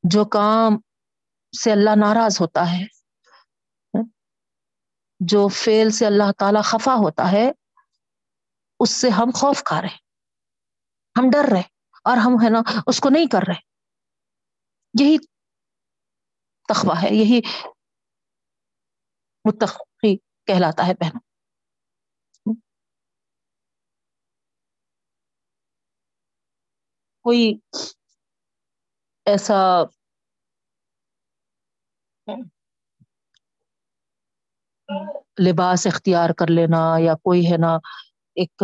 جو 0.03 0.25
کام 0.25 0.77
سے 1.63 1.73
اللہ 1.73 1.91
ناراض 1.91 2.41
ہوتا 2.41 2.73
ہے 2.73 2.87
جو 5.21 5.49
فیل 5.49 5.91
سے 5.91 6.07
اللہ 6.07 6.33
تعالی 6.39 6.59
خفا 6.65 6.95
ہوتا 6.95 7.33
ہے، 7.33 7.51
اس 8.81 8.91
سے 8.91 9.09
ہم 9.09 9.31
خوف 9.35 9.63
کھا 9.65 9.83
رہے 9.83 9.97
ہم 11.19 11.31
ڈر 11.33 11.53
رہے 11.53 11.63
اور 12.05 12.17
ہم، 12.17 12.45
ہے 12.45 12.51
نا، 12.51 12.81
اس 12.87 13.01
کو 13.01 13.09
نہیں 13.09 13.27
کر 13.27 13.41
رہے۔ 13.49 13.61
یہی 15.01 15.19
تخوا 16.69 17.03
ہے، 17.03 17.09
یہی 17.15 17.41
متقی 19.45 20.17
کہلاتا 20.17 20.87
ہے 20.87 20.93
بہنوں۔ 20.95 21.28
کوئی 27.23 27.59
ایسا 29.27 29.83
لباس 35.41 35.87
اختیار 35.87 36.31
کر 36.31 36.47
لینا 36.47 36.95
یا 36.99 37.15
کوئی 37.15 37.53
ہے 37.53 37.57
نا 37.57 37.77
ایک 38.35 38.63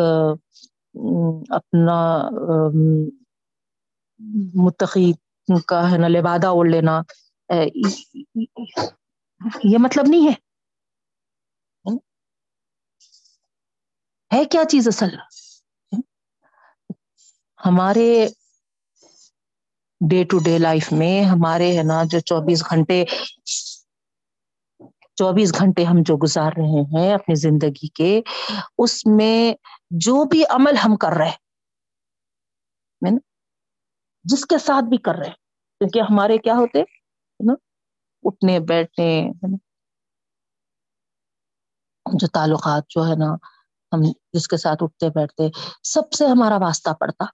اپنا 1.50 2.28
متقی 4.54 5.12
کا 5.66 5.90
ہے 5.90 5.98
نا 5.98 6.08
لبادہ 6.08 6.46
اوڑھ 6.46 6.68
لینا۔ 6.68 7.00
یہ 9.64 9.78
مطلب 9.78 10.04
نہیں 10.08 10.28
ہے۔ 10.28 10.34
ہے 14.36 14.44
کیا 14.44 14.62
چیز 14.68 14.88
اصل؟ 14.88 15.08
ہمارے 17.66 18.26
ڈے 20.10 20.24
ٹو 20.24 20.38
ڈے 20.38 20.58
لائف 20.58 20.92
میں 20.92 21.24
ہمارے 21.24 21.78
ہے 21.78 21.82
نا 21.82 22.02
جو 22.04 22.20
چوبیس 22.20 22.62
گھنٹے 22.70 23.04
چوبیس 25.14 25.54
گھنٹے 25.58 25.84
ہم 25.84 25.96
جو 26.00 26.16
گزار 26.16 26.50
رہے 26.56 26.82
ہیں 26.94 27.14
اپنی 27.14 27.34
زندگی 27.34 27.88
کے، 27.88 28.20
اس 28.78 29.06
میں 29.06 29.54
جو 29.90 30.24
بھی 30.24 30.44
عمل 30.50 30.76
ہم 30.84 30.96
کر 30.96 31.12
رہے 31.12 31.44
جس 34.24 34.46
کے 34.46 34.58
ساتھ 34.58 34.84
بھی 34.84 34.96
کر 34.96 35.14
رہے 35.14 35.30
کیونکہ 35.78 36.00
ہمارے 36.00 36.38
کیا 36.38 36.54
ہوتے 36.54 36.82
نا؟ 37.40 37.52
اٹھنے، 38.22 38.60
بیٹھنے 38.60 39.28
جو 42.20 42.26
تعلقات 42.26 42.84
جو 42.88 43.06
ہے 43.06 43.14
نا، 43.14 43.34
ہم 43.92 44.02
جس 44.32 44.48
کے 44.48 44.56
ساتھ 44.56 44.82
اٹھتے، 44.82 45.08
بیٹھتے، 45.08 45.48
سب 45.82 46.12
سے 46.12 46.26
ہمارا 46.26 46.56
واسطہ 46.56 46.90
پڑتا۔ 47.00 47.24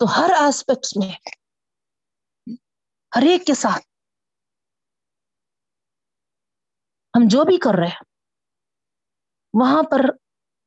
تو 0.00 0.06
ہر 0.18 0.30
آسپیکٹس 0.38 0.96
میں 0.96 1.12
ہر 3.16 3.22
ایک 3.22 3.46
کے 3.46 3.54
ساتھ 3.54 3.82
ہم 7.14 7.22
جو 7.30 7.44
بھی 7.44 7.56
کر 7.56 7.74
رہے 7.78 7.86
ہیں، 7.86 8.04
وہاں 9.54 9.82
پر 9.90 10.00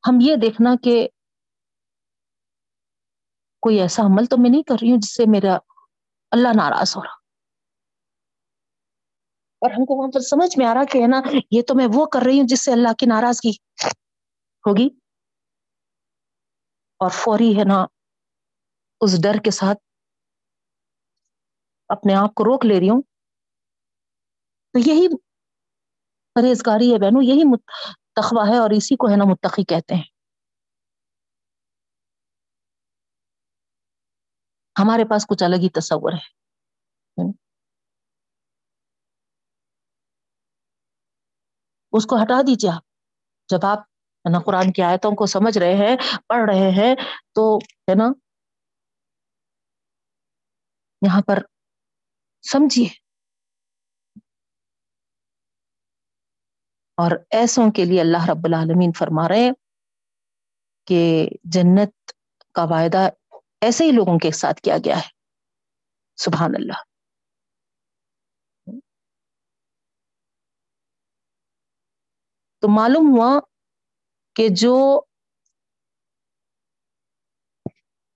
ہم 0.07 0.17
یہ 0.21 0.35
دیکھنا 0.35 0.69
کہ 0.83 1.07
کوئی 3.61 3.81
ایسا 3.81 4.03
عمل 4.03 4.25
تو 4.25 4.37
میں 4.37 4.49
نہیں 4.49 4.63
کر 4.63 4.75
رہی 4.81 4.91
ہوں 4.91 4.97
جس 4.97 5.15
سے 5.15 5.23
میرا 5.27 5.57
اللہ 6.31 6.49
ناراض 6.55 6.97
ہو 6.97 7.03
رہا۔ 7.03 7.13
اور 9.61 9.71
ہم 9.71 9.85
کو 9.85 9.95
وہاں 9.97 10.11
پر 10.13 10.19
سمجھ 10.19 10.57
میں 10.57 10.65
آ 10.65 10.73
رہا 10.73 10.83
کہ 10.83 10.97
ہے 10.97 11.07
نا، 11.07 11.21
یہ 11.51 11.61
تو 11.61 11.75
میں 11.75 11.87
وہ 11.93 12.05
کر 12.05 12.19
رہی 12.25 12.39
ہوں 12.39 12.47
جس 12.47 12.65
سے 12.65 12.71
اللہ 12.71 12.93
کی 12.93 13.05
ناراضگی 13.05 13.51
ہوگی۔ 14.65 14.89
اور 16.99 17.09
فوری 17.09 17.59
ہے 17.59 17.63
نا 17.63 17.85
اس 19.03 19.23
ڈر 19.23 19.43
کے 19.43 19.51
ساتھ 19.51 19.77
اپنے 21.89 22.13
آپ 22.15 22.33
کو 22.35 22.43
روک 22.43 22.65
لے 22.65 22.79
رہی 22.79 22.89
ہوں۔ 22.89 23.01
تو 24.73 24.79
یہی 24.79 25.07
پرہیزگاری 26.35 26.93
ہے 26.93 26.99
بہنوں، 26.99 27.23
یہی 27.23 27.57
تخوا 28.15 28.47
ہے 28.47 28.57
اور 28.57 28.69
اسی 28.69 28.95
کو 28.95 29.07
ہے 29.07 29.17
نا 29.17 29.23
متقی 29.31 29.63
کہتے 29.63 29.95
ہیں۔ 29.95 30.03
ہمارے 34.79 35.03
پاس 35.09 35.27
کچھ 35.27 35.43
الگ 35.43 35.55
ہی 35.55 35.69
تصور 35.69 36.11
ہے۔ 36.11 36.43
اس 41.91 42.05
کو 42.05 42.15
ہٹا 42.15 42.41
دیجیے 42.41 42.71
آپ۔ 42.71 42.83
جب 43.47 43.65
آپ 43.65 43.77
ہے 43.77 44.31
نا 44.31 44.39
قرآن 44.45 44.71
کی 44.71 44.81
آیتوں 44.81 45.11
کو 45.11 45.25
سمجھ 45.25 45.57
رہے 45.57 45.73
ہیں، 45.73 45.95
پڑھ 46.27 46.49
رہے 46.49 46.71
ہیں، 46.71 46.95
تو 47.35 47.57
ہے 47.57 47.95
نا 47.95 48.22
یہاں 51.03 51.21
پر 51.21 51.37
سمجھیے۔ 52.51 53.03
اور 56.95 57.11
ایسوں 57.29 57.71
کے 57.71 57.85
لیے 57.85 58.01
اللہ 58.01 58.29
رب 58.31 58.41
العالمین 58.43 58.91
فرما 58.97 59.27
رہے 59.29 59.39
ہیں 59.39 59.51
کہ 60.85 61.29
جنت 61.43 62.11
کا 62.53 62.63
وعدہ 62.63 63.09
ایسے 63.61 63.83
ہی 63.83 63.91
لوگوں 63.91 64.19
کے 64.19 64.31
ساتھ 64.31 64.61
کیا 64.61 64.77
گیا 64.85 64.97
ہے۔ 64.97 65.09
سبحان 66.15 66.51
اللہ۔ 66.55 66.83
تو 72.61 72.67
معلوم 72.75 73.17
ہوا 73.17 73.39
کہ 74.35 74.47
جو 74.51 75.01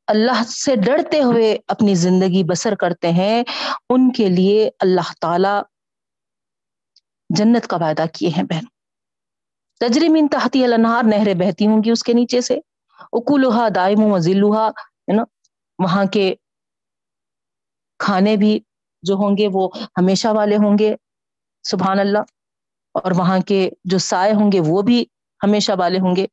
اللہ 0.07 0.43
سے 0.43 0.75
ڈرتے 0.75 1.21
ہوئے 1.21 1.57
اپنی 1.67 1.95
زندگی 1.95 2.43
بسر 2.43 2.75
کرتے 2.75 3.11
ہیں، 3.11 3.43
ان 3.89 4.11
کے 4.11 4.29
لیے 4.29 4.69
اللہ 4.79 5.13
تعالی 5.21 5.61
جنت 7.29 7.67
کا 7.67 7.77
وعدہ 7.77 8.05
کیے 8.13 8.29
ہیں 8.29 8.43
بہن۔ 8.43 8.65
تجریم 9.79 10.27
تحتی 10.31 10.63
النہار 10.63 11.03
نہریں 11.03 11.33
بہتی 11.33 11.67
ہوں 11.67 11.83
گی 11.83 11.91
اس 11.91 12.03
کے 12.03 12.13
نیچے 12.13 12.41
سے۔ 12.41 12.59
اکو 12.99 13.37
لوہا 13.37 13.67
دائم 13.75 13.99
و 13.99 14.17
ہے 14.17 15.13
نا 15.13 15.23
وہاں 15.79 16.05
کے 16.05 16.35
کھانے 17.99 18.35
بھی 18.35 18.59
جو 19.01 19.15
ہوں 19.15 19.37
گے 19.37 19.47
وہ 19.53 19.69
ہمیشہ 19.97 20.27
والے 20.27 20.55
ہوں 20.55 20.77
گے، 20.79 20.95
سبحان 21.63 21.99
اللہ۔ 21.99 22.19
اور 22.93 23.11
وہاں 23.11 23.39
کے 23.39 23.69
جو 23.83 23.97
سائے 23.97 24.33
ہوں 24.33 24.51
گے 24.51 24.59
وہ 24.67 24.81
بھی 24.81 25.05
ہمیشہ 25.43 25.71
والے 25.79 25.99
ہوں 25.99 26.15
گے۔ 26.15 26.25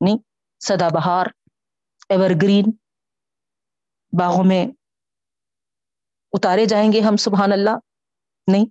نہیں 0.00 0.16
سدا 0.60 0.88
بہار 0.88 1.26
ایور 2.08 2.30
گرین 2.42 2.64
باغوں 4.18 4.44
میں 4.44 4.66
اتارے 6.32 6.64
جائیں 6.64 6.92
گے 6.92 7.00
ہم، 7.00 7.16
سبحان 7.16 7.52
اللہ؟ 7.52 7.76
نہیں۔ 8.46 8.64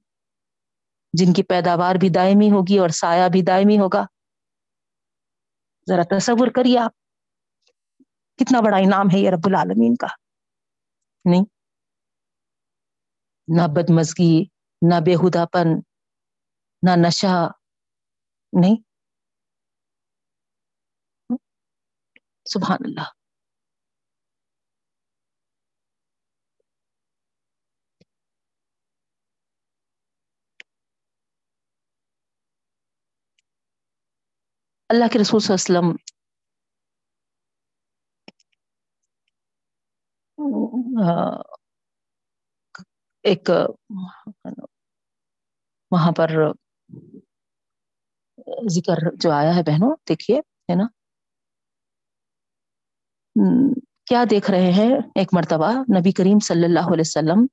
جن 1.14 1.34
کی 1.34 1.44
پیداوار 1.44 1.96
بھی 1.96 2.10
دائمی 2.10 2.52
ہوگی 2.52 2.80
اور 2.80 2.90
سایہ 2.90 3.30
بھی 3.32 3.42
دائمی 3.42 3.80
ہوگا۔ 3.80 4.06
ذرا 5.90 6.18
تصور 6.18 6.48
کریے 6.56 6.80
آپ۔ 6.80 6.92
کتنا 8.38 8.62
بڑا 8.62 8.78
انعام 8.78 9.06
ہے 9.14 9.20
یہ 9.20 9.30
رب 9.30 9.46
العالمین 9.46 9.96
کا۔ 9.96 10.08
نہیں۔ 11.26 11.46
نہ 13.48 13.62
بد 13.76 13.90
مزگی 13.90 14.44
نہ 14.82 14.96
بےحدا 15.06 15.46
پن 15.46 15.68
نہ 16.84 17.08
نشہ۔ 17.08 17.52
نہیں۔ 18.54 18.76
سبحان 22.46 22.78
اللہ۔ 22.86 23.23
اللہ 34.94 35.08
کے 35.14 35.20
رسول 35.20 35.40
صلی 35.40 35.54
اللہ 35.54 35.80
علیہ 35.80 35.80
وسلم 35.80 35.96
ایک، 43.26 43.50
وہاں 45.92 46.12
پر 46.18 46.32
ذکر 48.76 48.98
جو 49.22 49.32
آیا 49.32 49.56
ہے 49.56 49.62
بہنوں، 49.64 49.96
دیکھیے، 50.10 50.38
ہے 50.40 50.76
نا؟ 50.76 50.88
کیا 54.08 54.24
دیکھ 54.32 54.50
رہے 54.52 54.72
ہیں؟ 54.72 54.92
ایک 55.16 55.34
مرتبہ 55.34 55.72
نبی 55.98 56.12
کریم 56.18 56.40
صلی 56.48 56.66
اللہ 56.66 56.94
علیہ 56.94 57.08
وسلم 57.08 57.46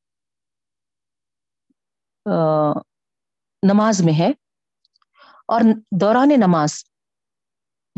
نماز 3.62 4.03
میں 4.05 4.12
ہے 4.19 4.31
اور 5.49 5.61
دوران 6.01 6.31
نماز 6.41 6.85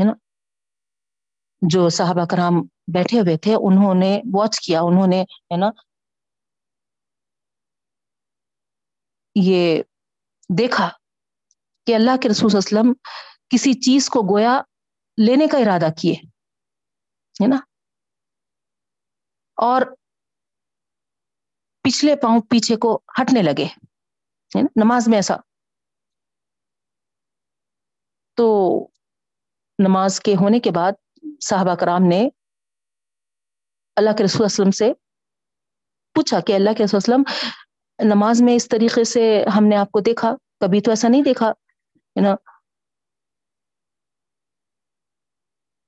ہے 0.00 0.04
نا؟ 0.04 0.12
جو 1.62 1.88
صحابہ 1.88 2.24
کرام 2.30 2.52
بیٹھے 2.94 3.20
ہوئے 3.20 3.38
تھے، 3.38 3.54
انہوں 3.54 3.94
نے 3.94 4.20
واچ 4.34 4.60
کیا، 4.60 4.80
انہوں 4.80 5.06
نے، 5.06 5.22
ہے 5.22 5.56
نا؟ 5.56 5.66
یہ 9.34 9.82
دیکھا 10.58 10.88
کہ 11.86 11.94
اللہ 11.94 12.16
کے 12.22 12.28
رسول 12.28 12.50
وسلم 12.54 12.92
کسی 13.48 13.72
چیز 13.72 14.08
کو 14.08 14.20
گویا 14.22 14.62
لینے 15.16 15.46
کا 15.46 15.58
ارادہ 15.58 15.92
کیے، 16.00 16.14
ہے 17.42 17.46
نا؟ 17.46 17.56
اور 19.56 19.82
پچھلے 21.80 22.16
پاؤں 22.16 22.40
پیچھے 22.40 22.76
کو 22.76 23.00
ہٹنے 23.20 23.42
لگے 23.42 23.66
نماز 24.76 25.08
میں 25.08 25.18
ایسا۔ 25.18 25.34
تو 28.36 28.46
نماز 29.82 30.20
کے 30.20 30.34
ہونے 30.34 30.60
کے 30.60 30.70
بعد 30.70 30.92
صاحبہ 31.42 31.74
کرام 31.74 32.02
نے 32.02 32.28
اللہ 33.96 34.10
کے 34.18 34.24
رسول 34.24 34.44
وسلم 34.44 34.70
سے 34.70 34.92
پوچھا 36.14 36.40
کہ 36.40 36.52
اللہ 36.52 36.70
کے 36.76 36.84
رسول 36.84 36.96
وسلم، 36.96 37.22
نماز 37.98 38.42
میں 38.42 38.54
اس 38.54 38.68
طریقے 38.68 39.04
سے 39.04 39.44
ہم 39.56 39.64
نے 39.64 39.76
آپ 39.76 39.90
کو 39.90 40.00
دیکھا؟ 40.00 40.34
کبھی 40.60 40.80
تو 40.80 40.90
ایسا 40.90 41.08
نہیں 41.08 41.22
دیکھا 41.22 41.48
ہے 41.48 42.20
نا 42.20 42.34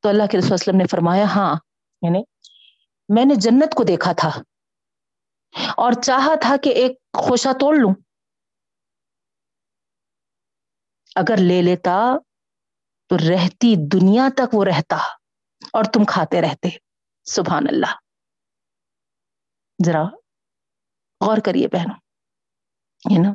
تو 0.03 0.09
اللہ 0.09 0.27
کے 0.31 0.39
رسول 0.39 0.53
وسلم 0.53 0.77
نے 0.77 0.85
فرمایا 0.91 1.25
ہاں 1.25 1.55
یعنی 2.03 2.23
میں 3.09 3.25
نے 3.25 3.35
جنت 3.35 3.75
کو 3.75 3.85
دیکھا 3.85 4.13
تھا 4.13 4.31
اور 5.77 5.93
چاہا 6.03 6.35
تھا 6.41 6.57
کہ 6.57 6.69
ایک 6.69 6.93
خوشہ 7.19 7.49
توڑ 7.61 7.77
لوں۔ 7.77 7.95
اگر 11.17 11.37
لے 11.39 11.63
لیتا 11.63 11.97
تو 13.07 13.17
رہتی 13.19 13.75
دنیا 13.93 14.29
تک 14.37 14.55
وہ 14.55 14.65
رہتا 14.65 14.97
اور 15.73 15.85
تم 15.85 16.05
کھاتے 16.05 16.41
رہتے۔ 16.41 16.69
سبحان 17.25 17.65
اللہ۔ 17.69 17.93
ذرا 19.87 20.03
غور 21.27 21.39
کریے 21.39 21.69
بہنوں، 21.69 21.99
ہے 23.15 23.23
نا؟ 23.23 23.35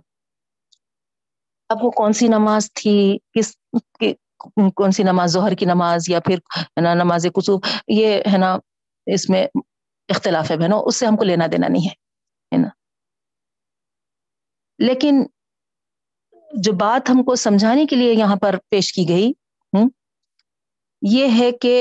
اب 1.69 1.77
وہ 1.81 1.91
کون 1.91 2.13
سی 2.13 2.27
نماز 2.27 2.73
تھی؟ 2.73 3.17
کس 3.33 3.57
کون 4.75 4.91
سی 4.91 5.03
نماز؟ 5.03 5.29
ظہر 5.29 5.53
کی 5.53 5.65
نماز 5.65 6.09
یا 6.09 6.19
پھر 6.19 6.37
نا 6.81 6.93
نماز 6.93 7.27
کسوف 7.35 7.63
یہ 7.87 8.21
ہے 8.33 8.37
نا 8.37 8.57
اس 9.05 9.29
میں 9.29 9.47
اختلاف 10.09 10.51
ہے 10.51 10.57
بہنوں، 10.57 10.83
اس 10.85 10.95
سے 10.95 11.05
ہم 11.05 11.17
کو 11.17 11.23
لینا 11.23 11.45
دینا 11.51 11.67
نہیں 11.67 11.89
ہے 11.89 12.57
نا؟ 12.61 12.69
لیکن 14.79 15.23
جو 16.53 16.73
بات 16.73 17.09
ہم 17.09 17.23
کو 17.23 17.35
سمجھانے 17.35 17.85
کے 17.85 17.95
لیے 17.95 18.13
یہاں 18.13 18.35
پر 18.35 18.55
پیش 18.69 18.93
کی 18.93 19.05
گئی 19.09 19.33
ہ 19.73 19.83
یہ 21.01 21.27
ہے 21.39 21.51
کہ 21.61 21.73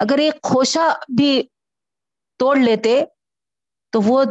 اگر 0.00 0.18
ایک 0.18 0.42
خوشہ 0.42 0.86
بھی 1.16 1.30
توڑ 2.40 2.56
لیتے 2.58 2.94
تو 3.92 4.00
وہ 4.02 4.22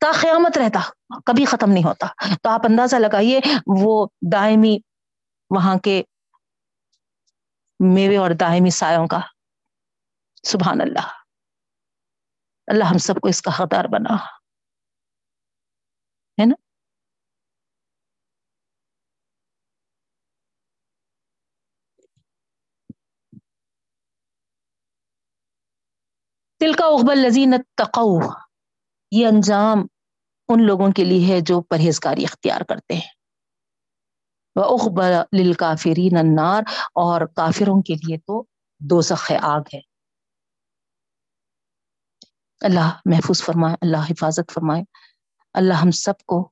تا 0.00 0.10
قیامت 0.20 0.58
رہتا 0.58 0.80
کبھی 1.26 1.44
ختم 1.44 1.70
نہیں 1.70 1.84
ہوتا۔ 1.84 2.06
تو 2.42 2.48
آپ 2.48 2.60
اندازہ 2.64 2.96
لگائیے 2.96 3.40
وہ 3.80 3.92
دائمی 4.32 4.76
وہاں 5.50 5.76
کے 5.78 6.02
میوے 7.80 8.16
اور 8.16 8.30
دائمی 8.40 8.70
سایوں 8.72 9.06
کا۔ 9.06 9.20
سبحان 10.44 10.80
اللہ۔ 10.80 11.06
اللہ 12.68 12.84
ہم 12.84 12.98
سب 12.98 13.20
کو 13.20 13.28
اس 13.28 13.42
کا 13.42 13.50
حقدار 13.58 13.84
بنا 13.88 14.16
ہے 16.38 16.46
نا 16.46 16.54
تل 26.60 26.72
کا 26.72 26.86
اقبال 26.86 27.18
لذین 27.18 27.54
تقو 27.76 28.18
یہ 29.10 29.26
انجام 29.26 29.78
ان 30.48 30.66
لوگوں 30.66 30.92
کے 30.92 31.04
لیے 31.04 31.34
ہے 31.34 31.40
جو 31.40 31.60
پرہیزگاری 31.60 32.24
اختیار 32.24 32.60
کرتے 32.60 32.94
ہیں۔ 32.94 33.14
وہ 34.56 34.64
اخبل 34.64 35.52
کافرین 35.52 36.16
النار، 36.16 36.62
اور 36.94 37.26
کافروں 37.26 37.82
کے 37.82 37.94
لیے 37.94 38.18
تو 38.18 38.44
دو 38.80 39.00
سخ 39.00 39.32
آگ 39.42 39.60
ہے۔ 39.74 39.80
اللہ 42.60 42.96
محفوظ 43.04 43.42
فرمائے، 43.42 43.74
اللہ 43.80 44.04
حفاظت 44.10 44.52
فرمائے۔ 44.54 44.82
اللہ 45.54 45.74
ہم 45.74 45.90
سب 45.90 46.18
کو 46.26 46.50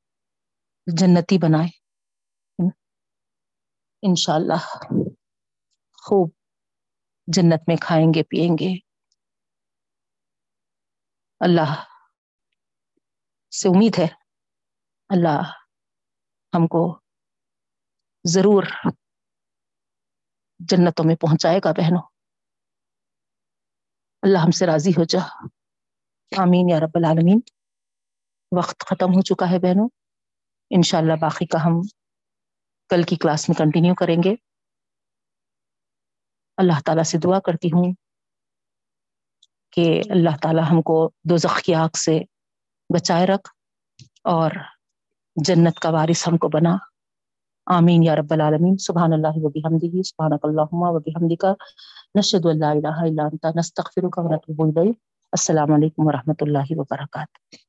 جنتی 0.87 1.39
بنائے۔ 1.39 1.69
انشاءاللہ 4.03 4.61
خوب 6.03 6.31
جنت 7.27 7.63
میں 7.67 7.77
کھائیں 7.77 8.07
گے، 8.15 8.23
پیئیں 8.23 8.57
گے۔ 8.61 8.84
اللہ 11.41 11.85
سے 13.61 13.69
امید 13.69 13.99
ہے۔ 13.99 14.07
اللہ 15.09 15.43
ہم 16.55 16.67
کو 16.67 17.01
ضرور 18.25 18.63
جنتوں 20.59 21.05
میں 21.05 21.17
پہنچائے 21.17 21.59
گا 21.65 21.73
بہنوں۔ 21.73 22.03
اللہ 24.23 24.39
ہم 24.39 24.51
سے 24.51 24.67
راضی 24.67 24.91
ہو 24.91 25.05
جا۔ 25.05 25.19
آمین 26.43 26.69
یا 26.71 26.81
رب 26.81 26.91
العالمین۔ 26.95 27.41
وقت 28.59 28.81
ختم 28.81 29.07
ہو 29.07 29.23
چکا 29.23 29.51
ہے 29.51 29.59
بہنوں۔ 29.59 29.89
انشاءاللہ 30.71 31.13
باقی 31.21 31.47
کا 31.47 31.59
ہم 31.65 31.81
کل 32.89 33.03
کی 33.03 33.17
کلاس 33.17 33.49
میں 33.49 33.59
کنٹینیو 33.59 33.95
کریں 33.95 34.17
گے۔ 34.25 34.35
اللہ 36.57 36.81
تعالیٰ 36.85 37.05
سے 37.05 37.19
دعا 37.19 37.41
کرتی 37.41 37.69
ہوں۔ 37.69 38.04
کہ 39.75 40.03
اللہ 40.11 40.37
تعالیٰ 40.43 40.65
ہم 40.71 40.83
کو 40.83 41.11
دو 41.25 41.37
کی 41.65 41.75
آگ 41.75 41.97
سے 42.05 42.21
بچائے 42.95 43.27
رکھ 43.27 43.51
اور 44.25 44.51
جنت 45.37 45.79
کا 45.79 45.91
وارث 45.91 46.29
ہم 46.29 46.37
کو 46.37 46.49
بنا۔ 46.49 46.77
آمین 47.67 48.03
یا 48.03 48.17
رب 48.17 48.33
العالمین۔ 48.33 48.77
سبحان 48.77 49.13
اللہ 49.13 49.29
وبی 49.37 49.61
حمدی 49.61 50.03
سبحانک 50.03 50.41
اللہم 50.43 50.69
وبی 50.73 51.11
حمدی 51.11 51.37
کا 51.37 51.55
نشد 52.19 52.47
اللہ 52.47 52.67
الہ 52.67 52.99
الا 52.99 53.23
انت، 53.23 53.47
نستغفرک 53.57 54.19
و 54.19 54.35
نتوب 54.35 54.79
الیک۔ 54.79 54.97
السلام 55.33 55.73
علیکم 55.73 56.07
ورحمۃ 56.07 56.41
اللہ 56.41 56.67
وبرکاتہ 56.71 57.64